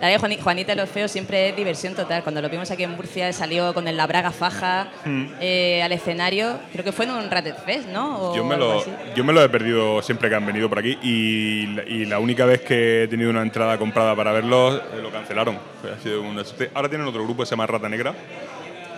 La 0.01 0.09
de 0.09 0.19
Juani- 0.19 0.39
Juanita 0.39 0.75
los 0.75 0.91
feos 0.91 1.11
siempre 1.11 1.49
es 1.49 1.57
diversión 1.57 1.95
total. 1.95 2.23
Cuando 2.23 2.43
lo 2.43 2.51
vimos 2.51 2.71
aquí 2.71 2.83
en 2.83 2.91
Murcia, 2.91 3.33
salió 3.33 3.73
con 3.73 3.89
el 3.89 3.97
la 3.97 4.07
braga 4.07 4.31
faja 4.31 4.89
Mm. 5.07 5.25
eh, 5.41 5.83
al 5.83 5.91
escenario. 5.93 6.59
Creo 6.73 6.85
que 6.85 6.93
fue 6.93 7.07
en 7.07 7.13
un 7.13 7.31
Rated 7.31 7.55
Fest, 7.65 7.89
¿no? 7.89 8.19
O 8.33 8.37
Yo 8.37 8.45
me, 8.45 8.57
lo, 8.59 8.85
yo 9.15 9.25
me 9.25 9.33
lo 9.33 9.43
he 9.43 9.49
perdido 9.49 10.03
siempre 10.03 10.29
que 10.29 10.35
han 10.35 10.45
venido 10.45 10.69
por 10.69 10.79
aquí 10.81 10.99
y, 11.03 11.67
la- 11.75 11.85
y 11.85 12.05
la 12.05 12.19
única 12.19 12.45
vez 12.45 12.61
que 12.61 13.05
he 13.05 13.09
tenido 13.09 13.31
una 13.31 13.41
entrada 13.43 13.79
comprada 13.79 14.15
para 14.15 14.33
verlos 14.33 14.75
eh, 14.95 15.01
lo 15.03 15.11
cancelaron. 15.11 15.57
Ha 15.57 16.03
sido 16.03 16.21
una. 16.21 16.43
Ahora 16.75 16.89
tienen 16.91 17.07
otro 17.07 17.25
grupo 17.25 17.43
que 17.43 17.47
se 17.47 17.51
llama 17.53 17.67
Rata 17.67 17.89
Negra, 17.89 18.15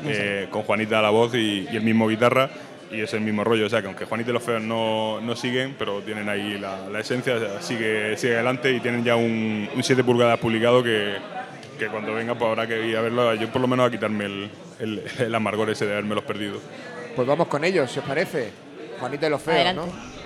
eh, 0.05 0.47
con 0.51 0.63
Juanita 0.63 0.99
a 0.99 1.03
la 1.03 1.11
voz 1.11 1.35
y, 1.35 1.69
y 1.71 1.77
el 1.77 1.83
mismo 1.83 2.09
guitarra 2.09 2.51
y 2.91 3.01
es 3.01 3.13
el 3.15 3.21
mismo 3.21 3.45
rollo. 3.45 3.67
O 3.67 3.69
sea, 3.69 3.81
que 3.81 3.87
aunque 3.87 4.05
Juanita 4.05 4.31
y 4.31 4.33
los 4.35 4.43
Feos 4.43 4.63
no, 4.63 5.21
no 5.21 5.37
siguen, 5.37 5.75
pero 5.79 6.01
tienen 6.03 6.29
ahí 6.29 6.59
la, 6.59 6.89
la 6.89 7.01
esencia, 7.01 7.35
o 7.37 7.41
sea, 7.41 7.63
sigue, 7.63 8.17
sigue 8.17 8.35
adelante 8.35 8.73
y 8.73 8.81
tienen 8.81 9.05
ya 9.05 9.17
un, 9.17 9.69
un 9.75 9.83
7 9.83 10.03
pulgadas 10.05 10.39
publicado 10.39 10.83
que, 10.83 11.17
que 11.79 11.89
cuando 11.89 12.15
venga 12.15 12.35
pues 12.35 12.49
habrá 12.49 12.67
que 12.67 12.87
ir 12.87 12.97
a 12.97 13.01
verlo. 13.03 13.35
Yo 13.35 13.49
por 13.51 13.61
lo 13.61 13.69
menos 13.69 13.89
a 13.89 13.91
quitarme 13.91 14.25
el, 14.27 14.51
el, 14.81 15.03
el 15.19 15.35
amargor 15.35 15.71
ese 15.71 15.87
de 15.87 15.93
haberme 15.93 16.15
los 16.15 16.25
perdido. 16.25 16.61
Pues 17.15 17.27
vamos 17.27 17.49
con 17.49 17.65
ellos, 17.65 17.91
si 17.91 17.99
os 17.99 18.05
parece. 18.05 18.51
Juanita 18.99 19.27
y 19.27 19.31
los 19.31 19.43
feos, 19.43 19.57
Adelante. 19.57 19.83
¿no? 19.93 20.18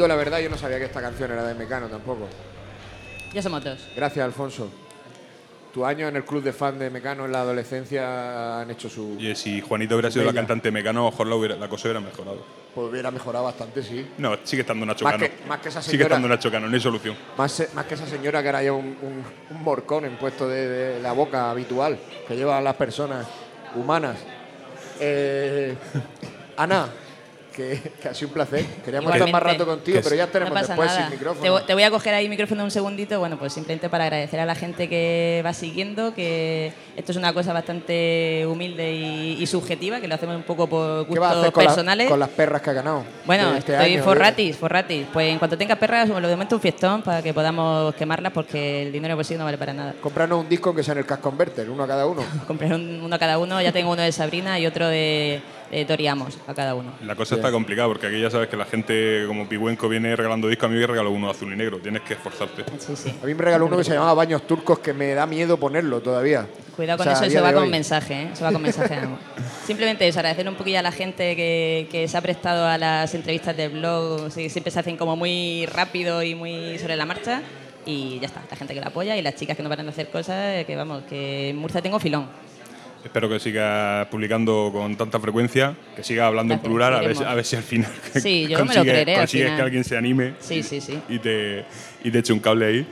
Digo 0.00 0.08
la 0.08 0.16
verdad, 0.16 0.38
yo 0.38 0.48
no 0.48 0.56
sabía 0.56 0.78
que 0.78 0.86
esta 0.86 1.02
canción 1.02 1.30
era 1.30 1.44
de 1.46 1.52
Mecano 1.54 1.86
tampoco. 1.88 2.26
Ya 3.34 3.42
somos 3.42 3.62
dos. 3.62 3.86
Gracias, 3.94 4.24
Alfonso. 4.24 4.70
Tu 5.74 5.84
año 5.84 6.08
en 6.08 6.16
el 6.16 6.24
club 6.24 6.42
de 6.42 6.54
fan 6.54 6.78
de 6.78 6.88
Mecano 6.88 7.26
en 7.26 7.32
la 7.32 7.42
adolescencia 7.42 8.60
han 8.62 8.70
hecho 8.70 8.88
su... 8.88 9.16
Y 9.20 9.34
si 9.36 9.60
Juanito 9.60 9.94
hubiera 9.96 10.10
sido 10.10 10.24
la 10.24 10.30
Bella. 10.32 10.40
cantante 10.40 10.68
de 10.68 10.72
Mecano, 10.72 11.00
a 11.00 11.04
lo 11.04 11.10
mejor 11.10 11.26
la, 11.26 11.34
hubiera- 11.36 11.56
la 11.56 11.68
cosa 11.68 11.88
hubiera 11.88 12.00
mejorado. 12.00 12.38
Pues 12.74 12.90
hubiera 12.90 13.10
mejorado 13.10 13.44
bastante, 13.44 13.82
sí. 13.82 14.08
No, 14.16 14.38
sigue 14.42 14.62
estando 14.62 14.86
Nacho 14.86 15.04
Más 15.04 15.12
Cano. 15.18 15.26
que- 15.26 15.46
más 15.46 15.60
que 15.60 15.68
esa 15.68 15.82
Sigue 15.82 15.98
señora- 15.98 16.06
estando 16.16 16.28
Nacho 16.28 16.50
Cano, 16.50 16.66
no 16.66 16.74
hay 16.74 16.80
solución. 16.80 17.14
Más, 17.36 17.52
se- 17.52 17.68
más 17.74 17.84
que 17.84 17.94
esa 17.94 18.06
señora 18.06 18.40
que 18.42 18.48
ahora 18.48 18.62
lleva 18.62 18.76
un, 18.78 18.96
un, 19.02 19.24
un 19.54 19.62
morcón 19.62 20.06
en 20.06 20.16
puesto 20.16 20.48
de, 20.48 20.66
de 20.66 21.02
la 21.02 21.12
boca 21.12 21.50
habitual 21.50 21.98
que 22.26 22.36
llevan 22.36 22.64
las 22.64 22.74
personas 22.76 23.26
humanas. 23.76 24.16
Eh, 24.98 25.74
Ana, 26.56 26.88
que, 27.60 27.92
que 28.00 28.08
ha 28.08 28.14
sido 28.14 28.28
un 28.28 28.34
placer. 28.34 28.64
Queríamos 28.84 29.12
estar 29.12 29.30
más 29.30 29.42
rato 29.42 29.66
contigo, 29.66 29.98
Que 29.98 30.02
pero 30.04 30.16
ya 30.16 30.26
tenemos 30.26 30.54
no 30.54 30.60
después 30.66 30.88
nada. 30.88 31.02
sin 31.02 31.10
micrófono. 31.10 31.42
Te, 31.42 31.50
vo- 31.50 31.66
te 31.66 31.74
voy 31.74 31.82
a 31.82 31.90
coger 31.90 32.14
ahí 32.14 32.28
micrófono 32.28 32.64
un 32.64 32.70
segundito, 32.70 33.18
bueno, 33.18 33.38
pues 33.38 33.52
simplemente 33.52 33.88
para 33.88 34.04
agradecer 34.04 34.40
a 34.40 34.46
la 34.46 34.54
gente 34.54 34.88
que 34.88 35.42
va 35.44 35.52
siguiendo, 35.52 36.14
que 36.14 36.72
esto 36.96 37.12
es 37.12 37.18
una 37.18 37.32
cosa 37.32 37.52
bastante 37.52 38.46
humilde 38.46 38.92
y, 38.92 39.36
y 39.42 39.46
subjetiva, 39.46 40.00
que 40.00 40.08
lo 40.08 40.14
hacemos 40.14 40.36
un 40.36 40.42
poco 40.42 40.66
por 40.68 41.06
¿Qué 41.06 41.18
vas 41.18 41.32
a 41.32 41.34
gustos 41.34 41.40
hacer 41.42 41.52
con, 41.52 41.64
la- 41.64 41.68
personales. 41.70 42.08
con 42.08 42.20
las 42.20 42.28
perras 42.30 42.62
que 42.62 42.70
ha 42.70 42.72
ganado? 42.72 43.04
Bueno, 43.26 43.54
este 43.56 43.72
estoy 43.74 43.94
año? 43.94 44.02
forratis, 44.04 44.56
forratis. 44.56 45.06
Pues 45.12 45.30
en 45.30 45.38
cuanto 45.38 45.58
tenga 45.58 45.76
perras, 45.76 46.08
lo 46.08 46.20
de 46.20 46.34
momento 46.34 46.56
un 46.56 46.62
fiestón 46.62 47.02
para 47.02 47.22
que 47.22 47.34
podamos 47.34 47.94
quemarlas 47.94 48.32
porque 48.32 48.82
el 48.82 48.92
dinero 48.92 49.16
por 49.16 49.24
sí 49.24 49.34
no 49.36 49.44
vale 49.44 49.58
para 49.58 49.72
nada. 49.72 49.94
Comprarnos 50.00 50.40
un 50.40 50.48
disco 50.48 50.74
que 50.74 50.82
sea 50.82 50.92
en 50.92 50.98
el 50.98 51.06
Cash 51.06 51.20
Converter, 51.20 51.68
uno 51.70 51.82
a 51.84 51.86
cada 51.86 52.06
uno. 52.06 52.22
Compré 52.46 52.74
un- 52.74 53.00
uno 53.02 53.14
a 53.14 53.18
cada 53.18 53.38
uno, 53.38 53.60
ya 53.60 53.72
tengo 53.72 53.90
uno 53.92 54.02
de 54.02 54.12
Sabrina 54.12 54.58
y 54.58 54.66
otro 54.66 54.88
de, 54.88 55.40
Amos 56.10 56.38
a 56.48 56.54
cada 56.54 56.74
uno. 56.74 56.92
La 57.04 57.14
cosa 57.14 57.36
está 57.36 57.52
complicada 57.52 57.86
porque 57.86 58.08
aquí 58.08 58.20
ya 58.20 58.30
sabes 58.30 58.48
que 58.48 58.56
la 58.56 58.64
gente 58.64 59.24
como 59.26 59.48
Pigüenco 59.48 59.88
viene 59.88 60.16
regalando 60.16 60.48
discos. 60.48 60.66
A 60.66 60.72
mí 60.72 60.78
me 60.78 60.86
regaló 60.86 61.10
uno 61.10 61.30
azul 61.30 61.52
y 61.52 61.56
negro. 61.56 61.78
Tienes 61.78 62.02
que 62.02 62.14
esforzarte. 62.14 62.64
Sí, 62.78 62.96
sí. 62.96 63.14
A 63.22 63.26
mí 63.26 63.34
me 63.34 63.42
regaló 63.42 63.66
uno 63.66 63.76
que 63.76 63.84
se 63.84 63.92
llamaba 63.92 64.14
Baños 64.14 64.46
Turcos 64.46 64.80
que 64.80 64.92
me 64.92 65.14
da 65.14 65.26
miedo 65.26 65.56
ponerlo 65.58 66.00
todavía. 66.00 66.46
Cuidado 66.74 66.98
con 66.98 67.06
O 67.06 67.10
sea, 67.10 67.12
eso, 67.14 67.24
a 67.24 67.26
eso 67.26 67.42
va 67.42 67.52
con 67.52 67.70
mensaje, 67.70 68.14
¿eh? 68.14 68.30
Eso 68.32 68.44
va 68.44 68.52
con 68.52 68.62
mensaje. 68.62 68.98
Simplemente 69.64 70.08
eso, 70.08 70.18
agradecer 70.18 70.48
un 70.48 70.56
poquillo 70.56 70.80
a 70.80 70.82
la 70.82 70.92
gente 70.92 71.36
que, 71.36 71.86
que 71.90 72.08
se 72.08 72.16
ha 72.16 72.20
prestado 72.20 72.66
a 72.66 72.76
las 72.76 73.14
entrevistas 73.14 73.56
del 73.56 73.70
blog, 73.70 74.32
sí, 74.32 74.48
siempre 74.48 74.70
se 74.72 74.80
hacen 74.80 74.96
como 74.96 75.14
muy 75.14 75.66
rápido 75.66 76.22
y 76.22 76.34
muy 76.34 76.78
sobre 76.78 76.96
la 76.96 77.06
marcha. 77.06 77.42
Y 77.86 78.18
ya 78.20 78.26
está, 78.26 78.42
la 78.50 78.56
gente 78.56 78.74
que 78.74 78.80
la 78.80 78.88
apoya 78.88 79.16
y 79.16 79.22
las 79.22 79.36
chicas 79.36 79.56
que 79.56 79.62
no 79.62 79.68
paran 79.68 79.86
de 79.86 79.92
hacer 79.92 80.08
cosas, 80.10 80.36
eh, 80.56 80.64
que 80.66 80.76
vamos, 80.76 81.04
que 81.04 81.50
en 81.50 81.56
Murcia 81.56 81.80
tengo 81.80 81.98
filón. 81.98 82.28
Espero 83.04 83.28
que 83.28 83.40
siga 83.40 84.06
publicando 84.10 84.70
con 84.72 84.96
tanta 84.96 85.18
frecuencia, 85.18 85.74
que 85.96 86.04
siga 86.04 86.26
hablando 86.26 86.54
en 86.54 86.60
Gracias, 86.60 86.68
plural, 86.70 86.94
a 86.94 87.00
ver, 87.00 87.16
a 87.26 87.34
ver 87.34 87.44
si 87.44 87.56
al 87.56 87.62
final 87.62 87.90
Sí, 88.14 88.42
yo 88.42 88.50
me 88.50 88.54
lo 88.58 88.58
consigue- 88.66 88.82
creeré 88.90 89.14
al 89.14 89.20
consigues 89.20 89.44
final. 89.46 89.56
que 89.56 89.62
alguien 89.62 89.84
se 89.84 89.96
anime 89.96 90.34
Sí, 90.40 90.62
sí, 90.62 90.80
sí. 90.80 91.00
y 91.08 91.18
te, 91.18 91.64
y 92.04 92.10
te 92.10 92.18
eche 92.18 92.32
un 92.32 92.40
cable 92.40 92.66
ahí. 92.66 92.86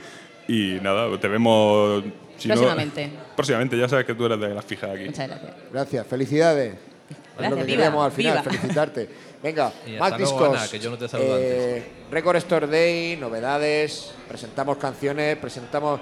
Y 0.47 0.79
nada, 0.81 1.15
te 1.19 1.27
vemos... 1.27 2.03
si 2.37 2.47
no- 2.47 2.55
Próximamente. 2.55 3.09
próximamente, 3.35 3.77
ya 3.77 3.87
sabes 3.87 4.05
que 4.05 4.15
tú 4.15 4.25
eres 4.25 4.39
de 4.39 4.49
las 4.49 4.65
fijas 4.65 4.89
aquí. 4.89 5.05
Muchas 5.05 5.27
gracias. 5.27 5.51
Gracias, 5.71 6.07
felicidades. 6.07 6.73
lo 6.73 7.15
que 7.15 7.21
Gracias, 7.37 7.65
viva, 7.65 7.65
queríamos 7.77 8.05
al 8.05 8.11
final, 8.11 8.31
viva. 8.39 8.43
felicitarte. 8.43 9.09
Venga, 9.43 9.71
más 9.99 10.17
discos. 10.17 10.57
Ana, 10.57 10.67
que 10.67 10.79
yo 10.79 10.89
no 10.89 10.97
te 10.97 11.05
Eh, 11.13 11.83
Record 12.11 12.37
Store 12.37 12.65
Day, 12.67 13.15
novedades, 13.15 14.11
presentamos 14.27 14.77
canciones, 14.77 15.37
presentamos 15.37 15.99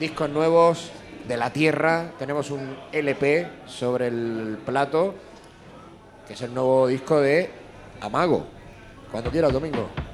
discos 0.00 0.28
nuevos 0.30 0.90
de 1.26 1.36
la 1.36 1.52
tierra. 1.52 2.12
Tenemos 2.18 2.50
un 2.50 2.76
LP 2.92 3.48
sobre 3.66 4.08
el 4.08 4.58
plato, 4.64 5.14
que 6.26 6.34
es 6.34 6.42
el 6.42 6.54
nuevo 6.54 6.86
disco 6.86 7.20
de 7.20 7.50
Amago. 8.00 8.46
Cuando 9.10 9.30
quieras, 9.30 9.52
Domingo. 9.52 10.05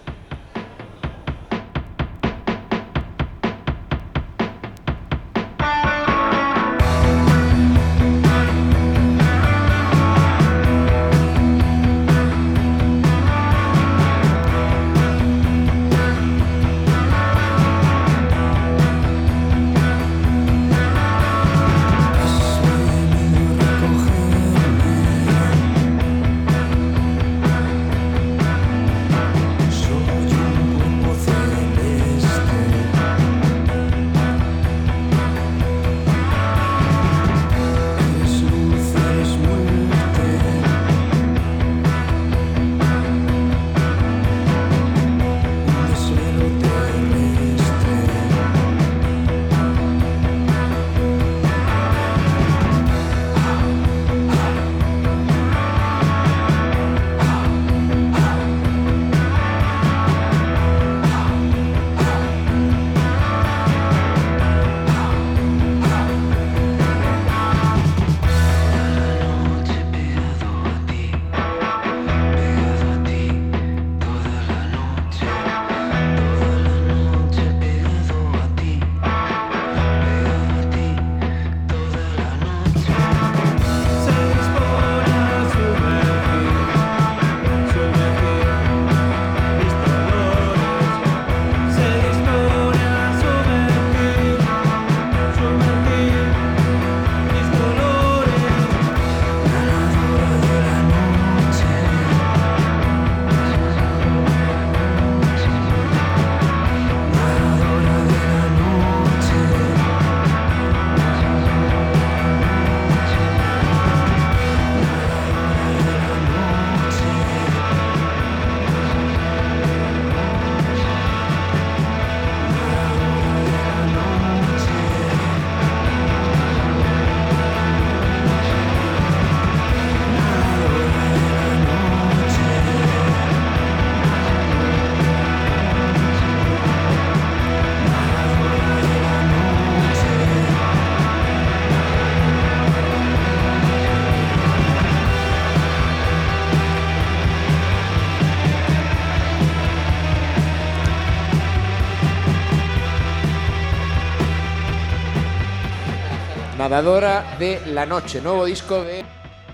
Nadadora 156.73 157.37
de 157.39 157.61
la 157.67 157.85
Noche, 157.85 158.23
nuevo 158.23 158.47
disco 158.47 158.83
de 158.83 159.05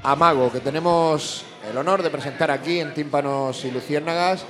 Amago, 0.05 0.53
que 0.53 0.61
tenemos 0.61 1.43
el 1.69 1.77
honor 1.77 2.01
de 2.01 2.11
presentar 2.11 2.49
aquí 2.53 2.79
en 2.79 2.95
Tímpanos 2.95 3.65
y 3.65 3.73
Luciérnagas. 3.73 4.45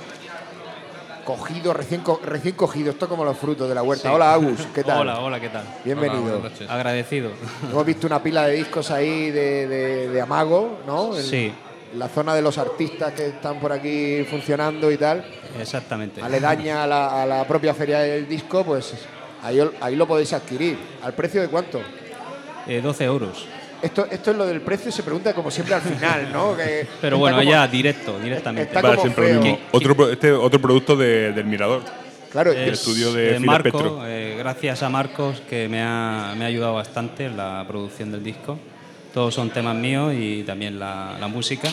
Cogido, 1.25 1.73
recién, 1.73 2.01
co- 2.01 2.21
recién 2.23 2.53
cogido, 2.53 2.91
esto 2.91 3.09
como 3.09 3.25
los 3.25 3.35
frutos 3.39 3.67
de 3.67 3.73
la 3.73 3.81
huerta. 3.81 4.09
Sí. 4.09 4.13
Hola 4.15 4.33
Agus, 4.35 4.67
¿qué 4.75 4.83
tal? 4.83 5.01
Hola, 5.01 5.19
hola, 5.19 5.39
¿qué 5.39 5.49
tal? 5.49 5.63
Bienvenido. 5.83 6.37
Hola. 6.43 6.71
Agradecido. 6.71 7.31
Hemos 7.71 7.85
visto 7.87 8.05
una 8.05 8.21
pila 8.21 8.45
de 8.45 8.57
discos 8.57 8.91
ahí 8.91 9.31
de, 9.31 9.67
de- 9.67 10.07
de 10.09 10.21
Amago, 10.21 10.77
¿no? 10.85 11.17
En 11.17 11.23
Sí. 11.23 11.51
La 11.95 12.07
zona 12.07 12.35
de 12.35 12.43
los 12.43 12.59
artistas 12.59 13.13
que 13.13 13.29
están 13.29 13.59
por 13.59 13.71
aquí 13.71 14.23
funcionando 14.29 14.91
y 14.91 14.97
tal. 14.97 15.25
Exactamente. 15.59 16.21
Aledaña 16.21 16.83
a 16.83 16.87
la, 16.87 17.23
a 17.23 17.25
la 17.25 17.47
propia 17.47 17.73
feria 17.73 18.01
del 18.01 18.29
disco, 18.29 18.63
pues 18.63 18.93
ahí, 19.41 19.59
ahí 19.81 19.95
lo 19.95 20.07
podéis 20.07 20.33
adquirir. 20.33 20.77
¿Al 21.01 21.15
precio 21.15 21.41
de 21.41 21.47
cuánto? 21.47 21.81
Eh, 22.69 22.81
12 22.81 23.03
euros. 23.03 23.45
Esto, 23.81 24.05
esto 24.11 24.31
es 24.31 24.37
lo 24.37 24.45
del 24.45 24.61
precio, 24.61 24.91
se 24.91 25.03
pregunta 25.03 25.33
como 25.33 25.49
siempre 25.49 25.73
al 25.75 25.81
final, 25.81 26.31
¿no? 26.33 26.55
Que 26.57 26.85
Pero 27.01 27.17
bueno, 27.17 27.37
como- 27.37 27.49
ya 27.49 27.67
directo, 27.67 28.19
directamente. 28.19 28.67
Está 28.73 28.81
como 28.81 29.01
siempre 29.01 29.33
lo 29.33 29.41
feo. 29.41 29.51
mismo. 29.53 29.59
Otro, 29.71 29.95
pro- 29.95 30.09
este, 30.11 30.31
otro 30.31 30.59
producto 30.61 30.95
de- 30.95 31.31
del 31.33 31.45
Mirador. 31.45 31.81
Claro, 32.31 32.51
El 32.51 32.69
Es, 32.69 32.79
estudio 32.79 33.11
de 33.11 33.27
Fidel 33.29 33.39
Marco, 33.45 33.63
Petro. 33.63 34.01
eh, 34.05 34.35
gracias 34.37 34.83
a 34.83 34.89
Marcos 34.89 35.41
que 35.49 35.67
me 35.67 35.81
ha, 35.81 36.35
me 36.37 36.45
ha 36.45 36.47
ayudado 36.47 36.75
bastante 36.75 37.25
en 37.25 37.35
la 37.37 37.65
producción 37.67 38.11
del 38.11 38.23
disco. 38.23 38.59
Todos 39.13 39.33
son 39.33 39.49
temas 39.49 39.75
míos 39.75 40.13
y 40.15 40.43
también 40.43 40.77
la, 40.77 41.17
la 41.19 41.27
música. 41.27 41.69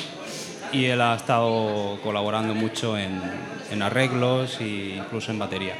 Y 0.73 0.87
él 0.87 1.01
ha 1.03 1.15
estado 1.17 1.99
colaborando 2.03 2.55
mucho 2.55 2.97
en, 2.97 3.21
en 3.71 3.83
arreglos 3.83 4.57
e 4.61 4.97
incluso 4.97 5.31
en 5.31 5.39
batería. 5.39 5.75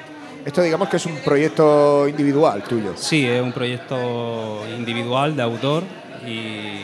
Esto 0.47 0.63
digamos 0.63 0.89
que 0.89 0.97
es 0.97 1.07
un 1.07 1.17
proyecto 1.19 2.07
individual 2.09 2.63
tuyo. 2.63 2.93
Sí, 2.97 3.27
es 3.27 3.43
un 3.43 3.53
proyecto 3.53 4.63
individual 4.77 5.35
de 5.37 5.43
autor 5.43 5.83
y 6.25 6.81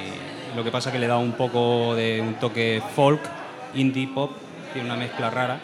lo 0.56 0.64
que 0.64 0.70
pasa 0.70 0.88
es 0.90 0.92
que 0.94 0.98
le 0.98 1.06
da 1.06 1.16
un 1.16 1.32
poco 1.32 1.94
de 1.94 2.20
un 2.20 2.34
toque 2.34 2.82
folk, 2.94 3.20
indie 3.74 4.08
pop, 4.08 4.32
tiene 4.72 4.88
una 4.88 4.96
mezcla 4.98 5.30
rara. 5.30 5.60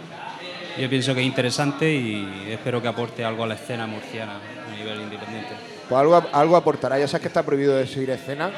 Yo 0.79 0.89
pienso 0.89 1.13
que 1.13 1.21
es 1.21 1.27
interesante 1.27 1.93
y 1.93 2.47
espero 2.53 2.81
que 2.81 2.87
aporte 2.87 3.25
algo 3.25 3.43
a 3.43 3.49
la 3.49 3.55
escena 3.55 3.87
murciana 3.89 4.35
a 4.73 4.77
nivel 4.77 5.01
independiente. 5.01 5.51
Pues 5.89 6.01
algo, 6.01 6.23
algo 6.33 6.57
aportará. 6.57 6.99
Ya 7.01 7.09
sabes 7.09 7.23
que 7.23 7.29
está 7.29 7.43
prohibido 7.43 7.75
de 7.75 7.87
seguir 7.87 8.11
escena, 8.11 8.51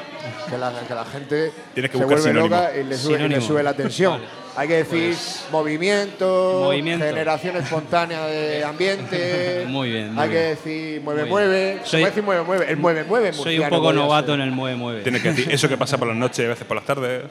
que 0.49 0.57
la, 0.57 0.71
que 0.87 0.93
la 0.93 1.05
gente 1.05 1.51
Tienes 1.73 1.89
que 1.89 1.97
se 1.97 2.03
buscar 2.03 2.19
vuelve 2.21 2.21
sinónimo. 2.41 2.55
loca 2.55 2.77
y 2.77 2.83
le 2.83 2.95
sube, 2.95 3.25
y 3.25 3.27
le 3.29 3.41
sube 3.41 3.63
la 3.63 3.73
tensión. 3.73 4.19
Vale. 4.19 4.25
Hay 4.55 4.67
que 4.67 4.83
decir 4.83 5.15
movimiento, 5.51 6.61
Movimiento. 6.65 7.05
generación 7.05 7.55
espontánea 7.57 8.25
de 8.25 8.63
ambiente. 8.65 9.65
Muy 9.67 9.89
bien, 9.91 10.13
muy 10.13 10.23
Hay 10.23 10.29
que 10.29 10.37
decir 10.37 11.01
mueve, 11.01 11.21
Muy 11.21 11.29
mueve. 11.29 11.79
Se 11.83 11.89
Soy- 11.89 11.99
puede 12.01 12.05
decir 12.11 12.23
mueve, 12.23 12.43
mueve. 12.43 12.65
El 12.69 12.77
mueve, 12.77 13.03
mueve. 13.05 13.33
Soy 13.33 13.59
un 13.59 13.69
poco 13.69 13.93
novato 13.93 14.33
en 14.33 14.41
el 14.41 14.51
mueve 14.51 14.75
mueve. 14.75 15.01
Tienes 15.03 15.21
que 15.21 15.29
decir 15.29 15.51
eso 15.51 15.69
que 15.69 15.77
pasa 15.77 15.97
por 15.97 16.07
las 16.09 16.17
noches 16.17 16.39
y 16.39 16.45
a 16.45 16.49
veces 16.49 16.65
por 16.67 16.75
las 16.75 16.85
tardes. 16.85 17.23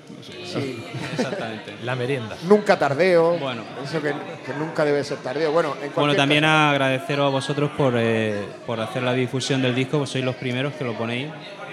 Sí. 0.44 0.82
Exactamente. 1.18 1.74
La 1.84 1.94
merienda. 1.94 2.36
Nunca 2.48 2.78
tardeo. 2.78 3.36
Bueno. 3.38 3.62
Eso 3.84 4.00
que, 4.00 4.08
que 4.10 4.54
nunca 4.58 4.84
debe 4.84 5.04
ser 5.04 5.18
tardeo. 5.18 5.52
Bueno, 5.52 5.74
en 5.82 5.92
Bueno, 5.94 6.14
también 6.14 6.42
caso- 6.44 6.70
agradeceros 6.70 7.26
a 7.26 7.30
vosotros 7.30 7.70
por, 7.76 7.94
eh, 7.96 8.40
por 8.66 8.80
hacer 8.80 9.02
la 9.02 9.12
difusión 9.12 9.60
del 9.60 9.74
disco, 9.74 9.98
pues 9.98 10.10
sois 10.10 10.24
los 10.24 10.36
primeros 10.36 10.72
que 10.74 10.84
lo 10.84 10.94
ponéis 10.96 11.28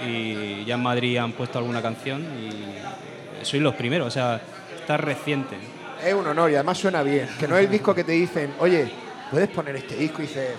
y 0.06 0.66
ya 0.66 0.76
en 0.76 0.84
Madrid 0.84 1.18
han 1.18 1.32
puesto 1.32 1.58
alguna 1.58 1.82
canción 1.82 2.22
y 2.22 3.46
sois 3.46 3.64
los 3.64 3.76
primeros, 3.76 4.08
o 4.08 4.12
sea, 4.12 4.42
está 4.88 4.96
reciente. 4.96 5.58
Es 6.02 6.14
un 6.14 6.26
honor 6.28 6.50
y 6.50 6.56
además 6.56 6.78
suena 6.78 7.04
bien. 7.04 7.28
Que 7.38 7.46
no 7.46 7.58
es 7.58 7.66
el 7.66 7.72
disco 7.72 7.94
que 7.94 8.06
te 8.06 8.14
dicen, 8.14 8.54
oye, 8.60 8.90
¿puedes 9.30 9.50
poner 9.50 9.76
este 9.76 9.98
disco? 9.98 10.22
Y 10.22 10.28
dices, 10.28 10.52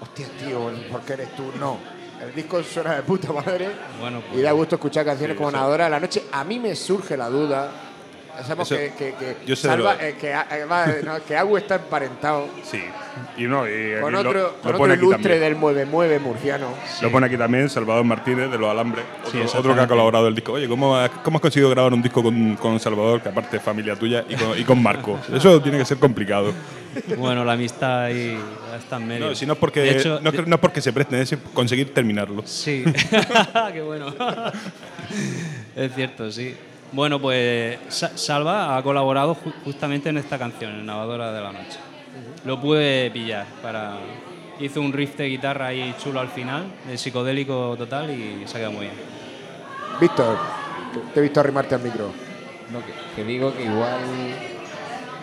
hostia, 0.00 0.26
tío, 0.38 0.70
¿por 0.90 1.02
qué 1.02 1.12
eres 1.12 1.36
tú? 1.36 1.52
No. 1.60 1.76
El 2.22 2.34
disco 2.34 2.62
suena 2.62 2.94
de 2.94 3.02
puta 3.02 3.30
madre. 3.30 3.68
Bueno, 4.00 4.20
Y 4.20 4.32
pues, 4.32 4.42
da 4.42 4.52
gusto 4.52 4.76
escuchar 4.76 5.04
canciones 5.04 5.34
Sí, 5.34 5.38
como. 5.38 5.50
Nadadora 5.50 5.84
de 5.84 5.90
la 5.90 6.00
Noche. 6.00 6.22
A 6.32 6.44
mí 6.44 6.58
me 6.58 6.74
surge 6.74 7.14
la 7.14 7.28
duda. 7.28 7.70
Sabemos 8.42 8.70
Eso- 8.70 8.80
que, 8.80 8.92
que, 8.92 9.14
que, 9.14 9.36
yo 9.46 9.54
Salva- 9.56 9.96
eh, 10.00 10.16
que, 10.20 10.30
eh, 10.32 10.64
va, 10.70 10.86
no, 11.04 11.24
que 11.24 11.36
Agu 11.36 11.56
está 11.56 11.76
emparentado 11.76 12.48
Sí. 12.62 12.82
Y 13.36 13.44
no, 13.44 13.66
y 13.68 14.00
con 14.00 14.14
otro, 14.14 14.32
lo, 14.32 14.52
con 14.60 14.72
lo 14.72 14.78
otro 14.78 14.94
ilustre 14.94 15.38
del 15.38 15.54
Mueve 15.56 15.86
Mueve 15.86 16.18
murciano. 16.18 16.68
Lo 17.00 17.10
pone 17.12 17.26
aquí 17.26 17.36
también 17.36 17.68
Salvador 17.70 18.04
Martínez 18.04 18.50
de 18.50 18.58
Los 18.58 18.68
Alambres, 18.70 19.04
Sí, 19.30 19.38
otro, 19.40 19.60
otro 19.60 19.74
que 19.74 19.80
ha 19.82 19.86
colaborado 19.86 20.26
el 20.28 20.34
disco. 20.34 20.52
Oye, 20.52 20.68
¿cómo, 20.68 20.96
has- 20.96 21.10
¿cómo 21.22 21.36
has 21.38 21.42
conseguido 21.42 21.70
grabar 21.70 21.92
un 21.92 22.02
disco 22.02 22.22
con, 22.22 22.56
con 22.56 22.78
Salvador, 22.80 23.22
que 23.22 23.28
aparte 23.28 23.56
es 23.58 23.62
familia 23.62 23.94
tuya, 23.96 24.24
y 24.28 24.34
con, 24.34 24.58
y 24.58 24.64
con 24.64 24.82
Marco? 24.82 25.18
Eso 25.32 25.60
tiene 25.62 25.78
que 25.78 25.84
ser 25.84 25.98
complicado. 25.98 26.52
bueno, 27.16 27.44
la 27.44 27.52
amistad 27.52 28.04
ahí 28.04 28.38
está 28.76 28.96
en 28.96 29.06
medio. 29.08 29.28
No, 29.28 29.34
si 29.34 29.46
no 29.46 29.52
es 29.54 29.58
porque, 29.58 29.80
De 29.80 29.90
hecho, 29.98 30.20
no, 30.20 30.30
es- 30.30 30.46
no 30.46 30.54
es 30.56 30.60
porque 30.60 30.80
se 30.80 30.92
presten, 30.92 31.20
es 31.20 31.36
conseguir 31.52 31.94
terminarlo. 31.94 32.42
Sí, 32.46 32.84
qué 33.72 33.82
bueno. 33.82 34.12
es 35.76 35.94
cierto, 35.94 36.30
sí. 36.30 36.54
Bueno, 36.94 37.20
pues 37.20 37.78
Sa- 37.88 38.16
Salva 38.16 38.76
ha 38.76 38.82
colaborado 38.82 39.34
ju- 39.34 39.52
justamente 39.64 40.08
en 40.10 40.18
esta 40.18 40.38
canción, 40.38 40.72
en 40.72 40.86
Navadora 40.86 41.32
de 41.32 41.40
la 41.40 41.52
Noche. 41.52 41.78
Lo 42.44 42.60
pude 42.60 43.10
pillar 43.10 43.46
para... 43.62 43.96
Hizo 44.60 44.80
un 44.80 44.92
riff 44.92 45.16
de 45.16 45.26
guitarra 45.28 45.66
ahí 45.66 45.92
chulo 46.00 46.20
al 46.20 46.28
final, 46.28 46.66
de 46.86 46.96
psicodélico 46.96 47.74
total 47.76 48.10
y 48.10 48.44
se 48.46 48.56
ha 48.56 48.60
quedado 48.60 48.72
muy 48.72 48.82
bien. 48.82 48.94
Víctor, 50.00 50.38
te 51.12 51.18
he 51.18 51.22
visto 51.24 51.40
arrimarte 51.40 51.74
al 51.74 51.82
micro. 51.82 52.12
No, 52.70 52.78
que, 52.78 52.92
que 53.16 53.24
digo 53.24 53.52
que 53.52 53.64
igual 53.64 53.98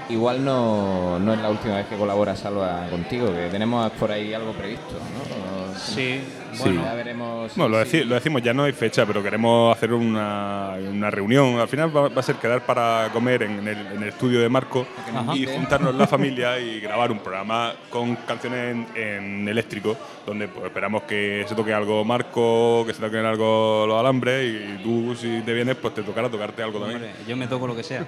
igual 0.10 0.44
no, 0.44 1.18
no 1.20 1.34
es 1.34 1.40
la 1.40 1.50
última 1.50 1.78
vez 1.78 1.86
que 1.88 1.96
colabora 1.96 2.36
Salva 2.36 2.86
contigo, 2.90 3.34
que 3.34 3.48
tenemos 3.50 3.90
por 3.94 4.12
ahí 4.12 4.34
algo 4.34 4.52
previsto, 4.52 4.96
¿no? 4.96 5.80
Sí, 5.80 6.20
Bueno, 6.60 6.84
ya 6.84 6.94
veremos. 6.94 7.56
Bueno, 7.56 7.78
lo, 7.78 7.84
deci- 7.86 8.04
lo 8.06 8.16
decimos, 8.16 8.42
ya 8.42 8.54
no 8.54 8.64
hay 8.64 8.72
fecha, 8.74 9.06
pero 9.06 9.22
queremos 9.24 9.76
hacer 9.76 9.94
una, 9.94 10.72
una 10.90 11.10
reunión. 11.12 11.60
Al 11.60 11.68
final 11.68 11.96
va, 11.96 12.10
va 12.10 12.20
a 12.20 12.24
ser 12.24 12.36
quedar 12.36 12.66
para 12.66 13.10
comer 13.14 13.44
en 13.44 13.68
el, 13.68 13.78
en 13.88 14.04
el 14.04 14.10
estudio 14.10 14.40
de 14.42 14.50
Marco 14.50 14.86
y 15.34 15.46
juntarnos 15.46 15.96
la 15.96 16.08
familia 16.12 16.60
y 16.60 16.80
grabar 16.80 17.12
un 17.12 17.20
programa 17.20 17.74
con 17.90 18.16
canciones 18.18 18.76
en, 18.96 19.02
en 19.02 19.48
eléctrico, 19.48 19.96
donde 20.26 20.48
pues, 20.48 20.66
esperamos 20.66 21.04
que 21.04 21.46
se 21.48 21.56
toque 21.56 21.74
algo 21.74 22.04
Marco, 22.06 22.84
que 22.86 22.94
se 22.94 23.02
toquen 23.02 23.26
algo 23.26 23.86
los 23.88 24.00
alambres 24.00 24.46
y 24.80 24.84
tú 24.84 25.16
si 25.16 25.42
te 25.42 25.54
vienes 25.54 25.76
pues 25.76 25.94
te 25.94 26.04
tocará 26.04 26.30
tocarte 26.30 26.64
algo 26.64 26.80
también. 26.80 27.12
yo 27.28 27.36
me 27.38 27.48
toco 27.48 27.68
lo 27.68 27.76
que 27.76 27.84
sea. 27.84 28.06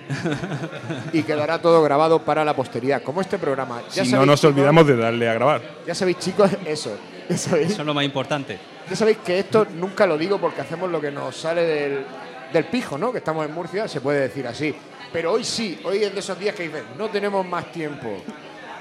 Y 1.11 1.23
quedará 1.23 1.61
todo 1.61 1.81
grabado 1.83 2.19
para 2.19 2.43
la 2.45 2.55
posteridad, 2.55 3.01
como 3.03 3.21
este 3.21 3.37
programa. 3.37 3.81
Ya 3.93 4.03
si 4.03 4.09
sabéis, 4.11 4.13
no 4.13 4.25
nos 4.25 4.39
chicos, 4.41 4.53
olvidamos 4.53 4.87
de 4.87 4.95
darle 4.97 5.29
a 5.29 5.33
grabar. 5.33 5.61
Ya 5.87 5.95
sabéis, 5.95 6.19
chicos, 6.19 6.49
eso. 6.65 6.97
Ya 7.29 7.37
sabéis, 7.37 7.71
Eso 7.71 7.81
es 7.81 7.85
lo 7.85 7.93
más 7.93 8.03
importante. 8.05 8.57
ya 8.89 8.95
sabéis 8.95 9.17
que 9.19 9.39
esto 9.39 9.65
nunca 9.75 10.05
lo 10.05 10.17
digo 10.17 10.39
porque 10.39 10.61
hacemos 10.61 10.89
lo 10.91 10.99
que 10.99 11.11
nos 11.11 11.35
sale 11.35 11.63
del, 11.63 12.05
del 12.51 12.65
pijo, 12.65 12.97
¿no? 12.97 13.11
Que 13.11 13.19
estamos 13.19 13.45
en 13.45 13.53
Murcia, 13.53 13.87
se 13.87 14.01
puede 14.01 14.21
decir 14.21 14.45
así. 14.47 14.75
Pero 15.11 15.31
hoy 15.31 15.43
sí, 15.43 15.79
hoy 15.83 16.03
es 16.03 16.13
de 16.13 16.19
esos 16.19 16.37
días 16.39 16.55
que 16.55 16.63
dicen, 16.63 16.83
no 16.97 17.09
tenemos 17.09 17.45
más 17.45 17.71
tiempo. 17.71 18.09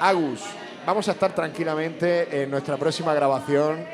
Agus, 0.01 0.41
vamos 0.87 1.07
a 1.09 1.13
estar 1.13 1.35
tranquilamente 1.35 2.43
en 2.43 2.51
nuestra 2.51 2.77
próxima 2.77 3.15
grabación. 3.15 3.85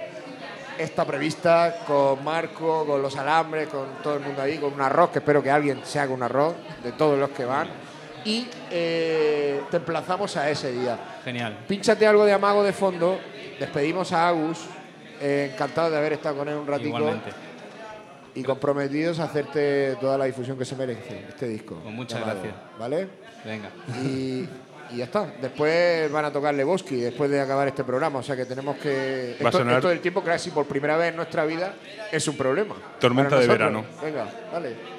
Está 0.78 1.04
prevista 1.04 1.80
con 1.86 2.22
Marco, 2.24 2.86
con 2.86 3.02
los 3.02 3.16
alambres, 3.16 3.66
con 3.68 3.86
todo 4.02 4.14
el 4.14 4.20
mundo 4.20 4.40
ahí, 4.40 4.58
con 4.58 4.72
un 4.72 4.80
arroz, 4.80 5.10
que 5.10 5.18
espero 5.18 5.42
que 5.42 5.50
alguien 5.50 5.80
se 5.84 5.98
haga 5.98 6.14
un 6.14 6.22
arroz 6.22 6.54
de 6.84 6.92
todos 6.92 7.18
los 7.18 7.30
que 7.30 7.44
van. 7.44 7.68
Y 8.24 8.46
eh, 8.70 9.60
te 9.70 9.78
emplazamos 9.78 10.36
a 10.36 10.48
ese 10.48 10.70
día. 10.70 10.96
Genial. 11.24 11.58
Pínchate 11.66 12.06
algo 12.06 12.24
de 12.24 12.32
amago 12.32 12.62
de 12.62 12.72
fondo. 12.72 13.18
Despedimos 13.58 14.12
a 14.12 14.28
Agus. 14.28 14.58
eh, 15.20 15.50
encantado 15.52 15.90
de 15.90 15.96
haber 15.98 16.12
estado 16.12 16.36
con 16.38 16.48
él 16.48 16.54
un 16.56 16.66
ratito. 16.66 16.88
Igualmente. 16.88 17.30
Y 18.34 18.42
comprometidos 18.44 19.18
a 19.18 19.24
hacerte 19.24 19.96
toda 20.00 20.16
la 20.16 20.26
difusión 20.26 20.56
que 20.56 20.64
se 20.64 20.76
merece 20.76 21.24
este 21.28 21.48
disco. 21.48 21.80
Pues 21.82 21.94
muchas 21.94 22.20
llamado, 22.20 22.40
gracias. 22.40 22.62
¿Vale? 22.78 23.08
Venga. 23.44 23.68
Y, 24.04 24.48
y 24.92 24.96
ya 24.98 25.04
está. 25.06 25.26
Después 25.42 26.10
van 26.12 26.24
a 26.26 26.32
tocarle 26.32 26.62
Bosky 26.62 26.96
después 27.00 27.28
de 27.30 27.40
acabar 27.40 27.66
este 27.66 27.82
programa. 27.82 28.20
O 28.20 28.22
sea 28.22 28.36
que 28.36 28.44
tenemos 28.44 28.76
que. 28.76 29.36
Va 29.42 29.46
a 29.46 29.48
Esto, 29.48 29.58
sonar- 29.58 29.76
esto 29.76 29.88
del 29.88 30.00
tiempo, 30.00 30.22
casi 30.22 30.50
por 30.50 30.66
primera 30.66 30.96
vez 30.96 31.10
en 31.10 31.16
nuestra 31.16 31.44
vida, 31.46 31.74
es 32.12 32.28
un 32.28 32.36
problema. 32.36 32.76
Tormenta 33.00 33.40
de 33.40 33.46
verano. 33.48 33.84
Venga, 34.00 34.26
dale. 34.52 34.97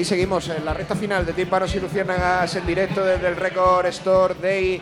Aquí 0.00 0.04
seguimos 0.06 0.48
en 0.48 0.64
la 0.64 0.72
recta 0.72 0.96
final 0.96 1.26
de 1.26 1.34
Tímpanos 1.34 1.74
y 1.74 1.80
Luciérnagas 1.80 2.56
en 2.56 2.66
directo 2.66 3.04
desde 3.04 3.28
el 3.28 3.36
Record 3.36 3.84
Store 3.88 4.34
Day, 4.40 4.80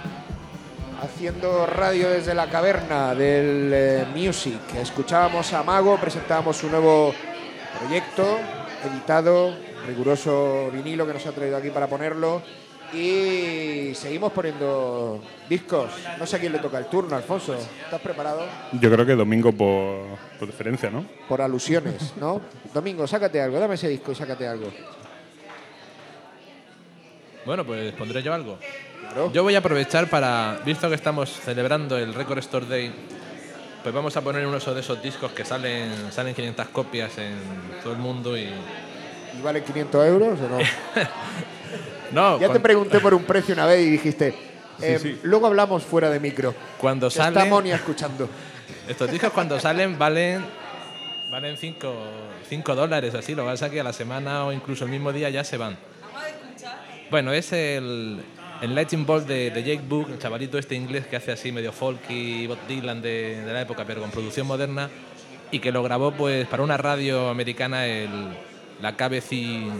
haciendo 1.02 1.66
radio 1.66 2.10
desde 2.10 2.34
la 2.34 2.48
caverna 2.48 3.16
del 3.16 3.68
eh, 3.74 4.06
Music. 4.14 4.60
Escuchábamos 4.80 5.52
a 5.54 5.64
Mago, 5.64 5.96
presentábamos 5.96 6.56
su 6.56 6.70
nuevo 6.70 7.12
proyecto, 7.80 8.38
editado, 8.88 9.56
riguroso 9.88 10.70
vinilo 10.72 11.04
que 11.04 11.14
nos 11.14 11.26
ha 11.26 11.32
traído 11.32 11.56
aquí 11.56 11.70
para 11.70 11.88
ponerlo. 11.88 12.40
Y 12.92 13.92
seguimos 13.96 14.32
poniendo 14.32 15.20
discos. 15.48 15.90
No 16.16 16.26
sé 16.26 16.36
a 16.36 16.38
quién 16.38 16.52
le 16.52 16.60
toca 16.60 16.78
el 16.78 16.86
turno, 16.86 17.16
Alfonso. 17.16 17.56
¿Estás 17.56 18.00
preparado? 18.00 18.46
Yo 18.80 18.88
creo 18.88 19.04
que 19.04 19.16
domingo 19.16 19.50
por, 19.50 20.16
por 20.38 20.46
diferencia, 20.46 20.90
¿no? 20.90 21.04
Por 21.28 21.42
alusiones, 21.42 22.14
¿no? 22.20 22.40
Domingo, 22.72 23.04
sácate 23.08 23.42
algo, 23.42 23.58
dame 23.58 23.74
ese 23.74 23.88
disco 23.88 24.12
y 24.12 24.14
sácate 24.14 24.46
algo. 24.46 24.68
Bueno, 27.44 27.64
pues 27.64 27.92
pondré 27.92 28.22
yo 28.22 28.34
algo. 28.34 28.58
Claro. 29.00 29.32
Yo 29.32 29.42
voy 29.42 29.54
a 29.54 29.58
aprovechar 29.58 30.08
para, 30.08 30.60
visto 30.64 30.88
que 30.88 30.94
estamos 30.94 31.30
celebrando 31.30 31.96
el 31.96 32.14
Record 32.14 32.38
Store 32.38 32.66
Day, 32.66 32.92
pues 33.82 33.94
vamos 33.94 34.16
a 34.16 34.20
poner 34.20 34.46
uno 34.46 34.58
de 34.58 34.80
esos 34.80 35.02
discos 35.02 35.32
que 35.32 35.44
salen, 35.44 36.12
salen 36.12 36.34
500 36.34 36.68
copias 36.68 37.16
en 37.18 37.36
todo 37.82 37.92
el 37.92 37.98
mundo 37.98 38.36
y, 38.36 38.48
¿Y 39.36 39.42
valen 39.42 39.62
500 39.62 40.06
euros 40.06 40.38
o 40.40 40.48
no? 40.48 40.58
No, 42.10 42.40
ya 42.40 42.50
te 42.50 42.58
pregunté 42.58 43.00
por 43.00 43.12
un 43.12 43.24
precio 43.24 43.52
una 43.52 43.66
vez 43.66 43.86
y 43.86 43.90
dijiste, 43.90 44.34
eh, 44.80 44.98
sí. 44.98 45.20
luego 45.24 45.46
hablamos 45.46 45.82
fuera 45.82 46.08
de 46.08 46.18
micro. 46.18 46.54
cuando 46.78 47.08
Está 47.08 47.24
salen, 47.24 47.50
Monia 47.50 47.74
escuchando. 47.74 48.26
estos 48.88 49.10
discos 49.10 49.30
cuando 49.30 49.60
salen 49.60 49.98
valen 49.98 50.42
valen 51.30 51.58
5 51.58 52.74
dólares 52.74 53.14
así, 53.14 53.34
lo 53.34 53.44
pasa 53.44 53.66
es 53.66 53.72
que 53.72 53.80
a 53.80 53.84
la 53.84 53.92
semana 53.92 54.46
o 54.46 54.52
incluso 54.54 54.86
el 54.86 54.90
mismo 54.90 55.12
día 55.12 55.28
ya 55.28 55.44
se 55.44 55.58
van. 55.58 55.76
Bueno, 57.10 57.32
es 57.32 57.52
el, 57.54 58.20
el 58.60 58.74
Lightning 58.74 59.06
Bolt 59.06 59.26
de, 59.26 59.50
de 59.50 59.62
Jake 59.62 59.82
Book, 59.88 60.10
el 60.10 60.18
chavalito 60.18 60.58
este 60.58 60.74
inglés 60.74 61.06
que 61.06 61.16
hace 61.16 61.32
así 61.32 61.50
medio 61.50 61.72
folk 61.72 61.98
y 62.10 62.46
Bob 62.46 62.58
Dylan 62.68 63.00
de, 63.00 63.40
de 63.46 63.50
la 63.50 63.62
época, 63.62 63.84
pero 63.86 64.02
con 64.02 64.10
producción 64.10 64.46
moderna, 64.46 64.90
y 65.50 65.58
que 65.58 65.72
lo 65.72 65.82
grabó 65.82 66.12
pues 66.12 66.46
para 66.48 66.62
una 66.62 66.76
radio 66.76 67.30
americana, 67.30 67.86
el, 67.86 68.10
la 68.82 68.94
KBC 68.94 69.70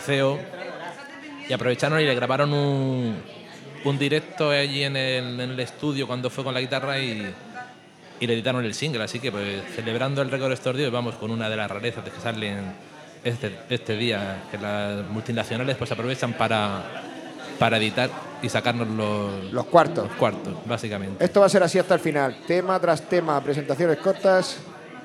CEO, 0.00 0.38
y 1.50 1.52
aprovecharon 1.52 2.00
y 2.00 2.04
le 2.04 2.14
grabaron 2.14 2.54
un, 2.54 3.16
un 3.84 3.98
directo 3.98 4.48
allí 4.48 4.82
en 4.82 4.96
el, 4.96 5.38
en 5.38 5.50
el 5.50 5.60
estudio 5.60 6.06
cuando 6.06 6.30
fue 6.30 6.44
con 6.44 6.54
la 6.54 6.62
guitarra 6.62 6.98
y, 6.98 7.30
y 8.20 8.26
le 8.26 8.32
editaron 8.32 8.64
el 8.64 8.72
single. 8.72 9.02
Así 9.02 9.20
que, 9.20 9.30
pues, 9.30 9.62
celebrando 9.74 10.22
el 10.22 10.30
récord 10.30 10.58
Deal, 10.76 10.90
vamos 10.90 11.16
con 11.16 11.30
una 11.30 11.50
de 11.50 11.56
las 11.56 11.70
rarezas 11.70 12.06
de 12.06 12.10
que 12.10 12.20
salen 12.20 12.72
este, 13.24 13.56
este 13.68 13.96
día, 13.96 14.44
que 14.50 14.58
las 14.58 15.06
multinacionales 15.08 15.76
pues 15.76 15.90
aprovechan 15.92 16.32
para, 16.34 16.82
para 17.58 17.76
editar 17.78 18.10
y 18.42 18.48
sacarnos 18.48 18.88
los, 18.88 19.52
Los 19.52 19.66
cuartos. 19.66 20.08
los 20.08 20.16
cuartos, 20.16 20.54
básicamente. 20.66 21.22
Esto 21.24 21.40
va 21.40 21.46
a 21.46 21.48
ser 21.48 21.62
así 21.62 21.78
hasta 21.78 21.94
el 21.94 22.00
final. 22.00 22.36
Tema 22.46 22.78
tras 22.80 23.02
tema, 23.02 23.40
presentaciones 23.42 23.98
cortas 23.98 24.58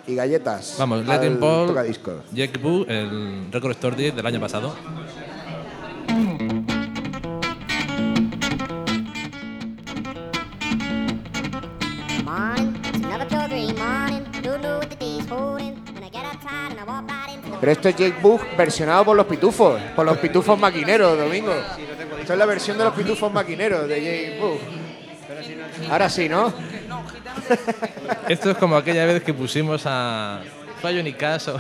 y 0.07 0.16
galletas. 0.16 0.76
Vamos, 0.80 1.05
Latin 1.05 1.38
Paul. 1.39 1.76
Jack 2.32 2.61
Boo, 2.61 2.86
el 2.88 3.51
récord 3.51 3.72
Store 3.72 3.95
Deal 3.95 4.16
del 4.16 4.26
año 4.26 4.39
pasado. 4.39 4.76
Pero 17.60 17.72
esto 17.72 17.89
es 17.89 17.95
Jake 17.95 18.16
Bush 18.22 18.41
versionado 18.58 19.06
por 19.06 19.16
los 19.18 19.26
pitufos, 19.26 19.80
por 19.95 20.06
los 20.06 20.18
pitufos 20.18 20.60
maquineros, 20.60 21.18
Domingo. 21.18 21.53
Esto 22.20 22.34
es 22.34 22.39
la 22.39 22.45
versión 22.45 22.78
de 22.78 22.84
los 22.86 22.93
pitufos 22.93 23.32
maquineros 23.32 23.88
de 23.88 23.95
Jake 24.01 24.39
Bush. 24.39 25.89
Ahora 25.89 26.10
sí, 26.10 26.28
¿no? 26.30 26.53
Esto 28.30 28.51
es 28.51 28.58
como 28.58 28.76
aquella 28.78 29.06
vez 29.06 29.24
que 29.24 29.34
pusimos 29.34 29.84
a 29.86 30.41
Fallo 30.82 31.01
ni 31.03 31.14
caso. 31.14 31.60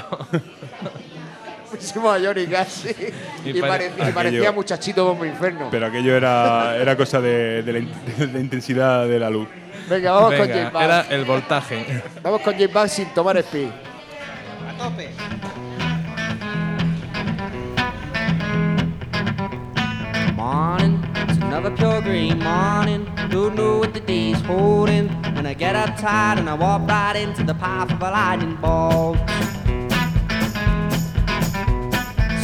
Pusimos 1.71 2.15
a 2.15 2.23
Johnny 2.25 2.47
Cash 2.47 2.67
sí. 2.69 2.95
Y 3.43 3.49
y, 3.57 3.61
pare- 3.61 3.89
parecía, 3.89 3.97
y 3.97 4.01
Aquello- 4.01 4.13
parecía 4.13 4.51
muchachito 4.51 5.05
bombo 5.05 5.25
inferno. 5.25 5.67
Pero 5.71 5.87
aquello 5.87 6.15
era, 6.15 6.77
era 6.77 6.95
cosa 6.95 7.19
de, 7.19 7.63
de 7.63 7.73
la, 7.73 7.79
in- 7.79 7.91
de 8.17 8.27
la 8.27 8.39
intensidad 8.39 9.07
de 9.07 9.19
la 9.19 9.29
luz. 9.29 9.47
Venga, 9.89 10.11
vamos 10.13 10.33
con 10.35 10.47
Venga, 10.47 10.55
Jake 10.71 10.83
era 10.85 11.01
Bush. 11.03 11.11
el 11.11 11.25
voltaje. 11.25 12.03
Vamos 12.23 12.41
con 12.41 12.53
Jake 12.57 12.67
Bush 12.73 12.89
sin 12.89 13.07
tomar 13.13 13.37
speed. 13.37 13.67
Morning, 20.45 21.03
it's 21.15 21.37
another 21.37 21.71
pure 21.71 22.03
green 22.03 22.37
morning. 22.37 23.11
Don't 23.31 23.55
know 23.55 23.79
what 23.79 23.95
the 23.95 23.99
day's 23.99 24.39
holding. 24.41 25.07
When 25.33 25.47
I 25.47 25.55
get 25.55 25.75
up 25.75 25.97
tired 25.97 26.37
and 26.37 26.47
I 26.47 26.53
walk 26.53 26.87
right 26.87 27.15
into 27.15 27.43
the 27.43 27.55
path 27.55 27.91
of 27.91 27.99
a 27.99 28.11
lightning 28.11 28.55
bolt. 28.57 29.17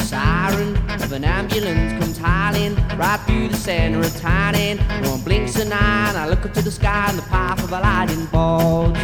Siren 0.04 0.76
of 1.00 1.12
an 1.12 1.24
ambulance 1.24 1.94
comes 2.04 2.18
howling 2.18 2.76
right 2.98 3.20
through 3.28 3.50
the 3.50 3.58
center 3.58 4.00
of 4.00 4.20
town. 4.20 4.56
And 4.56 4.80
one 5.06 5.22
blinks 5.22 5.58
an 5.58 5.72
eye. 5.72 6.10
And 6.10 6.18
I 6.18 6.28
look 6.28 6.44
up 6.44 6.56
to 6.56 6.64
the 6.64 6.72
sky 6.72 7.12
in 7.12 7.18
the 7.18 7.22
path 7.22 7.64
of 7.64 7.72
a 7.72 7.80
lightning 7.82 8.26
bolt. 8.32 8.98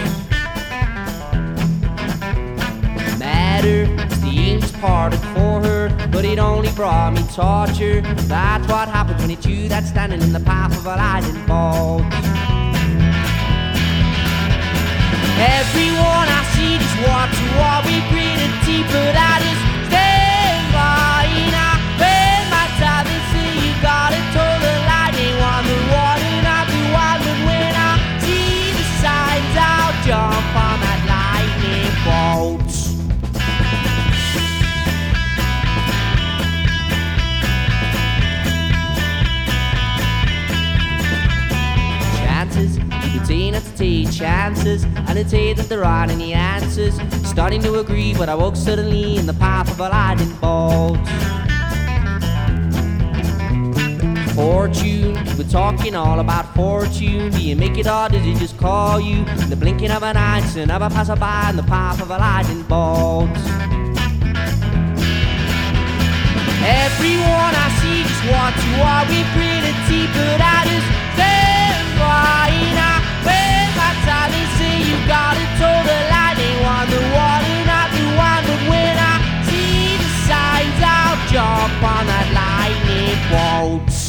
matter. 3.20 4.07
Angels 4.38 4.72
parted 4.74 5.20
for 5.34 5.62
her, 5.62 6.08
but 6.12 6.24
it 6.24 6.40
only 6.40 6.72
brought 6.74 7.14
me 7.14 7.24
torture. 7.34 8.02
That's 8.02 8.68
what 8.72 8.88
happens 8.88 9.20
when 9.22 9.32
it's 9.32 9.46
you 9.46 9.68
that's 9.68 9.90
standing 9.90 10.22
in 10.22 10.32
the 10.32 10.40
path 10.40 10.78
of 10.78 10.86
a 10.86 10.96
lightning 10.96 11.46
bolt. 11.46 12.04
Everyone 15.40 15.97
chances. 44.18 44.84
I 45.08 45.14
didn't 45.14 45.30
say 45.30 45.54
that 45.54 45.70
there 45.70 45.84
aren't 45.84 46.12
any 46.12 46.34
answers. 46.34 47.00
Starting 47.28 47.62
to 47.62 47.80
agree, 47.80 48.14
but 48.16 48.30
I 48.30 48.36
woke 48.36 48.56
suddenly 48.56 49.18
in 49.18 49.28
the 49.28 49.34
path 49.34 49.70
of 49.70 49.80
a 49.80 49.90
lightning 49.90 50.34
bolt. 50.38 50.98
Fortune, 54.34 55.14
we're 55.38 55.50
talking 55.50 55.96
all 55.96 56.20
about 56.20 56.54
fortune. 56.56 57.32
Do 57.32 57.42
you 57.42 57.56
make 57.56 57.78
it 57.78 57.88
or 57.88 58.10
does 58.10 58.26
it 58.26 58.38
just 58.38 58.58
call 58.58 59.00
you? 59.00 59.26
In 59.44 59.50
the 59.50 59.56
blinking 59.56 59.92
of 59.92 60.04
an 60.04 60.18
eye, 60.18 60.42
to 60.54 60.66
never 60.66 60.90
pass 60.90 61.10
by 61.20 61.50
in 61.52 61.56
the 61.56 61.64
path 61.64 62.02
of 62.02 62.10
a 62.10 62.18
lightning 62.18 62.64
bolt. 62.64 63.30
Everyone 66.66 67.54
I 67.54 67.68
see 67.80 68.02
just 68.04 68.24
want 68.32 68.56
to 68.56 68.70
with 69.10 69.30
gritted 69.34 69.78
teeth, 69.88 70.12
but 70.14 70.42
I 70.42 70.66
just 70.66 70.88
stand 71.14 72.00
by 72.00 72.50
and 72.52 72.97
when 73.28 73.66
vitality 73.76 74.44
see 74.58 74.78
you 74.90 74.98
got 75.06 75.36
it 75.44 75.52
all 75.68 75.84
the 75.92 76.00
lightning 76.16 76.58
wonder 76.64 77.04
what 77.16 77.42
and 77.56 77.70
I 77.82 77.84
do 77.98 78.06
wonder 78.24 78.58
when 78.72 78.96
I 78.96 79.16
see 79.48 80.00
the 80.02 80.12
signs 80.28 80.80
I'll 80.80 81.20
jump 81.34 81.78
on 81.84 82.04
that 82.08 82.28
lightning 82.40 83.20
bolt. 83.32 84.08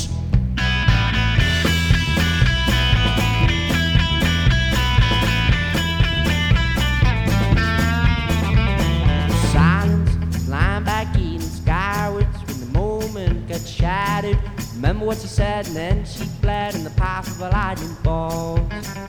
Remember 14.74 15.06
what 15.06 15.18
she 15.18 15.26
said, 15.26 15.66
and 15.66 15.74
then 15.74 16.04
she 16.04 16.22
fled 16.40 16.76
in 16.76 16.84
the 16.84 16.90
path 16.90 17.28
of 17.28 17.40
a 17.40 17.50
lightning 17.50 17.96
bolt. 18.04 19.07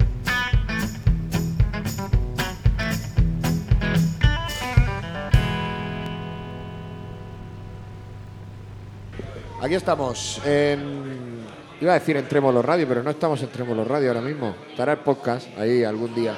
Aquí 9.62 9.76
estamos 9.76 10.42
en. 10.46 11.40
Iba 11.82 11.92
a 11.92 12.00
decir 12.00 12.16
en 12.16 12.28
Trémolo 12.28 12.62
Radio, 12.62 12.88
pero 12.88 13.04
no 13.04 13.10
estamos 13.10 13.42
en 13.42 13.50
Trémolo 13.50 13.84
Radio 13.84 14.10
ahora 14.10 14.22
mismo. 14.22 14.56
Estará 14.70 14.94
el 14.94 15.00
podcast 15.00 15.48
ahí 15.58 15.84
algún 15.84 16.16
día. 16.16 16.34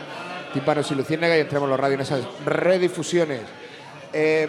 Tímpanos 0.53 0.89
y 0.91 0.95
Luciérnaga 0.95 1.37
y 1.37 1.41
en 1.41 1.47
Trémolo 1.47 1.77
Radio 1.77 1.95
en 1.95 2.01
esas 2.01 2.23
redifusiones. 2.45 3.41
Eh, 4.11 4.47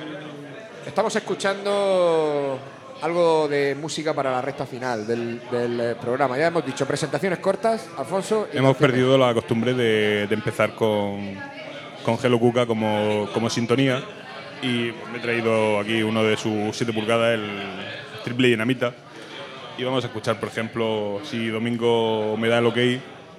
estamos 0.86 1.14
escuchando 1.14 2.58
algo 3.02 3.46
de 3.46 3.76
música 3.78 4.14
para 4.14 4.30
la 4.32 4.40
recta 4.40 4.64
final 4.64 5.06
del, 5.06 5.40
del, 5.50 5.80
eh, 5.80 5.94
programa. 6.00 6.38
Ya 6.38 6.46
hemos 6.46 6.64
dicho 6.64 6.86
presentaciones 6.86 7.40
cortas, 7.40 7.88
Alfonso. 7.98 8.48
y 8.52 8.56
Hemos 8.56 8.76
perdido 8.78 9.18
la 9.18 9.34
costumbre 9.34 9.74
de, 9.74 10.26
de 10.26 10.34
empezar 10.34 10.74
con, 10.74 11.34
con 12.04 12.18
Hello 12.22 12.38
Cuca 12.38 12.64
como, 12.64 13.28
como 13.34 13.50
sintonía 13.50 14.02
y 14.62 14.92
me 15.10 15.18
he 15.18 15.20
traído 15.20 15.78
aquí 15.78 16.02
uno 16.02 16.22
de 16.22 16.36
sus 16.36 16.74
7 16.74 16.92
pulgadas, 16.92 17.34
el 17.34 17.50
triple 18.24 18.48
dinamita. 18.48 18.92
Y 19.78 19.84
vamos 19.84 20.04
a 20.04 20.08
escuchar, 20.08 20.38
por 20.38 20.48
ejemplo, 20.50 21.20
si 21.24 21.48
Domingo 21.48 22.36
me 22.38 22.48
da 22.48 22.58
el 22.58 22.66
ok, 22.66 22.76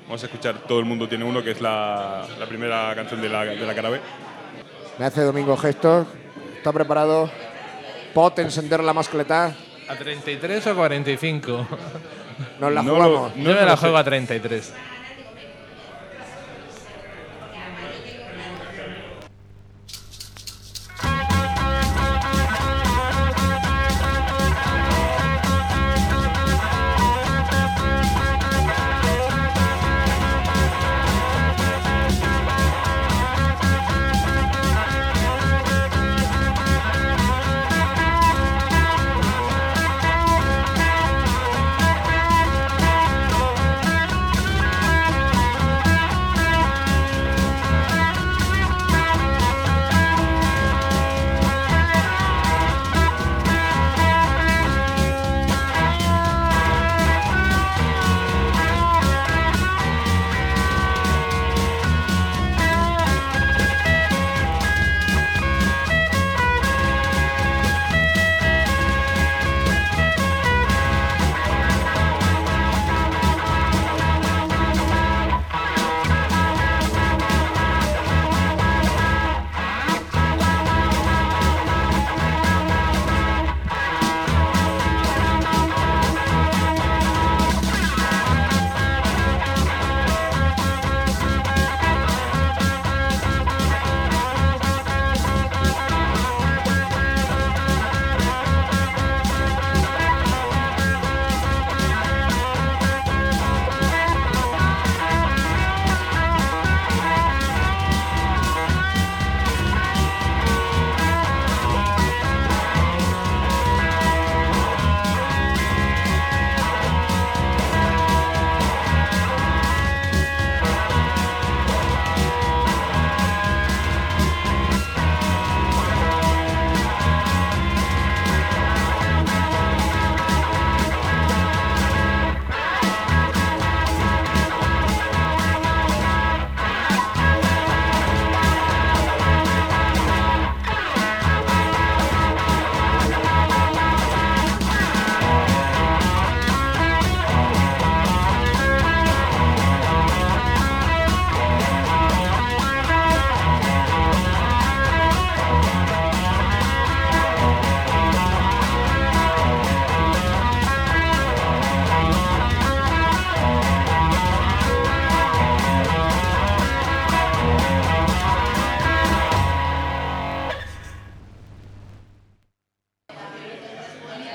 vamos 0.06 0.24
a 0.24 0.26
escuchar 0.26 0.56
Todo 0.68 0.80
el 0.80 0.86
mundo 0.86 1.08
tiene 1.08 1.24
uno, 1.26 1.44
que 1.44 1.52
es 1.52 1.62
la, 1.62 2.26
la 2.40 2.46
primera 2.48 2.94
canción 2.96 3.22
de 3.22 3.30
la, 3.30 3.46
de 3.46 3.56
la 3.66 3.76
cara 3.76 3.90
B. 3.90 4.00
Me 4.98 5.06
hace 5.06 5.22
Domingo 5.22 5.56
gestos. 5.58 6.08
¿Está 6.58 6.72
preparado? 6.72 7.30
Pot 8.14 8.40
encender 8.40 8.84
la 8.84 8.94
mascleta. 8.94 9.56
¿A 9.88 9.96
33 9.96 10.68
o 10.68 10.76
45? 10.76 11.68
Nos 12.60 12.72
la 12.72 12.82
No 12.82 12.94
jugamos. 12.96 13.36
no 13.36 13.44
Yo 13.44 13.56
me 13.56 13.62
la 13.66 13.72
sé. 13.76 13.82
juego 13.82 13.98
a 13.98 14.04
33. 14.04 14.74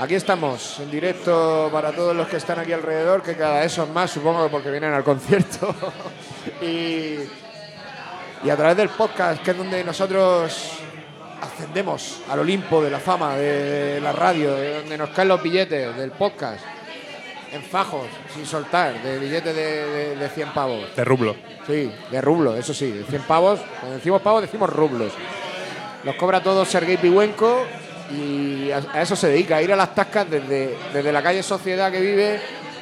Aquí 0.09 0.14
estamos, 0.14 0.80
en 0.80 0.90
directo 0.90 1.68
para 1.70 1.93
todos 1.93 2.16
los 2.16 2.26
que 2.28 2.39
están 2.39 2.59
aquí 2.59 2.72
alrededor, 2.72 3.22
que 3.22 3.36
cada 3.36 3.60
vez 3.60 3.70
son 3.72 3.93
más, 3.93 4.10
supongo 4.10 4.43
que 4.44 4.48
porque 4.48 4.70
vienen 4.70 4.94
al 4.94 5.05
concierto. 5.05 5.74
y, 6.62 7.16
y 8.43 8.48
a 8.51 8.56
través 8.56 8.74
del 8.78 8.89
podcast, 8.89 9.43
que 9.43 9.51
es 9.51 9.59
donde 9.59 9.85
nosotros 9.85 10.70
ascendemos 11.43 12.22
al 12.30 12.39
Olimpo 12.39 12.82
de 12.82 12.90
la 12.90 13.01
fama, 13.01 13.36
de 13.36 14.01
la 14.02 14.12
radio, 14.12 14.55
de 14.55 14.78
donde 14.78 14.97
nos 14.97 15.10
caen 15.10 15.28
los 15.28 15.43
billetes, 15.43 15.94
del 15.94 16.12
podcast, 16.12 16.64
en 17.52 17.62
fajos, 17.62 18.06
sin 18.35 18.47
soltar, 18.47 19.02
de 19.02 19.18
billetes 19.18 19.55
de, 19.55 19.62
de- 19.90 20.16
de 20.16 20.28
100 20.30 20.48
pavos. 20.55 20.97
De 20.97 21.05
rublo. 21.05 21.36
Sí, 21.66 21.93
de 22.10 22.20
rublos, 22.22 22.59
eso 22.59 22.72
sí, 22.72 22.90
de 22.93 23.05
100 23.05 23.22
pavos. 23.24 23.60
Cuando 23.78 23.97
decimos 23.98 24.22
pavos, 24.22 24.40
decimos 24.40 24.70
rublos. 24.72 25.12
Los 26.02 26.14
cobra 26.14 26.43
todos 26.43 26.66
Sergei 26.66 26.97
Pihuenko 26.97 27.66
y 28.10 28.70
a, 28.70 29.02
eso 29.02 29.16
se 29.16 29.28
dedica, 29.28 29.56
a 29.56 29.62
ir 29.62 29.72
a 29.72 29.76
las 29.76 29.94
tascas 29.94 30.28
desde, 30.30 30.76
desde 30.93 31.12
la 31.12 31.22
calle 31.22 31.43
Sociedad 31.43 31.90
que 31.93 32.01
vive 32.01 32.40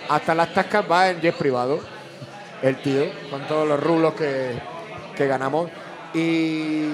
hasta 0.09 0.35
las 0.35 0.53
tascas 0.55 0.85
va 0.91 1.11
en 1.11 1.21
jet 1.21 1.35
privado. 1.35 1.81
El 2.63 2.77
tío, 2.77 3.05
con 3.31 3.47
todos 3.47 3.69
los 3.69 3.83
rublos 3.83 4.15
que, 4.15 4.59
que 5.15 5.27
ganamos. 5.27 5.71
Y, 6.15 6.87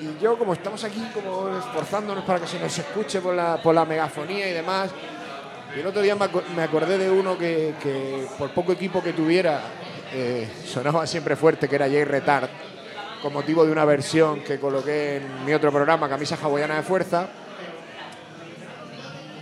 y 0.00 0.16
yo, 0.20 0.38
como 0.38 0.54
estamos 0.54 0.82
aquí 0.84 1.02
como 1.12 1.58
esforzándonos 1.58 2.24
para 2.24 2.40
que 2.40 2.46
se 2.46 2.58
nos 2.58 2.76
escuche 2.78 3.20
por 3.20 3.34
la, 3.34 3.60
por 3.62 3.74
la 3.74 3.84
megafonía 3.84 4.48
y 4.48 4.52
demás, 4.52 4.90
y 5.76 5.80
el 5.80 5.86
otro 5.86 6.00
día 6.00 6.16
me 6.16 6.62
acordé 6.62 6.96
de 6.96 7.10
uno 7.10 7.36
que, 7.36 7.74
que 7.82 8.26
por 8.38 8.50
poco 8.50 8.72
equipo 8.72 9.02
que 9.02 9.12
tuviera, 9.12 9.60
eh, 10.12 10.48
sonaba 10.64 11.06
siempre 11.06 11.36
fuerte, 11.36 11.68
que 11.68 11.76
era 11.76 11.86
Jay 11.86 12.04
Retard, 12.04 12.48
con 13.22 13.32
motivo 13.32 13.64
de 13.64 13.72
una 13.72 13.84
versión 13.84 14.40
que 14.40 14.58
coloqué 14.58 15.16
en 15.16 15.44
mi 15.44 15.52
otro 15.52 15.72
programa, 15.72 16.08
Camisa 16.08 16.38
Hawaiana 16.40 16.76
de 16.76 16.82
Fuerza. 16.82 17.28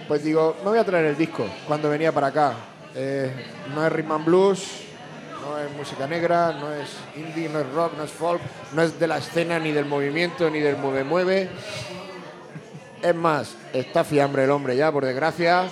Pues 0.08 0.22
digo, 0.22 0.56
me 0.62 0.70
voy 0.70 0.78
a 0.78 0.84
traer 0.84 1.06
el 1.06 1.16
disco 1.16 1.46
cuando 1.66 1.90
venía 1.90 2.12
para 2.12 2.28
acá. 2.28 2.54
Eh, 2.94 3.30
no 3.74 3.86
es 3.86 3.92
rhythm 3.92 4.12
and 4.12 4.24
blues, 4.24 4.82
no 5.42 5.58
es 5.58 5.70
música 5.76 6.06
negra, 6.06 6.52
no 6.52 6.72
es 6.72 6.90
indie, 7.16 7.48
no 7.48 7.60
es 7.60 7.70
rock, 7.72 7.92
no 7.96 8.04
es 8.04 8.10
folk, 8.10 8.40
no 8.72 8.82
es 8.82 8.98
de 8.98 9.06
la 9.06 9.18
escena, 9.18 9.58
ni 9.58 9.72
del 9.72 9.84
movimiento, 9.84 10.48
ni 10.48 10.60
del 10.60 10.76
mueve 10.76 11.04
mueve. 11.04 11.50
Es 13.02 13.14
más, 13.14 13.54
está 13.72 14.04
fiambre 14.04 14.44
el 14.44 14.50
hombre 14.50 14.76
ya, 14.76 14.90
por 14.90 15.04
desgracia. 15.04 15.64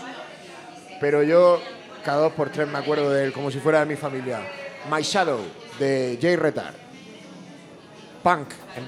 Pero 1.00 1.22
yo 1.22 1.60
cada 2.04 2.18
dos 2.18 2.32
por 2.34 2.50
tres 2.50 2.68
me 2.68 2.78
acuerdo 2.78 3.10
de 3.10 3.24
él 3.24 3.32
como 3.32 3.50
si 3.50 3.58
fuera 3.58 3.80
de 3.80 3.86
mi 3.86 3.96
familia. 3.96 4.40
My 4.90 5.02
Shadow, 5.02 5.40
de 5.78 6.18
Jay 6.20 6.36
Retard. 6.36 6.83
Punk, 8.24 8.48
en 8.74 8.86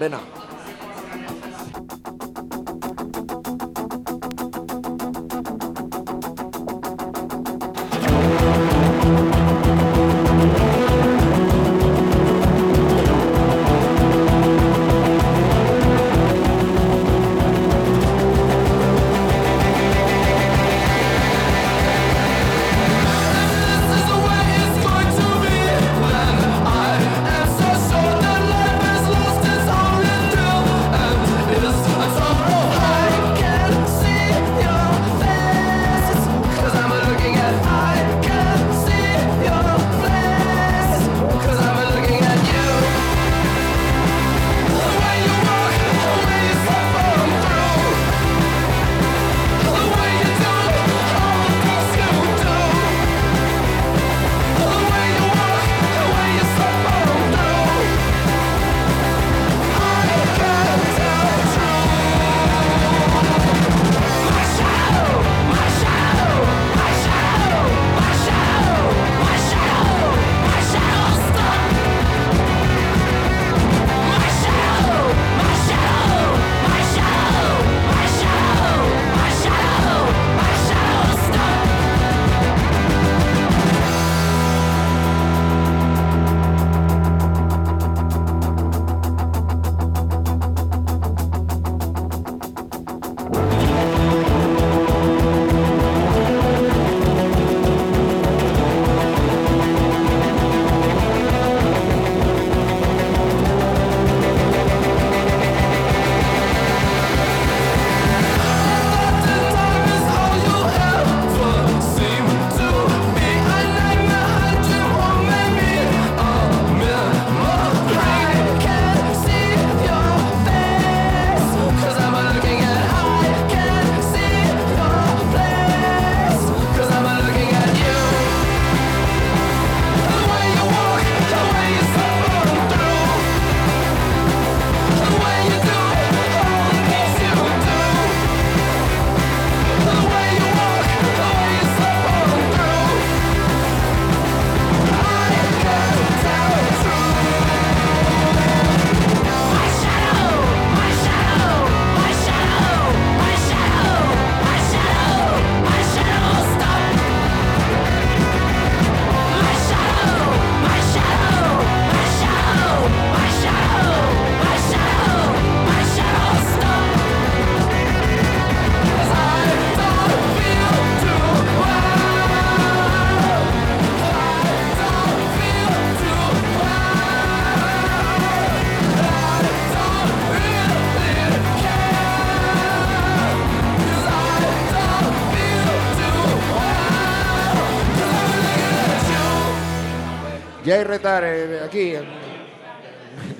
vena. 190.66 190.76
Jay 190.76 190.84
Retar, 190.84 191.24
eh, 191.24 191.60
aquí, 191.64 191.94
en, 191.94 192.04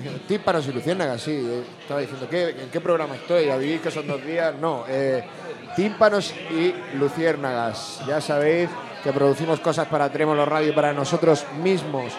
en 0.05 0.19
Tímpanos 0.27 0.67
y 0.67 0.71
Luciérnagas, 0.71 1.21
sí. 1.21 1.31
eh, 1.31 1.63
estaba 1.81 1.99
diciendo, 1.99 2.27
¿qué, 2.29 2.49
¿en 2.49 2.69
qué 2.71 2.81
programa 2.81 3.15
estoy? 3.15 3.49
¿A 3.49 3.57
vivir 3.57 3.81
que 3.81 3.91
son 3.91 4.07
dos 4.07 4.23
días? 4.25 4.55
No, 4.55 4.85
eh, 4.87 5.23
Tímpanos 5.75 6.33
y 6.51 6.73
Luciérnagas. 6.97 8.01
Ya 8.07 8.19
sabéis 8.21 8.69
que 9.03 9.13
producimos 9.13 9.59
cosas 9.59 9.87
para 9.87 10.11
Trémolo 10.11 10.45
Radio, 10.45 10.73
para 10.73 10.93
nosotros 10.93 11.45
mismos. 11.61 12.13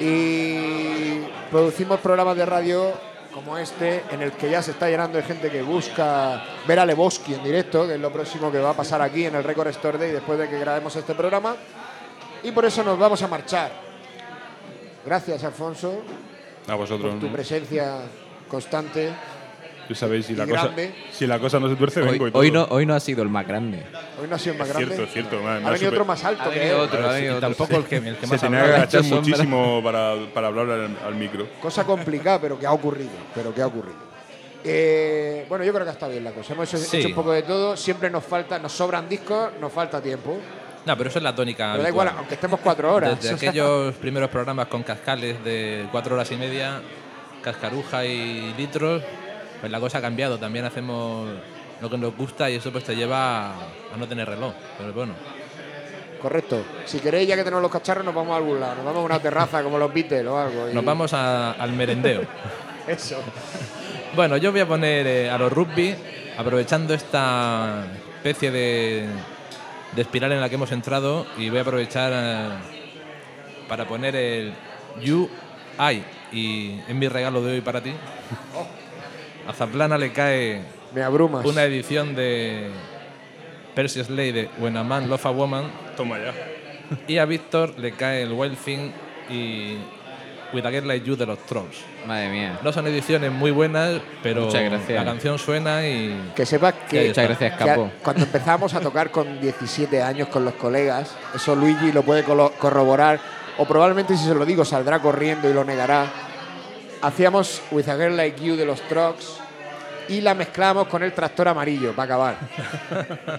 Y 0.00 1.20
producimos 1.50 2.00
programas 2.00 2.36
de 2.36 2.46
radio 2.46 2.92
como 3.32 3.58
este, 3.58 4.02
en 4.10 4.22
el 4.22 4.32
que 4.32 4.50
ya 4.50 4.62
se 4.62 4.70
está 4.70 4.88
llenando 4.88 5.18
de 5.18 5.24
gente 5.24 5.50
que 5.50 5.60
busca 5.60 6.42
ver 6.66 6.80
a 6.80 6.86
Lebowski 6.86 7.34
en 7.34 7.44
directo, 7.44 7.86
que 7.86 7.94
es 7.94 8.00
lo 8.00 8.10
próximo 8.10 8.50
que 8.50 8.58
va 8.58 8.70
a 8.70 8.74
pasar 8.74 9.02
aquí 9.02 9.26
en 9.26 9.34
el 9.34 9.44
Record 9.44 9.68
Store 9.68 9.98
Day 9.98 10.10
después 10.10 10.38
de 10.38 10.48
que 10.48 10.58
grabemos 10.58 10.96
este 10.96 11.14
programa. 11.14 11.54
Y 12.42 12.50
por 12.52 12.64
eso 12.64 12.82
nos 12.82 12.98
vamos 12.98 13.22
a 13.22 13.28
marchar. 13.28 13.85
Gracias, 15.06 15.42
Alfonso, 15.44 16.02
A 16.68 16.74
vosotros. 16.74 17.12
por 17.12 17.20
tu 17.20 17.26
¿no? 17.28 17.32
presencia 17.32 18.00
constante. 18.48 19.10
Sabéis, 19.94 20.26
si 20.26 20.32
y 20.32 20.36
la, 20.36 20.48
cosa, 20.48 20.70
si 21.12 21.26
la 21.28 21.38
cosa 21.38 21.60
no 21.60 21.68
se 21.68 21.76
tuerce, 21.76 22.00
Hoy, 22.02 22.08
vengo 22.10 22.26
y 22.26 22.32
todo. 22.32 22.40
hoy 22.42 22.50
no, 22.50 22.64
hoy 22.70 22.84
no 22.84 22.94
ha 22.96 22.98
sido 22.98 23.22
el 23.22 23.28
más 23.28 23.46
grande. 23.46 23.84
Hoy 24.20 24.26
no 24.28 24.34
ha 24.34 24.38
sido 24.38 24.54
el 24.54 24.58
más 24.58 24.68
grande. 24.68 24.96
cierto, 24.96 25.12
cierto. 25.12 25.36
Ha 25.48 25.54
venido 25.54 25.74
super- 25.76 25.88
otro 25.90 26.04
más 26.04 26.24
alto 26.24 26.42
Ha 26.42 26.50
que 26.50 26.58
venido 26.58 26.76
él. 26.78 26.82
otro, 26.82 27.08
ha 27.08 27.12
venido 27.12 27.32
Y 27.34 27.36
otro. 27.36 27.48
tampoco 27.48 27.76
el 27.76 27.84
que, 27.84 27.96
el 27.98 28.16
que 28.16 28.26
Se 28.26 28.32
más 28.32 28.40
tenía 28.40 28.60
hablaba. 28.62 28.88
que 28.88 28.96
agachar 28.96 29.04
muchísimo 29.04 29.80
para, 29.84 30.16
para 30.34 30.46
hablar 30.48 30.68
al, 30.70 30.96
al 31.06 31.14
micro. 31.14 31.46
Cosa 31.62 31.84
complicada, 31.84 32.40
pero 32.40 32.58
que 32.58 32.66
ha 32.66 32.72
ocurrido. 32.72 33.10
Pero 33.32 33.54
que 33.54 33.62
ha 33.62 33.66
ocurrido. 33.68 34.06
Eh, 34.64 35.46
bueno, 35.48 35.64
yo 35.64 35.72
creo 35.72 35.84
que 35.86 35.92
está 35.92 36.08
bien 36.08 36.24
la 36.24 36.32
cosa. 36.32 36.52
Hemos 36.54 36.68
hecho, 36.74 36.82
Sí. 36.82 36.96
hecho 36.96 37.08
un 37.08 37.14
poco 37.14 37.30
de 37.30 37.42
todo. 37.44 37.76
Siempre 37.76 38.10
nos 38.10 38.24
falta, 38.24 38.58
nos 38.58 38.72
sobran 38.72 39.08
discos, 39.08 39.50
nos 39.60 39.72
falta 39.72 40.02
tiempo. 40.02 40.36
No, 40.86 40.96
pero 40.96 41.10
eso 41.10 41.18
es 41.18 41.22
la 41.22 41.34
tónica. 41.34 41.72
Pero 41.72 41.82
da 41.82 41.88
igual, 41.88 42.08
aunque 42.16 42.34
estemos 42.34 42.60
cuatro 42.60 42.94
horas. 42.94 43.20
Desde 43.20 43.34
aquellos 43.34 43.94
primeros 44.00 44.30
programas 44.30 44.68
con 44.68 44.82
cascales 44.82 45.42
de 45.44 45.86
cuatro 45.90 46.14
horas 46.14 46.30
y 46.32 46.36
media, 46.36 46.80
cascaruja 47.42 48.04
y 48.04 48.54
litros, 48.56 49.02
pues 49.60 49.70
la 49.72 49.80
cosa 49.80 49.98
ha 49.98 50.00
cambiado. 50.00 50.38
También 50.38 50.64
hacemos 50.64 51.28
lo 51.80 51.90
que 51.90 51.98
nos 51.98 52.16
gusta 52.16 52.48
y 52.48 52.54
eso 52.54 52.70
pues 52.72 52.84
te 52.84 52.94
lleva 52.96 53.48
a, 53.50 53.52
a 53.94 53.96
no 53.98 54.06
tener 54.06 54.28
reloj. 54.28 54.54
Pero 54.78 54.92
bueno, 54.92 55.12
Correcto. 56.22 56.64
Si 56.86 56.98
queréis, 56.98 57.28
ya 57.28 57.36
que 57.36 57.44
tenemos 57.44 57.62
los 57.62 57.70
cacharros, 57.70 58.04
nos 58.04 58.14
vamos 58.14 58.32
a 58.32 58.36
algún 58.38 58.58
lado. 58.58 58.76
Nos 58.76 58.84
vamos 58.86 59.02
a 59.02 59.04
una 59.04 59.18
terraza 59.20 59.62
como 59.62 59.78
los 59.78 59.92
Beatles 59.92 60.26
o 60.26 60.38
algo. 60.38 60.70
y- 60.70 60.74
nos 60.74 60.84
vamos 60.84 61.12
a- 61.12 61.52
al 61.52 61.72
merendeo. 61.72 62.22
Eso. 62.88 63.20
Bueno, 64.14 64.36
yo 64.38 64.50
voy 64.50 64.60
a 64.62 64.66
poner 64.66 65.06
eh, 65.06 65.30
a 65.30 65.36
los 65.36 65.52
rugby, 65.52 65.94
aprovechando 66.38 66.94
esta 66.94 67.84
especie 68.16 68.50
de, 68.50 69.06
de 69.96 70.02
espiral 70.02 70.30
en 70.32 70.40
la 70.40 70.48
que 70.48 70.54
hemos 70.54 70.70
entrado, 70.72 71.26
y 71.38 71.48
voy 71.48 71.58
a 71.58 71.62
aprovechar 71.62 72.12
eh, 72.14 72.48
para 73.68 73.86
poner 73.88 74.14
el 74.14 74.52
You 75.02 75.28
I, 75.80 76.02
y 76.36 76.80
es 76.86 76.94
mi 76.94 77.08
regalo 77.08 77.42
de 77.42 77.54
hoy 77.54 77.60
para 77.62 77.80
ti. 77.82 77.92
A 79.48 79.52
Zaplana 79.52 79.96
le 79.98 80.12
cae 80.12 80.62
Me 80.94 81.02
abrumas. 81.02 81.44
una 81.46 81.64
edición 81.64 82.14
de 82.14 82.68
Percy 83.74 84.02
Slade 84.04 84.32
de 84.32 84.50
When 84.58 84.76
a 84.76 84.84
Man 84.84 85.08
Love 85.08 85.26
a 85.26 85.30
Woman, 85.30 85.70
Toma 85.96 86.18
ya. 86.18 86.32
y 87.08 87.18
a 87.18 87.24
Víctor 87.24 87.78
le 87.78 87.92
cae 87.92 88.22
el 88.22 88.32
Wild 88.32 88.56
Thing 88.58 88.90
y 89.30 89.76
With 90.52 90.64
a 90.64 90.70
Girl 90.70 90.86
Like 90.86 91.04
You 91.06 91.16
de 91.16 91.26
los 91.26 91.38
Trolls. 91.46 91.76
Madre 92.06 92.28
mía. 92.28 92.58
No 92.62 92.72
son 92.72 92.86
ediciones 92.86 93.32
muy 93.32 93.50
buenas, 93.50 94.00
pero 94.22 94.42
Muchas 94.46 94.62
gracias. 94.62 95.04
la 95.04 95.04
canción 95.04 95.38
suena 95.38 95.86
y 95.86 96.32
Que 96.36 96.46
sepas 96.46 96.74
que, 96.88 97.08
Muchas 97.08 97.24
gracias, 97.26 97.56
Capo. 97.58 97.90
cuando 98.02 98.22
empezamos 98.24 98.72
a 98.74 98.80
tocar 98.80 99.10
con 99.10 99.40
17 99.40 100.02
años 100.02 100.28
con 100.28 100.44
los 100.44 100.54
colegas, 100.54 101.14
eso 101.34 101.54
Luigi 101.56 101.90
lo 101.92 102.02
puede 102.02 102.22
corroborar, 102.24 103.18
o 103.58 103.64
probablemente 103.66 104.16
si 104.16 104.24
se 104.24 104.34
lo 104.34 104.44
digo 104.46 104.64
saldrá 104.64 105.00
corriendo 105.00 105.50
y 105.50 105.52
lo 105.52 105.64
negará. 105.64 106.06
Hacíamos 107.02 107.60
With 107.70 107.88
a 107.88 107.96
Girl 107.96 108.16
Like 108.16 108.42
You 108.42 108.56
de 108.56 108.64
los 108.64 108.80
Trucks 108.82 109.38
y 110.08 110.20
la 110.20 110.34
mezclamos 110.34 110.86
con 110.88 111.02
el 111.02 111.12
tractor 111.12 111.48
amarillo 111.48 111.92
para 111.92 112.04
acabar. 112.14 112.36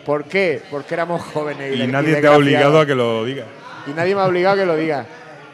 ¿Por 0.06 0.26
qué? 0.26 0.62
Porque 0.70 0.94
éramos 0.94 1.22
jóvenes. 1.22 1.74
Y 1.76 1.80
de- 1.80 1.88
nadie 1.88 2.16
te 2.18 2.28
ha 2.28 2.34
obligado 2.36 2.80
a 2.82 2.86
que 2.86 2.96
lo 2.96 3.24
diga. 3.26 3.46
Y 3.88 3.92
nadie 3.92 4.14
me 4.16 4.22
ha 4.22 4.26
obligado 4.26 4.56
a 4.56 4.60
que 4.60 4.66
lo 4.66 4.76
diga. 4.76 5.06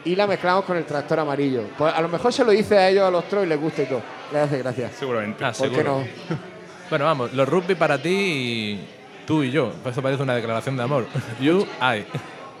Y 0.04 0.14
la 0.16 0.26
mezclamos 0.26 0.64
con 0.64 0.76
el 0.76 0.84
tractor 0.84 1.20
amarillo. 1.20 1.62
Pues 1.78 1.94
a 1.94 2.00
lo 2.02 2.08
mejor 2.08 2.32
se 2.32 2.44
lo 2.44 2.50
dice 2.52 2.76
a 2.76 2.88
ellos, 2.90 3.04
a 3.04 3.10
los 3.10 3.24
trolls, 3.28 3.46
y 3.46 3.48
les 3.48 3.60
gusta 3.60 3.82
y 3.82 3.86
todo. 3.86 4.02
Les 4.32 4.42
hace 4.42 4.58
gracia. 4.58 4.90
Seguramente. 4.98 5.44
Ah, 5.44 5.52
¿Por 5.56 5.68
qué 5.70 5.74
seguro. 5.76 5.98
no? 6.30 6.44
Bueno, 6.90 7.06
vamos, 7.06 7.32
los 7.32 7.48
rugby 7.48 7.74
para 7.74 8.00
ti 8.00 8.10
y 8.10 8.88
tú 9.26 9.42
y 9.42 9.50
yo. 9.50 9.72
Eso 9.86 10.02
parece 10.02 10.22
una 10.22 10.34
declaración 10.34 10.76
de 10.76 10.82
amor. 10.82 11.06
You, 11.40 11.62
I. 11.80 12.04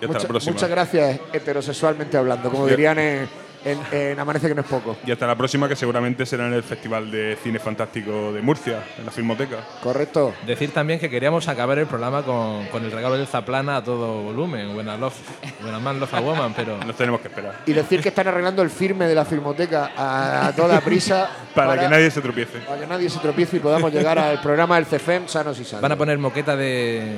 Y 0.00 0.06
hasta 0.10 0.26
Mucha- 0.32 0.50
muchas 0.50 0.70
gracias, 0.70 1.20
heterosexualmente 1.32 2.16
hablando, 2.16 2.50
como 2.50 2.66
dirían 2.66 2.98
en, 2.98 3.28
en- 3.64 3.80
en 3.92 4.18
Amanece 4.20 4.48
que 4.48 4.54
no 4.54 4.60
es 4.60 4.66
poco. 4.66 4.96
Y 5.06 5.10
hasta 5.12 5.26
la 5.26 5.36
próxima, 5.36 5.68
que 5.68 5.76
seguramente 5.76 6.26
será 6.26 6.46
en 6.46 6.54
el 6.54 6.62
Festival 6.62 7.10
de 7.10 7.36
Cine 7.42 7.58
Fantástico 7.58 8.32
de 8.32 8.42
Murcia, 8.42 8.82
en 8.98 9.06
la 9.06 9.10
Filmoteca. 9.12 9.56
Correcto. 9.82 10.34
Decir 10.46 10.72
también 10.72 10.98
que 11.00 11.08
queríamos 11.10 11.48
acabar 11.48 11.78
el 11.78 11.86
programa 11.86 12.22
con, 12.22 12.66
con 12.66 12.84
el 12.84 12.90
regalo 12.92 13.16
del 13.16 13.26
Zaplana 13.26 13.76
a 13.76 13.84
todo 13.84 14.22
volumen. 14.22 14.74
Buena 14.74 14.96
love, 14.96 15.14
buena 15.60 15.78
man 15.78 15.98
love 16.00 16.12
a 16.14 16.20
woman, 16.20 16.52
pero 16.54 16.78
Nos 16.78 16.96
tenemos 16.96 17.20
que 17.20 17.28
esperar. 17.28 17.60
Y 17.66 17.72
decir 17.72 18.00
que 18.02 18.10
están 18.10 18.28
arreglando 18.28 18.62
el 18.62 18.70
firme 18.70 19.06
de 19.06 19.14
la 19.14 19.24
filmoteca 19.24 19.92
a, 19.96 20.48
a 20.48 20.52
toda 20.54 20.80
prisa 20.80 21.28
Para, 21.54 21.78
que 21.80 21.88
nadie 21.88 22.10
se 22.10 22.20
tropiece. 22.20 22.58
para 22.58 22.80
que 22.80 22.86
nadie 22.86 23.08
se 23.08 23.18
tropiece 23.20 23.56
y 23.56 23.60
podamos 23.60 23.92
llegar 23.92 24.18
al 24.18 24.40
programa 24.40 24.76
del 24.76 24.86
CFEM 24.86 25.28
sanos 25.28 25.58
y 25.60 25.64
sanos. 25.64 25.82
van 25.82 25.92
a 25.92 25.96
poner 25.96 26.18
moqueta 26.18 26.56
de, 26.56 27.12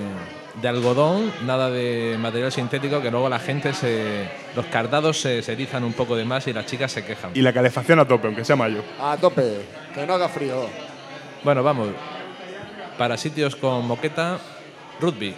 de 0.60 0.68
algodón, 0.68 1.32
nada 1.44 1.70
de 1.70 2.16
material 2.18 2.50
sintético, 2.50 3.02
que 3.02 3.10
luego 3.10 3.28
la 3.28 3.38
gente 3.38 3.72
se. 3.72 4.28
Los 4.54 4.66
cardados 4.66 5.20
se, 5.20 5.42
se 5.42 5.52
erizan 5.52 5.84
un 5.84 5.92
poco 5.92 6.16
de 6.16 6.24
más 6.24 6.46
y 6.46 6.52
las 6.52 6.66
chicas 6.66 6.92
se 6.92 7.04
quejan. 7.04 7.30
Y 7.34 7.42
la 7.42 7.52
calefacción 7.52 7.98
a 7.98 8.06
tope, 8.06 8.26
aunque 8.26 8.44
sea 8.44 8.56
mayo. 8.56 8.82
A 9.00 9.16
tope, 9.16 9.60
que 9.94 10.06
no 10.06 10.14
haga 10.14 10.28
frío. 10.28 10.66
Bueno, 11.44 11.62
vamos. 11.62 11.88
Para 12.96 13.16
sitios 13.16 13.54
con 13.56 13.86
moqueta, 13.86 14.38
rugby. 15.00 15.34